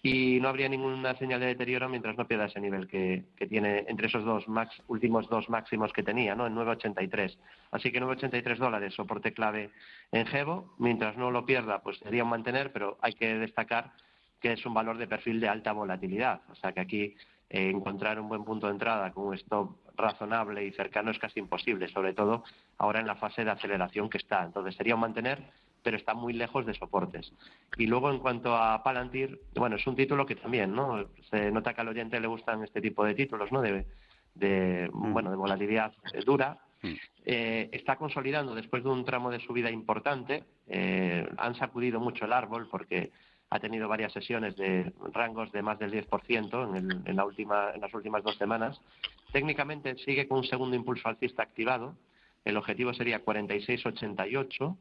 y 0.01 0.39
no 0.39 0.49
habría 0.49 0.69
ninguna 0.69 1.15
señal 1.15 1.39
de 1.39 1.47
deterioro 1.47 1.89
mientras 1.89 2.17
no 2.17 2.27
pierda 2.27 2.45
ese 2.45 2.59
nivel 2.59 2.87
que, 2.87 3.25
tiene 3.49 3.85
entre 3.87 4.07
esos 4.07 4.23
dos 4.23 4.47
max, 4.47 4.81
últimos 4.87 5.27
dos 5.29 5.49
máximos 5.49 5.91
que 5.93 6.03
tenía, 6.03 6.35
¿no? 6.35 6.47
En 6.47 6.55
9,83. 6.55 7.37
Así 7.71 7.91
que 7.91 8.01
9,83 8.01 8.57
dólares, 8.57 8.93
soporte 8.93 9.33
clave 9.33 9.71
en 10.11 10.25
Gevo. 10.27 10.75
Mientras 10.77 11.17
no 11.17 11.31
lo 11.31 11.45
pierda, 11.45 11.81
pues 11.81 11.97
sería 11.99 12.23
un 12.23 12.29
mantener, 12.29 12.71
pero 12.71 12.97
hay 13.01 13.13
que 13.13 13.35
destacar 13.35 13.91
que 14.39 14.53
es 14.53 14.65
un 14.65 14.73
valor 14.73 14.97
de 14.97 15.07
perfil 15.07 15.39
de 15.39 15.49
alta 15.49 15.71
volatilidad. 15.71 16.41
O 16.49 16.55
sea 16.55 16.71
que 16.71 16.79
aquí 16.79 17.15
eh, 17.49 17.69
encontrar 17.69 18.19
un 18.19 18.29
buen 18.29 18.43
punto 18.43 18.67
de 18.67 18.73
entrada 18.73 19.11
con 19.11 19.27
un 19.27 19.33
stop 19.35 19.77
razonable 19.95 20.65
y 20.65 20.71
cercano 20.71 21.11
es 21.11 21.19
casi 21.19 21.39
imposible, 21.39 21.87
sobre 21.87 22.13
todo 22.13 22.43
ahora 22.77 22.99
en 22.99 23.07
la 23.07 23.15
fase 23.15 23.43
de 23.43 23.51
aceleración 23.51 24.09
que 24.09 24.17
está. 24.17 24.43
Entonces 24.43 24.75
sería 24.75 24.95
un 24.95 25.01
mantener 25.01 25.41
pero 25.87 25.95
está 25.95 26.13
muy 26.13 26.33
lejos 26.33 26.65
de 26.65 26.73
soportes. 26.73 27.31
Y 27.77 27.87
luego, 27.87 28.11
en 28.11 28.19
cuanto 28.19 28.57
a 28.57 28.83
Palantir, 28.83 29.39
bueno, 29.55 29.77
es 29.77 29.87
un 29.87 29.95
título 29.95 30.25
que 30.25 30.35
también, 30.35 30.73
¿no? 30.73 31.07
Se 31.29 31.49
nota 31.49 31.73
que 31.73 31.79
al 31.79 31.87
oyente 31.87 32.19
le 32.19 32.27
gustan 32.27 32.61
este 32.61 32.81
tipo 32.81 33.05
de 33.05 33.15
títulos, 33.15 33.53
¿no? 33.53 33.61
De, 33.61 33.85
de 34.35 34.89
mm. 34.91 35.13
bueno, 35.13 35.29
de 35.29 35.37
volatilidad 35.37 35.93
eh, 36.13 36.19
dura. 36.25 36.57
Mm. 36.81 36.93
Eh, 37.25 37.69
está 37.71 37.95
consolidando 37.95 38.53
después 38.53 38.83
de 38.83 38.89
un 38.89 39.05
tramo 39.05 39.31
de 39.31 39.39
subida 39.39 39.71
importante. 39.71 40.43
Eh, 40.67 41.25
han 41.37 41.55
sacudido 41.55 42.01
mucho 42.01 42.25
el 42.25 42.33
árbol 42.33 42.67
porque 42.69 43.09
ha 43.49 43.57
tenido 43.61 43.87
varias 43.87 44.11
sesiones 44.11 44.57
de 44.57 44.91
rangos 45.13 45.53
de 45.53 45.61
más 45.61 45.79
del 45.79 45.93
10% 45.93 46.77
en, 46.77 47.07
en, 47.07 47.15
la 47.15 47.23
última, 47.23 47.71
en 47.73 47.79
las 47.79 47.93
últimas 47.93 48.25
dos 48.25 48.35
semanas. 48.35 48.81
Técnicamente 49.31 49.95
sigue 49.99 50.27
con 50.27 50.39
un 50.39 50.43
segundo 50.43 50.75
impulso 50.75 51.07
alcista 51.07 51.43
activado. 51.43 51.95
El 52.43 52.57
objetivo 52.57 52.93
sería 52.93 53.23
46,88 53.23 54.75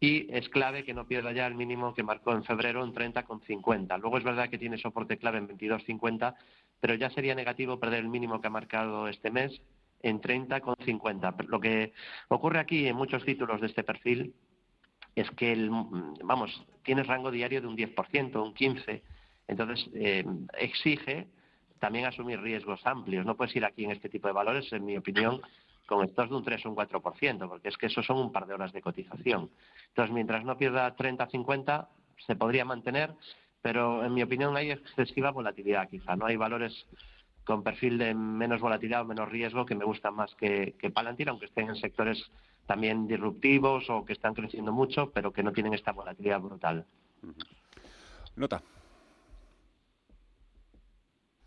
y 0.00 0.26
es 0.34 0.48
clave 0.48 0.82
que 0.82 0.94
no 0.94 1.06
pierda 1.06 1.30
ya 1.32 1.46
el 1.46 1.54
mínimo 1.54 1.92
que 1.92 2.02
marcó 2.02 2.32
en 2.32 2.42
febrero 2.42 2.82
en 2.82 2.94
30,50. 2.94 4.00
Luego 4.00 4.16
es 4.16 4.24
verdad 4.24 4.48
que 4.48 4.58
tiene 4.58 4.78
soporte 4.78 5.18
clave 5.18 5.38
en 5.38 5.48
22,50, 5.48 6.34
pero 6.80 6.94
ya 6.94 7.10
sería 7.10 7.34
negativo 7.34 7.78
perder 7.78 8.00
el 8.00 8.08
mínimo 8.08 8.40
que 8.40 8.46
ha 8.46 8.50
marcado 8.50 9.08
este 9.08 9.30
mes 9.30 9.60
en 10.02 10.22
30,50. 10.22 11.46
Lo 11.48 11.60
que 11.60 11.92
ocurre 12.28 12.60
aquí 12.60 12.86
en 12.86 12.96
muchos 12.96 13.24
títulos 13.26 13.60
de 13.60 13.66
este 13.66 13.84
perfil 13.84 14.34
es 15.14 15.30
que, 15.32 15.52
el, 15.52 15.68
vamos, 16.24 16.64
tienes 16.82 17.06
rango 17.06 17.30
diario 17.30 17.60
de 17.60 17.66
un 17.66 17.76
10%, 17.76 18.42
un 18.42 18.54
15%, 18.54 19.02
entonces 19.48 19.90
eh, 19.94 20.24
exige 20.58 21.28
también 21.78 22.06
asumir 22.06 22.40
riesgos 22.40 22.80
amplios. 22.86 23.26
No 23.26 23.36
puedes 23.36 23.54
ir 23.56 23.66
aquí 23.66 23.84
en 23.84 23.90
este 23.90 24.08
tipo 24.08 24.28
de 24.28 24.34
valores, 24.34 24.72
en 24.72 24.84
mi 24.84 24.96
opinión, 24.96 25.42
con 25.90 26.04
estos 26.04 26.30
de 26.30 26.36
un 26.36 26.44
3 26.44 26.66
o 26.66 26.70
un 26.70 26.76
4%, 26.76 27.48
porque 27.48 27.68
es 27.68 27.76
que 27.76 27.86
eso 27.86 28.00
son 28.00 28.18
un 28.18 28.30
par 28.30 28.46
de 28.46 28.54
horas 28.54 28.72
de 28.72 28.80
cotización. 28.80 29.50
Entonces, 29.88 30.14
mientras 30.14 30.44
no 30.44 30.56
pierda 30.56 30.94
30-50, 30.94 31.88
se 32.24 32.36
podría 32.36 32.64
mantener, 32.64 33.12
pero 33.60 34.04
en 34.04 34.14
mi 34.14 34.22
opinión 34.22 34.56
hay 34.56 34.70
excesiva 34.70 35.32
volatilidad 35.32 35.88
quizá. 35.88 36.14
No 36.14 36.26
hay 36.26 36.36
valores 36.36 36.86
con 37.44 37.64
perfil 37.64 37.98
de 37.98 38.14
menos 38.14 38.60
volatilidad 38.60 39.00
o 39.00 39.04
menos 39.04 39.28
riesgo 39.28 39.66
que 39.66 39.74
me 39.74 39.84
gustan 39.84 40.14
más 40.14 40.32
que, 40.36 40.76
que 40.78 40.90
Palantir, 40.90 41.28
aunque 41.28 41.46
estén 41.46 41.68
en 41.68 41.74
sectores 41.74 42.30
también 42.66 43.08
disruptivos 43.08 43.90
o 43.90 44.04
que 44.04 44.12
están 44.12 44.34
creciendo 44.34 44.70
mucho, 44.70 45.10
pero 45.10 45.32
que 45.32 45.42
no 45.42 45.50
tienen 45.50 45.74
esta 45.74 45.90
volatilidad 45.90 46.40
brutal. 46.40 46.86
Nota. 48.36 48.62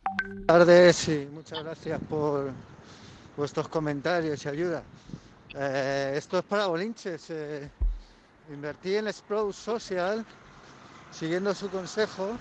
Buenas 0.03 0.45
tardes 0.47 1.07
y 1.07 1.29
muchas 1.31 1.63
gracias 1.63 2.01
por 2.09 2.51
vuestros 3.37 3.67
comentarios 3.67 4.45
y 4.45 4.49
ayuda. 4.49 4.83
Eh, 5.55 6.13
esto 6.15 6.39
es 6.39 6.43
para 6.45 6.67
Bolinches. 6.67 7.29
Eh, 7.29 7.69
invertí 8.51 8.95
en 8.95 9.11
Sprout 9.11 9.53
Social 9.53 10.25
siguiendo 11.11 11.53
su 11.53 11.69
consejo 11.69 12.31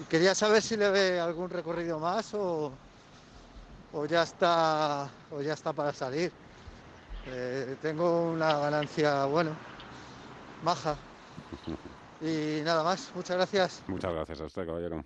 y 0.00 0.04
quería 0.04 0.34
saber 0.34 0.62
si 0.62 0.76
le 0.76 0.90
ve 0.90 1.20
algún 1.20 1.50
recorrido 1.50 1.98
más 1.98 2.32
o, 2.34 2.72
o 3.92 4.06
ya 4.06 4.22
está 4.22 5.08
o 5.30 5.40
ya 5.40 5.54
está 5.54 5.72
para 5.72 5.92
salir. 5.92 6.32
Eh, 7.26 7.76
tengo 7.82 8.30
una 8.30 8.58
ganancia, 8.58 9.24
bueno, 9.26 9.50
baja. 10.64 10.96
Y 12.22 12.60
nada 12.64 12.84
más, 12.84 13.10
muchas 13.14 13.36
gracias. 13.36 13.82
Muchas 13.88 14.12
gracias 14.12 14.40
a 14.42 14.44
usted, 14.44 14.66
caballero. 14.66 15.02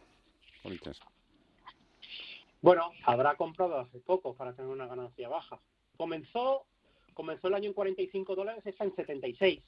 Bueno, 2.65 2.93
habrá 3.05 3.37
comprado 3.37 3.79
hace 3.79 4.01
poco 4.01 4.35
para 4.35 4.55
tener 4.55 4.71
una 4.71 4.87
ganancia 4.87 5.29
baja. 5.29 5.61
Comenzó, 5.99 6.65
comenzó 7.13 7.49
el 7.49 7.55
año 7.57 7.69
en 7.69 7.75
45 7.75 8.35
dólares, 8.35 8.65
está 8.65 8.85
en 8.85 8.97
76. 8.97 9.61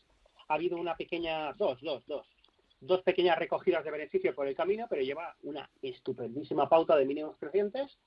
Ha 0.48 0.54
habido 0.54 0.78
una 0.78 0.96
pequeña, 0.96 1.52
dos, 1.52 1.78
dos, 1.82 2.06
dos, 2.06 2.26
dos 2.80 3.02
pequeñas 3.02 3.38
recogidas 3.38 3.84
de 3.84 3.90
beneficio 3.90 4.34
por 4.34 4.48
el 4.48 4.56
camino, 4.56 4.86
pero 4.88 5.02
lleva 5.02 5.36
una 5.42 5.68
estupendísima 5.82 6.70
pauta 6.70 6.96
de 6.96 7.04
mínimos 7.04 7.36
crecientes, 7.36 7.98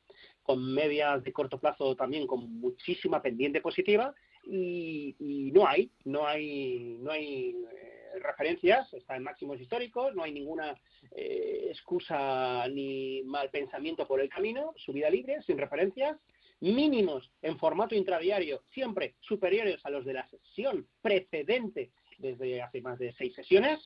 con 0.41 0.73
medias 0.73 1.23
de 1.23 1.33
corto 1.33 1.59
plazo 1.59 1.95
también 1.95 2.25
con 2.25 2.51
muchísima 2.59 3.21
pendiente 3.21 3.61
positiva 3.61 4.15
y, 4.43 5.51
no 5.53 5.67
hay, 5.67 5.91
no 6.05 6.25
hay, 6.25 6.97
no 6.99 7.11
hay 7.11 7.55
eh, 7.71 7.98
referencias, 8.21 8.93
está 8.93 9.15
en 9.15 9.23
máximos 9.23 9.59
históricos, 9.59 10.15
no 10.15 10.23
hay 10.23 10.31
ninguna 10.31 10.75
eh, 11.11 11.67
excusa 11.69 12.67
ni 12.67 13.23
mal 13.23 13.49
pensamiento 13.49 14.07
por 14.07 14.21
el 14.21 14.29
camino, 14.29 14.73
subida 14.77 15.09
libre, 15.09 15.41
sin 15.43 15.57
referencias, 15.57 16.17
mínimos 16.61 17.31
en 17.41 17.57
formato 17.57 17.95
intradiario, 17.95 18.63
siempre 18.73 19.15
superiores 19.21 19.85
a 19.85 19.89
los 19.89 20.05
de 20.05 20.13
la 20.13 20.27
sesión 20.29 20.87
precedente 21.01 21.91
desde 22.17 22.61
hace 22.61 22.81
más 22.81 22.99
de 22.99 23.13
seis 23.13 23.33
sesiones, 23.33 23.79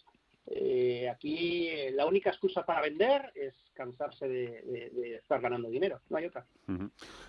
eh, 0.46 1.10
aquí 1.10 1.70
eh, 1.70 1.92
la 1.94 2.06
única 2.06 2.30
excusa 2.30 2.66
para 2.66 2.82
vender 2.82 3.32
es 3.34 3.54
cansarse 3.74 4.28
de, 4.28 5.18
estar 5.18 5.40
ganando 5.40 5.70
dinero, 5.70 6.02
no 6.10 6.18
hay 6.18 6.26
otra. 6.26 6.46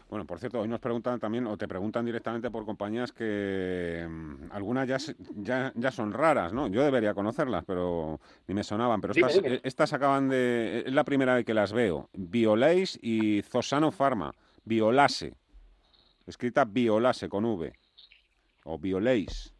Bueno, 0.08 0.26
por 0.26 0.40
cierto, 0.40 0.60
hoy 0.60 0.68
nos 0.68 0.80
preguntan 0.80 1.20
también, 1.20 1.46
o 1.46 1.56
te 1.56 1.68
preguntan 1.68 2.04
directamente 2.04 2.50
por 2.50 2.66
compañías 2.66 3.12
que 3.12 4.04
mm, 4.08 4.50
algunas 4.50 4.88
ya, 4.88 4.98
ya, 5.36 5.72
ya 5.76 5.90
son 5.92 6.12
raras, 6.12 6.52
¿no? 6.52 6.66
Yo 6.66 6.82
debería 6.82 7.14
conocerlas, 7.14 7.64
pero 7.64 8.20
ni 8.48 8.54
me 8.54 8.64
sonaban. 8.64 9.00
Pero 9.00 9.14
estas, 9.14 9.36
eh, 9.36 9.60
estas 9.62 9.92
acaban 9.92 10.28
de. 10.28 10.82
Es 10.86 10.92
la 10.92 11.04
primera 11.04 11.36
vez 11.36 11.44
que 11.44 11.54
las 11.54 11.72
veo. 11.72 12.10
Biolase 12.12 12.98
y 13.00 13.42
Zosano 13.42 13.92
Pharma. 13.92 14.34
Biolase. 14.64 15.34
Escrita 16.26 16.64
Biolase 16.64 17.28
con 17.28 17.44
V. 17.44 17.72
O 18.64 18.78
Biolase. 18.78 19.52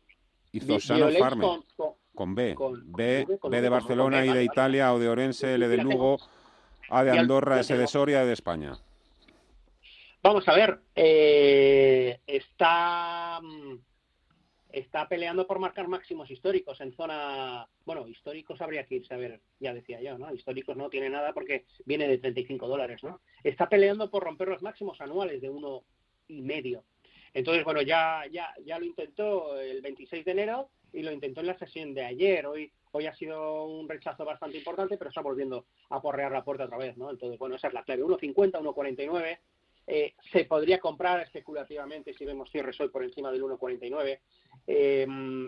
Y 0.51 0.61
Zosano 0.61 1.09
Pharma. 1.19 1.43
Con 1.77 2.04
B. 2.17 2.57
B, 2.85 3.27
B, 3.43 3.61
de 3.61 3.69
Barcelona, 3.69 4.25
y 4.25 4.33
de 4.33 4.45
Italia, 4.45 4.93
o 4.93 4.99
de 4.99 5.09
Orense, 5.09 5.55
L 5.55 5.69
de 5.69 5.77
Lugo, 5.79 6.19
A 6.89 7.05
de 7.05 7.19
Andorra, 7.19 7.61
S 7.61 7.77
de 7.77 7.87
Soria, 7.87 8.23
E 8.23 8.27
de 8.27 8.33
España. 8.33 8.79
Vamos 10.23 10.49
a 10.49 10.55
ver, 10.55 10.81
eh, 10.95 12.19
está, 12.27 13.41
mm, 13.43 13.77
está 14.73 15.07
peleando 15.07 15.47
por 15.47 15.59
marcar 15.59 15.87
máximos 15.87 16.31
históricos 16.31 16.81
en 16.81 16.95
zona, 16.95 17.69
bueno, 17.85 18.09
históricos 18.09 18.61
habría 18.63 18.87
que 18.87 18.95
irse 18.95 19.13
a 19.13 19.19
ver, 19.19 19.43
ya 19.61 19.75
decía 19.75 20.01
yo, 20.01 20.17
¿no? 20.17 20.33
Históricos 20.33 20.79
no 20.79 20.89
tiene 20.89 21.11
nada 21.11 21.35
porque 21.35 21.67
viene 21.85 22.09
de 22.09 22.17
35 22.17 22.67
dólares, 22.67 23.05
¿no? 23.05 23.21
Está 23.43 23.69
peleando 23.69 24.11
por 24.11 24.25
romper 24.25 24.49
los 24.49 24.63
máximos 24.63 24.99
anuales 25.03 25.43
de 25.43 25.51
uno 25.51 25.85
y 26.27 26.41
medio. 26.41 26.85
Entonces, 27.35 27.63
bueno, 27.63 27.83
ya, 27.83 28.23
ya, 28.33 28.49
ya 28.65 28.79
lo 28.79 28.87
intentó 28.87 29.61
el 29.61 29.83
26 29.83 30.25
de 30.25 30.31
enero 30.31 30.71
y 30.95 31.03
lo 31.03 31.13
intentó 31.13 31.41
en 31.41 31.49
la 31.49 31.59
sesión 31.59 31.93
de 31.93 32.05
ayer. 32.05 32.47
Hoy, 32.47 32.73
hoy 32.93 33.07
ha 33.07 33.15
sido 33.15 33.65
un 33.65 33.89
rechazo 33.89 34.25
bastante 34.25 34.59
importante, 34.59 34.97
pero 34.97 35.11
está 35.11 35.21
volviendo 35.21 35.67
a 35.91 36.01
porrear 36.01 36.33
la 36.33 36.45
puerta 36.45 36.65
otra 36.65 36.79
vez, 36.79 36.97
¿no? 36.97 37.11
Entonces, 37.11 37.39
bueno, 37.39 37.57
esa 37.57 37.69
es 37.69 37.75
la 37.75 37.83
clave. 37.83 38.05
1.50, 38.05 38.61
1.49. 38.61 39.39
Eh, 39.87 40.15
se 40.33 40.45
podría 40.45 40.79
comprar 40.79 41.21
especulativamente 41.21 42.15
si 42.15 42.25
vemos 42.25 42.51
cierres 42.51 42.81
hoy 42.81 42.89
por 42.89 43.03
encima 43.03 43.31
del 43.33 43.43
1.49. 43.43 44.21
Eh, 44.67 45.07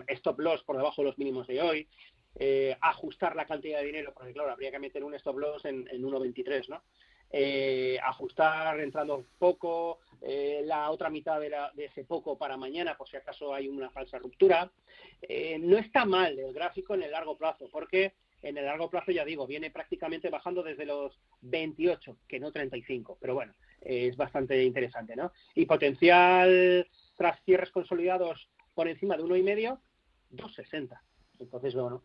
stop 0.09 0.39
loss 0.39 0.63
por 0.63 0.77
debajo 0.77 1.01
de 1.01 1.07
los 1.07 1.17
mínimos 1.17 1.47
de 1.47 1.61
hoy. 1.61 1.87
Eh, 2.35 2.75
ajustar 2.81 3.35
la 3.35 3.47
cantidad 3.47 3.79
de 3.79 3.85
dinero, 3.85 4.13
porque 4.13 4.33
claro, 4.33 4.51
habría 4.51 4.69
que 4.69 4.79
meter 4.79 5.03
un 5.03 5.15
stop 5.15 5.37
loss 5.37 5.65
en, 5.65 5.87
en 5.89 6.03
1.23, 6.03 6.67
¿no? 6.69 6.83
Eh, 7.29 7.99
ajustar 8.01 8.79
entrando 8.79 9.25
poco, 9.37 9.99
eh, 10.21 10.61
la 10.63 10.89
otra 10.91 11.09
mitad 11.09 11.41
de, 11.41 11.51
ese 11.77 12.05
poco 12.05 12.37
para 12.37 12.55
mañana, 12.55 12.95
por 12.95 13.09
si 13.09 13.17
acaso 13.17 13.53
hay 13.53 13.67
una 13.67 13.89
falsa 13.89 14.17
ruptura. 14.17 14.71
Eh, 15.21 15.57
no 15.59 15.77
está 15.77 16.05
mal 16.05 16.39
el 16.39 16.53
gráfico 16.53 16.95
en 16.95 17.03
el 17.03 17.11
largo 17.11 17.37
plazo, 17.37 17.67
porque 17.69 18.13
en 18.41 18.57
el 18.57 18.65
largo 18.65 18.89
plazo, 18.89 19.11
ya 19.11 19.25
digo, 19.25 19.45
viene 19.45 19.71
prácticamente 19.71 20.29
bajando 20.29 20.63
desde 20.63 20.85
los 20.85 21.19
28, 21.41 22.17
que 22.27 22.39
no 22.39 22.51
35, 22.51 23.17
pero 23.19 23.33
bueno, 23.33 23.53
es 23.81 24.15
bastante 24.15 24.63
interesante, 24.63 25.15
¿no? 25.15 25.33
Y 25.53 25.65
potencial 25.65 26.87
tras 27.17 27.43
cierres 27.43 27.71
consolidados 27.71 28.49
por 28.73 28.87
encima 28.87 29.17
de 29.17 29.23
uno 29.23 29.35
y 29.35 29.43
medio, 29.43 29.81
2,60. 30.31 30.97
Entonces, 31.39 31.75
bueno, 31.75 32.03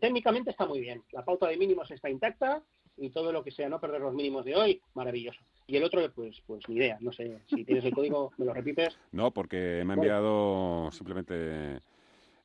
técnicamente 0.00 0.50
está 0.50 0.66
muy 0.66 0.80
bien. 0.80 1.02
La 1.12 1.24
pauta 1.24 1.48
de 1.48 1.56
mínimos 1.56 1.90
está 1.90 2.10
intacta, 2.10 2.62
y 2.98 3.10
todo 3.10 3.32
lo 3.32 3.42
que 3.42 3.50
sea 3.50 3.68
no 3.68 3.80
perder 3.80 4.00
los 4.00 4.14
mínimos 4.14 4.44
de 4.44 4.56
hoy, 4.56 4.80
maravilloso. 4.94 5.40
Y 5.66 5.76
el 5.76 5.84
otro, 5.84 6.10
pues, 6.12 6.42
pues 6.46 6.66
ni 6.68 6.76
idea, 6.76 6.96
no 7.00 7.12
sé, 7.12 7.40
si 7.46 7.64
tienes 7.64 7.84
el 7.84 7.94
código, 7.94 8.32
me 8.38 8.46
lo 8.46 8.54
repites. 8.54 8.96
No, 9.12 9.30
porque 9.30 9.82
me 9.84 9.92
ha 9.92 9.96
enviado 9.96 10.90
simplemente 10.90 11.80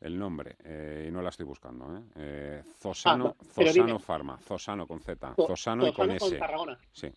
el 0.02 0.20
nombre 0.20 0.58
eh, 0.64 1.06
y 1.08 1.12
no 1.12 1.22
la 1.22 1.30
estoy 1.30 1.46
buscando. 1.46 1.96
¿eh? 1.96 2.02
eh 2.16 2.64
Zosano, 2.80 3.36
ah, 3.40 3.44
Zosano 3.44 4.00
Pharma, 4.00 4.38
Zosano 4.40 4.86
con 4.86 5.00
Z, 5.00 5.36
Zosano, 5.36 5.88
y 5.88 5.94
con 5.94 6.12
S. 6.12 6.40
Sí. 6.92 7.12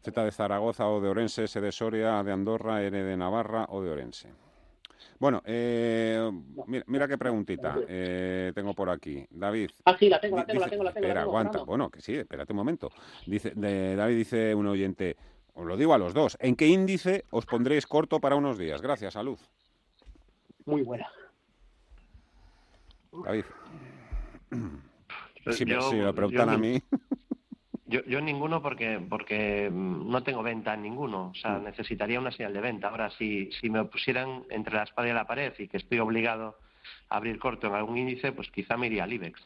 Z 0.00 0.24
de 0.24 0.32
Zaragoza 0.32 0.88
o 0.88 1.00
de 1.00 1.08
Orense, 1.08 1.44
S 1.44 1.60
de 1.60 1.72
Soria, 1.72 2.22
de 2.22 2.32
Andorra, 2.32 2.84
N 2.84 3.02
de 3.02 3.16
Navarra 3.16 3.66
o 3.70 3.82
de 3.82 3.90
Orense. 3.90 4.28
Bueno, 5.18 5.42
eh, 5.44 6.30
mira, 6.86 7.08
qué 7.08 7.16
preguntita 7.16 7.78
eh, 7.88 8.52
tengo 8.54 8.74
por 8.74 8.90
aquí. 8.90 9.24
David. 9.30 9.70
Ah, 9.84 9.96
sí, 9.98 10.08
la 10.08 10.20
tengo, 10.20 10.36
la 10.36 10.46
tengo, 10.46 10.60
la 10.60 10.68
tengo, 10.68 10.84
la 10.84 10.92
tengo. 10.92 11.06
Espera, 11.06 11.22
aguanta. 11.22 11.62
Bueno, 11.62 11.90
que 11.90 12.00
sí, 12.00 12.14
espérate 12.14 12.52
un 12.52 12.58
momento. 12.58 12.90
Dice, 13.26 13.52
de, 13.54 13.96
David 13.96 14.16
dice 14.16 14.54
un 14.54 14.66
oyente, 14.66 15.16
os 15.54 15.66
lo 15.66 15.76
digo 15.76 15.94
a 15.94 15.98
los 15.98 16.14
dos, 16.14 16.36
¿en 16.40 16.56
qué 16.56 16.66
índice 16.66 17.24
os 17.30 17.46
pondréis 17.46 17.86
corto 17.86 18.20
para 18.20 18.36
unos 18.36 18.58
días? 18.58 18.82
Gracias, 18.82 19.14
salud. 19.14 19.38
Muy 20.66 20.82
buena. 20.82 21.08
David. 23.12 23.44
Si, 25.50 25.64
me, 25.64 25.74
lo 25.74 26.14
preguntan 26.14 26.48
a 26.50 26.58
mí. 26.58 26.80
Yo, 27.94 28.04
yo 28.06 28.20
ninguno 28.20 28.60
porque 28.60 29.00
porque 29.08 29.70
mm, 29.70 30.10
no 30.10 30.24
tengo 30.24 30.42
venta 30.42 30.74
en 30.74 30.82
ninguno, 30.82 31.28
o 31.28 31.34
sea, 31.34 31.60
mm. 31.60 31.64
necesitaría 31.64 32.18
una 32.18 32.32
señal 32.32 32.52
de 32.52 32.60
venta. 32.60 32.88
Ahora, 32.88 33.08
si, 33.10 33.52
si 33.52 33.70
me 33.70 33.84
pusieran 33.84 34.42
entre 34.50 34.74
la 34.74 34.82
espada 34.82 35.08
y 35.08 35.12
la 35.12 35.28
pared 35.28 35.52
y 35.60 35.68
que 35.68 35.76
estoy 35.76 36.00
obligado 36.00 36.58
a 37.08 37.18
abrir 37.18 37.38
corto 37.38 37.68
en 37.68 37.74
algún 37.74 37.96
índice, 37.96 38.32
pues 38.32 38.50
quizá 38.50 38.76
me 38.76 38.88
iría 38.88 39.04
al 39.04 39.12
IBEX. 39.12 39.40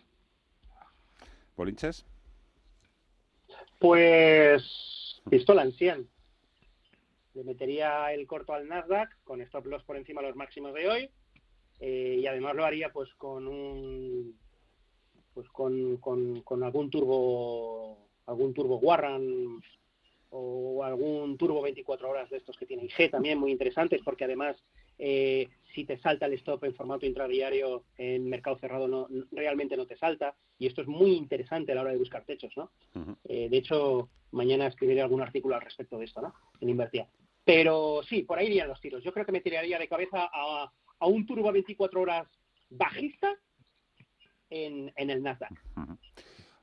¿Polinches? 1.57 2.07
Pues 3.79 5.21
pistola 5.29 5.63
en 5.63 5.73
100. 5.73 6.09
Le 7.35 7.45
metería 7.45 8.15
el 8.15 8.27
corto 8.27 8.55
al 8.55 8.67
Nasdaq 8.67 9.15
con 9.25 9.43
stop 9.43 9.67
loss 9.67 9.85
por 9.85 9.99
encima 9.99 10.23
de 10.23 10.29
los 10.29 10.37
máximos 10.37 10.73
de 10.73 10.89
hoy 10.89 11.11
eh, 11.81 12.17
y 12.23 12.27
además 12.27 12.57
lo 12.57 12.65
haría 12.65 12.95
pues 12.95 13.13
con 13.17 13.47
un 13.47 14.39
pues 15.35 15.47
con, 15.51 15.99
con, 15.99 16.41
con 16.41 16.63
algún 16.63 16.89
turbo 16.89 18.08
algún 18.29 18.55
turbo 18.55 18.77
Warran 18.77 19.61
o 20.31 20.85
algún 20.85 21.39
turbo 21.39 21.63
24 21.63 22.11
horas 22.11 22.29
de 22.29 22.37
estos 22.37 22.57
que 22.59 22.67
tiene 22.67 22.85
IG 22.85 23.11
también 23.11 23.39
muy 23.39 23.51
interesantes 23.51 24.03
porque 24.05 24.25
además 24.25 24.57
eh, 24.99 25.49
si 25.75 25.85
te 25.87 25.97
salta 25.99 26.27
el 26.27 26.35
stop 26.35 26.65
en 26.65 26.75
formato 26.75 27.07
intradiario 27.07 27.85
en 27.97 28.29
mercado 28.29 28.59
cerrado 28.59 28.87
no, 28.87 29.09
realmente 29.33 29.77
no 29.77 29.87
te 29.87 29.97
salta. 29.97 30.35
Y 30.59 30.67
esto 30.67 30.83
es 30.83 30.89
muy 30.89 31.13
interesante 31.13 31.73
a 31.73 31.75
la 31.77 31.81
hora 31.81 31.93
de 31.93 31.99
buscar 31.99 32.25
techos 32.25 32.55
no 32.57 32.71
eh, 33.25 33.49
de 33.49 33.57
hecho 33.57 34.11
mañana 34.33 34.67
escribiré 34.67 35.01
algún 35.01 35.23
artículo 35.23 35.55
al 35.55 35.63
respecto 35.63 35.99
de 35.99 36.05
esto 36.05 36.21
no 36.21 36.35
en 36.61 36.69
invertía 36.69 37.09
pero 37.45 38.03
sí 38.07 38.25
por 38.25 38.39
ahí 38.39 38.49
irían 38.49 38.69
los 38.69 38.81
tiros. 38.81 39.03
Yo 39.03 39.11
creo 39.11 39.25
que 39.25 39.33
me 39.33 39.41
tiraría 39.41 39.79
de 39.79 39.89
cabeza 39.89 40.29
a, 40.31 40.71
un 41.01 41.25
turbo 41.25 41.51
24 41.51 42.03
horas 42.03 42.29
bajista 42.69 43.35
en, 44.51 44.93
en 44.97 45.09
el 45.09 45.23
Nasdaq. 45.23 45.53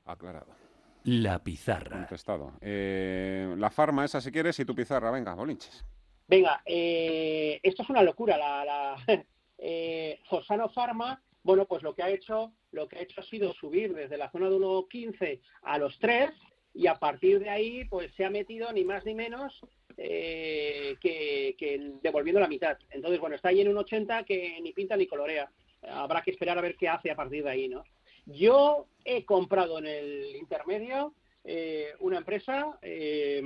Aclarado 0.04 0.65
la 1.06 1.44
pizarra. 1.44 1.98
Contestado. 1.98 2.54
Eh, 2.62 3.54
la 3.58 3.70
farma 3.70 4.06
esa 4.06 4.20
si 4.22 4.32
quieres 4.32 4.60
y 4.60 4.66
tu 4.66 4.76
pizarra. 4.76 5.12
Venga, 5.12 5.34
bolinches. 5.36 5.86
Venga, 6.28 6.62
eh, 6.66 7.60
esto 7.62 7.84
es 7.84 7.90
una 7.90 8.02
locura. 8.02 8.38
La, 8.38 8.66
la 8.66 8.96
eh, 9.58 10.20
Fosano 10.28 10.70
Pharma, 10.70 11.22
bueno, 11.44 11.66
pues 11.66 11.84
lo 11.84 11.94
que 11.94 12.02
ha 12.02 12.10
hecho, 12.10 12.54
lo 12.72 12.88
que 12.88 12.98
ha 12.98 13.02
hecho 13.02 13.22
ha 13.22 13.24
sido 13.24 13.54
subir 13.54 13.94
desde 13.94 14.18
la 14.18 14.32
zona 14.32 14.50
de 14.50 14.58
1.15 14.58 15.40
a 15.62 15.78
los 15.78 15.98
3 16.00 16.32
y 16.74 16.88
a 16.88 16.96
partir 16.96 17.40
de 17.40 17.50
ahí, 17.50 17.86
pues 17.86 18.12
se 18.16 18.26
ha 18.26 18.30
metido 18.30 18.72
ni 18.74 18.84
más 18.84 19.06
ni 19.06 19.14
menos 19.14 19.62
que, 19.96 21.56
que, 21.58 21.92
devolviendo 22.02 22.42
la 22.42 22.50
mitad. 22.50 22.78
Entonces, 22.90 23.20
bueno, 23.20 23.36
está 23.36 23.50
ahí 23.50 23.62
en 23.62 23.70
un 23.70 23.78
80 23.78 24.24
que 24.24 24.60
ni 24.62 24.74
pinta 24.74 24.98
ni 24.98 25.08
colorea. 25.08 25.50
Habrá 25.84 26.22
que 26.22 26.32
esperar 26.32 26.58
a 26.58 26.62
ver 26.62 26.76
qué 26.76 26.90
hace 26.90 27.12
a 27.12 27.16
partir 27.16 27.44
de 27.44 27.50
ahí, 27.50 27.70
¿no? 27.70 27.84
Yo 28.26 28.88
he 29.04 29.26
comprado 29.26 29.78
en 29.78 29.86
el 29.86 30.36
intermedio 30.36 31.14
eh, 31.48 31.94
una 32.00 32.18
empresa, 32.18 32.80
eh, 32.82 33.40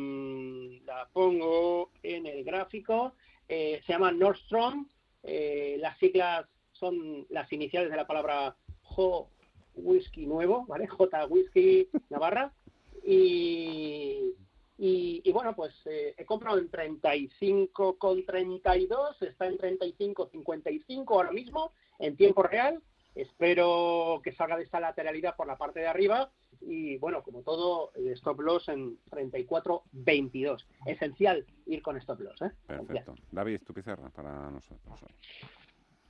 la 0.85 1.09
pongo 1.11 1.91
en 2.01 2.25
el 2.25 2.45
gráfico, 2.45 3.11
eh, 3.47 3.81
se 3.85 3.91
llama 3.91 4.11
Nordstrom, 4.11 4.87
las 5.21 5.97
siglas 5.97 6.45
son 6.71 7.27
las 7.29 7.51
iniciales 7.51 7.91
de 7.91 7.97
la 7.97 8.07
palabra 8.07 8.55
J 8.83 9.27
Whisky 9.75 10.25
Nuevo, 10.25 10.65
¿vale? 10.65 10.87
J 10.97 11.25
Whisky 11.25 11.89
Navarra. 12.09 12.53
Y, 13.03 14.33
y, 14.77 15.29
bueno, 15.33 15.53
pues 15.55 15.73
he 15.85 16.23
comprado 16.25 16.57
en 16.57 16.71
35,32, 16.71 19.21
está 19.23 19.47
en 19.47 19.57
35,55 19.57 21.05
ahora 21.09 21.31
mismo, 21.31 21.73
en 21.97 22.15
tiempo 22.15 22.43
real. 22.43 22.81
Espero 23.15 24.21
que 24.23 24.33
salga 24.33 24.57
de 24.57 24.63
esta 24.63 24.79
lateralidad 24.79 25.35
por 25.35 25.47
la 25.47 25.57
parte 25.57 25.79
de 25.79 25.87
arriba 25.87 26.31
y 26.61 26.97
bueno, 26.97 27.23
como 27.23 27.41
todo, 27.41 27.91
el 27.95 28.09
stop 28.09 28.41
loss 28.41 28.67
en 28.69 28.97
34.22. 29.11 30.65
Esencial 30.85 31.45
ir 31.65 31.81
con 31.81 31.97
stop 31.97 32.19
loss. 32.19 32.41
¿eh? 32.41 32.51
Perfecto. 32.67 33.15
David, 33.31 33.61
tu 33.65 33.73
pizarra 33.73 34.09
para 34.09 34.51
nosotros. 34.51 34.99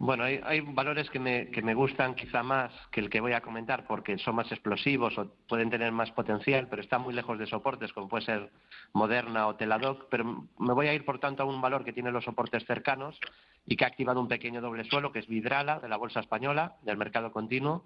Bueno, 0.02 0.24
hay, 0.24 0.40
hay 0.44 0.62
valores 0.62 1.10
que 1.10 1.20
me, 1.20 1.52
que 1.52 1.62
me 1.62 1.74
gustan 1.74 2.16
quizá 2.16 2.42
más 2.42 2.72
que 2.90 3.02
el 3.02 3.10
que 3.10 3.20
voy 3.20 3.34
a 3.34 3.42
comentar 3.42 3.86
porque 3.86 4.18
son 4.18 4.36
más 4.36 4.50
explosivos 4.50 5.18
o 5.18 5.30
pueden 5.48 5.70
tener 5.70 5.92
más 5.92 6.10
potencial, 6.12 6.68
pero 6.70 6.82
están 6.82 7.02
muy 7.02 7.14
lejos 7.14 7.38
de 7.38 7.46
soportes, 7.46 7.92
como 7.92 8.08
puede 8.08 8.24
ser 8.24 8.50
Moderna 8.94 9.48
o 9.48 9.56
Teladoc. 9.56 10.08
Pero 10.10 10.48
me 10.58 10.74
voy 10.74 10.88
a 10.88 10.94
ir, 10.94 11.04
por 11.04 11.20
tanto, 11.20 11.44
a 11.44 11.46
un 11.46 11.62
valor 11.62 11.84
que 11.84 11.92
tiene 11.92 12.12
los 12.12 12.24
soportes 12.24 12.66
cercanos 12.66 13.20
y 13.70 13.76
que 13.76 13.86
ha 13.86 13.88
activado 13.88 14.20
un 14.20 14.28
pequeño 14.28 14.62
doble 14.62 14.84
suelo, 14.84 15.12
que 15.12 15.20
es 15.20 15.28
Vidrala, 15.28 15.80
de 15.80 15.88
la 15.88 15.96
Bolsa 15.96 16.20
Española, 16.20 16.74
del 16.82 16.98
mercado 16.98 17.32
continuo. 17.32 17.86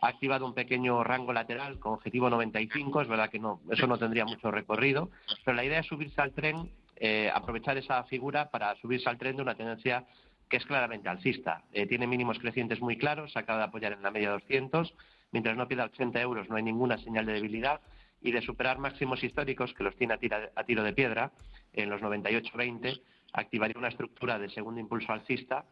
Ha 0.00 0.06
activado 0.06 0.46
un 0.46 0.54
pequeño 0.54 1.02
rango 1.02 1.32
lateral 1.32 1.80
con 1.80 1.92
objetivo 1.92 2.30
95. 2.30 3.02
Es 3.02 3.08
verdad 3.08 3.30
que 3.30 3.40
no, 3.40 3.60
eso 3.68 3.88
no 3.88 3.98
tendría 3.98 4.24
mucho 4.24 4.52
recorrido, 4.52 5.10
pero 5.44 5.56
la 5.56 5.64
idea 5.64 5.80
es 5.80 5.86
subirse 5.86 6.22
al 6.22 6.32
tren, 6.32 6.70
eh, 6.96 7.32
aprovechar 7.34 7.76
esa 7.76 8.04
figura 8.04 8.48
para 8.50 8.76
subirse 8.76 9.10
al 9.10 9.18
tren 9.18 9.34
de 9.34 9.42
una 9.42 9.56
tendencia 9.56 10.04
que 10.48 10.58
es 10.58 10.64
claramente 10.66 11.08
alcista. 11.08 11.64
Eh, 11.72 11.86
tiene 11.86 12.06
mínimos 12.06 12.38
crecientes 12.38 12.80
muy 12.80 12.96
claros, 12.96 13.36
acaba 13.36 13.58
de 13.58 13.64
apoyar 13.64 13.92
en 13.92 14.02
la 14.04 14.12
media 14.12 14.30
200. 14.30 14.94
Mientras 15.32 15.56
no 15.56 15.66
pida 15.66 15.84
80 15.86 16.20
euros 16.20 16.48
no 16.48 16.54
hay 16.54 16.62
ninguna 16.62 16.96
señal 16.98 17.26
de 17.26 17.32
debilidad 17.32 17.80
y 18.24 18.32
de 18.32 18.40
superar 18.40 18.78
máximos 18.78 19.22
históricos 19.22 19.72
que 19.74 19.84
los 19.84 19.94
tiene 19.96 20.14
a, 20.14 20.64
tiro 20.64 20.82
de 20.82 20.92
piedra 20.94 21.30
en 21.74 21.90
los 21.90 22.00
98-20, 22.00 23.00
activaría 23.34 23.78
una 23.78 23.88
estructura 23.88 24.38
de 24.38 24.48
segundo 24.48 24.80
impulso 24.80 25.12
alcista 25.12 25.66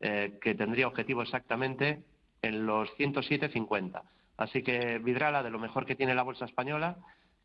eh, 0.00 0.36
que 0.42 0.56
tendría 0.56 0.88
objetivo 0.88 1.22
exactamente 1.22 2.02
en 2.42 2.66
los 2.66 2.90
107-50. 2.98 4.02
Así 4.36 4.62
que 4.64 4.98
Vidrala, 4.98 5.44
de 5.44 5.50
lo 5.50 5.60
mejor 5.60 5.86
que 5.86 5.94
tiene 5.94 6.16
la 6.16 6.24
bolsa 6.24 6.44
española, 6.44 6.96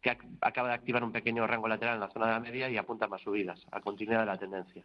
que 0.02 0.18
acaba 0.42 0.70
de 0.70 0.74
activar 0.74 1.04
un 1.04 1.12
pequeño 1.12 1.46
rango 1.46 1.68
lateral 1.68 1.96
en 1.96 2.02
la 2.02 2.10
zona 2.10 2.26
de 2.26 2.32
la 2.32 2.40
media 2.40 2.68
y 2.68 2.78
apunta 2.78 3.08
más 3.08 3.22
subidas, 3.22 3.64
a 3.72 3.80
continuidad 3.80 4.22
de 4.22 4.26
la 4.26 4.38
tendencia. 4.38 4.84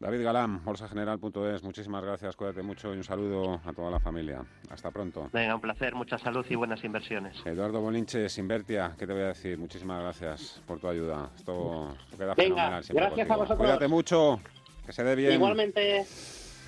David 0.00 0.22
Galán, 0.22 0.64
bolsageneral.es, 0.64 1.64
muchísimas 1.64 2.04
gracias, 2.04 2.36
cuídate 2.36 2.62
mucho 2.62 2.94
y 2.94 2.98
un 2.98 3.02
saludo 3.02 3.60
a 3.64 3.72
toda 3.72 3.90
la 3.90 3.98
familia. 3.98 4.44
Hasta 4.70 4.92
pronto. 4.92 5.28
Venga, 5.32 5.56
un 5.56 5.60
placer, 5.60 5.96
mucha 5.96 6.16
salud 6.18 6.46
y 6.48 6.54
buenas 6.54 6.84
inversiones. 6.84 7.44
Eduardo 7.44 7.80
Bolinches, 7.80 8.38
Invertia, 8.38 8.94
¿qué 8.96 9.08
te 9.08 9.12
voy 9.12 9.22
a 9.22 9.28
decir? 9.28 9.58
Muchísimas 9.58 10.00
gracias 10.00 10.62
por 10.68 10.78
tu 10.78 10.86
ayuda. 10.86 11.32
Esto, 11.34 11.96
queda 12.16 12.34
Venga, 12.34 12.80
Gracias 12.90 13.28
a 13.28 13.36
vosotros. 13.36 13.58
Cuídate 13.58 13.88
mucho, 13.88 14.40
que 14.86 14.92
se 14.92 15.02
dé 15.02 15.16
bien. 15.16 15.32
Igualmente. 15.32 16.06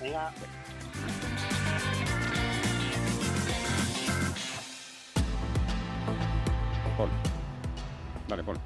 Venga. 0.01 0.33
Paul. 6.97 7.09
Dale, 8.27 8.43
Paul. 8.43 8.57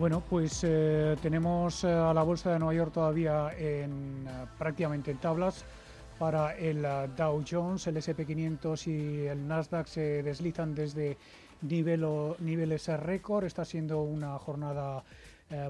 Bueno, 0.00 0.22
pues 0.26 0.64
eh, 0.64 1.14
tenemos 1.20 1.84
eh, 1.84 1.92
a 1.92 2.14
la 2.14 2.22
bolsa 2.22 2.50
de 2.50 2.58
Nueva 2.58 2.72
York 2.72 2.90
todavía 2.90 3.50
en, 3.58 4.26
eh, 4.26 4.46
prácticamente 4.58 5.10
en 5.10 5.18
tablas. 5.18 5.66
Para 6.18 6.56
el 6.56 6.86
Dow 7.18 7.44
Jones, 7.46 7.86
el 7.86 7.98
SP500 7.98 8.86
y 8.86 9.26
el 9.26 9.46
Nasdaq 9.46 9.86
se 9.86 10.22
deslizan 10.22 10.74
desde 10.74 11.18
nivel 11.60 12.06
niveles 12.38 12.88
récord. 12.88 13.44
Está 13.44 13.66
siendo 13.66 14.00
una 14.02 14.38
jornada 14.38 15.04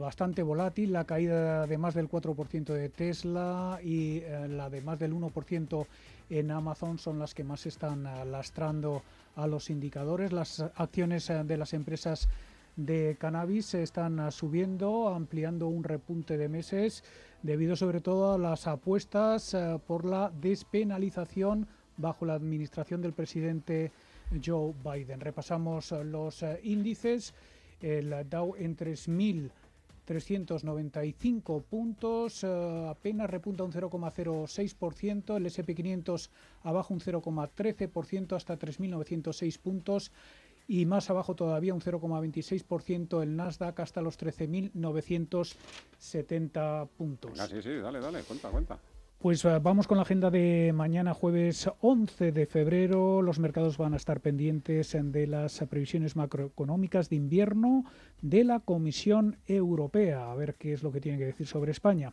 bastante 0.00 0.42
volátil. 0.42 0.92
La 0.92 1.04
caída 1.04 1.66
de 1.66 1.78
más 1.78 1.94
del 1.94 2.08
4% 2.08 2.72
de 2.72 2.88
Tesla 2.88 3.80
y 3.82 4.22
la 4.48 4.68
de 4.70 4.80
más 4.80 4.98
del 4.98 5.12
1% 5.12 5.86
en 6.30 6.50
Amazon 6.50 6.98
son 6.98 7.18
las 7.20 7.32
que 7.32 7.44
más 7.44 7.66
están 7.66 8.04
lastrando 8.30 9.02
a 9.36 9.46
los 9.46 9.70
indicadores. 9.70 10.32
Las 10.32 10.60
acciones 10.74 11.28
de 11.28 11.56
las 11.56 11.74
empresas 11.74 12.28
de 12.76 13.16
cannabis 13.18 13.74
están 13.74 14.30
subiendo, 14.32 15.08
ampliando 15.08 15.68
un 15.68 15.84
repunte 15.84 16.38
de 16.38 16.48
meses 16.48 17.04
debido 17.42 17.76
sobre 17.76 18.00
todo 18.00 18.32
a 18.34 18.38
las 18.38 18.66
apuestas 18.66 19.54
eh, 19.54 19.78
por 19.86 20.04
la 20.04 20.32
despenalización 20.40 21.68
bajo 21.96 22.24
la 22.24 22.34
administración 22.34 23.00
del 23.02 23.12
presidente 23.12 23.92
Joe 24.44 24.74
Biden. 24.84 25.20
Repasamos 25.20 25.92
los 25.92 26.42
eh, 26.42 26.58
índices. 26.62 27.34
El 27.80 28.14
Dow 28.28 28.56
en 28.58 28.76
3.395 28.76 31.62
puntos, 31.62 32.44
apenas 32.44 33.30
repunta 33.30 33.64
un 33.64 33.72
0,06%, 33.72 35.36
el 35.38 35.46
SP500 35.46 36.28
abajo 36.64 36.92
un 36.92 37.00
0,13% 37.00 38.36
hasta 38.36 38.58
3.906 38.58 39.58
puntos 39.58 40.12
y 40.70 40.86
más 40.86 41.10
abajo 41.10 41.34
todavía 41.34 41.74
un 41.74 41.80
0,26% 41.80 43.24
el 43.24 43.34
Nasdaq 43.34 43.80
hasta 43.80 44.00
los 44.00 44.16
13.970 44.20 46.88
puntos. 46.96 47.40
Ah, 47.40 47.48
sí, 47.48 47.60
sí, 47.60 47.74
dale, 47.74 47.98
dale, 47.98 48.22
cuenta, 48.22 48.50
cuenta. 48.50 48.78
Pues 49.18 49.44
eh, 49.44 49.58
vamos 49.60 49.88
con 49.88 49.96
la 49.96 50.02
agenda 50.02 50.30
de 50.30 50.72
mañana 50.72 51.12
jueves 51.12 51.68
11 51.80 52.30
de 52.30 52.46
febrero. 52.46 53.20
Los 53.20 53.40
mercados 53.40 53.78
van 53.78 53.94
a 53.94 53.96
estar 53.96 54.20
pendientes 54.20 54.96
de 54.98 55.26
las 55.26 55.58
previsiones 55.68 56.14
macroeconómicas 56.14 57.10
de 57.10 57.16
invierno 57.16 57.84
de 58.22 58.44
la 58.44 58.60
Comisión 58.60 59.38
Europea, 59.48 60.30
a 60.30 60.36
ver 60.36 60.54
qué 60.54 60.72
es 60.72 60.84
lo 60.84 60.92
que 60.92 61.00
tiene 61.00 61.18
que 61.18 61.26
decir 61.26 61.48
sobre 61.48 61.72
España. 61.72 62.12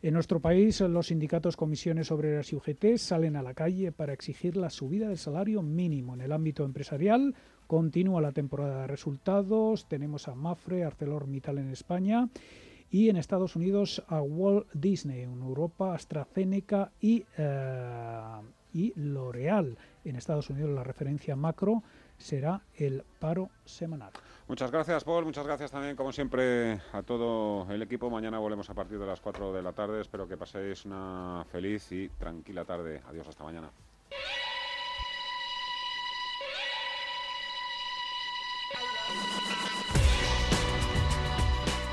En 0.00 0.14
nuestro 0.14 0.38
país, 0.38 0.80
los 0.80 1.08
sindicatos, 1.08 1.56
comisiones 1.56 2.12
obreras 2.12 2.52
y 2.52 2.56
UGT 2.56 2.96
salen 2.96 3.34
a 3.34 3.42
la 3.42 3.54
calle 3.54 3.90
para 3.90 4.12
exigir 4.12 4.56
la 4.56 4.70
subida 4.70 5.08
del 5.08 5.18
salario 5.18 5.60
mínimo 5.60 6.14
en 6.14 6.20
el 6.20 6.30
ámbito 6.30 6.64
empresarial. 6.64 7.34
Continúa 7.68 8.22
la 8.22 8.32
temporada 8.32 8.80
de 8.80 8.86
resultados. 8.86 9.86
Tenemos 9.88 10.26
a 10.26 10.34
Mafre, 10.34 10.84
ArcelorMittal 10.84 11.58
en 11.58 11.68
España 11.68 12.30
y 12.90 13.10
en 13.10 13.18
Estados 13.18 13.56
Unidos 13.56 14.02
a 14.08 14.22
Walt 14.22 14.66
Disney, 14.72 15.20
en 15.20 15.42
Europa 15.42 15.92
AstraZeneca 15.92 16.92
y, 16.98 17.26
uh, 17.38 18.42
y 18.72 18.94
L'Oreal. 18.96 19.76
En 20.06 20.16
Estados 20.16 20.48
Unidos 20.48 20.70
la 20.70 20.82
referencia 20.82 21.36
macro 21.36 21.82
será 22.16 22.62
el 22.74 23.04
paro 23.18 23.50
semanal. 23.66 24.12
Muchas 24.48 24.70
gracias, 24.70 25.04
Paul. 25.04 25.26
Muchas 25.26 25.46
gracias 25.46 25.70
también, 25.70 25.94
como 25.94 26.10
siempre, 26.10 26.80
a 26.92 27.02
todo 27.02 27.70
el 27.70 27.82
equipo. 27.82 28.08
Mañana 28.08 28.38
volvemos 28.38 28.70
a 28.70 28.74
partir 28.74 28.98
de 28.98 29.06
las 29.06 29.20
4 29.20 29.52
de 29.52 29.62
la 29.62 29.74
tarde. 29.74 30.00
Espero 30.00 30.26
que 30.26 30.38
paséis 30.38 30.86
una 30.86 31.44
feliz 31.52 31.92
y 31.92 32.08
tranquila 32.08 32.64
tarde. 32.64 33.02
Adiós, 33.06 33.28
hasta 33.28 33.44
mañana. 33.44 33.70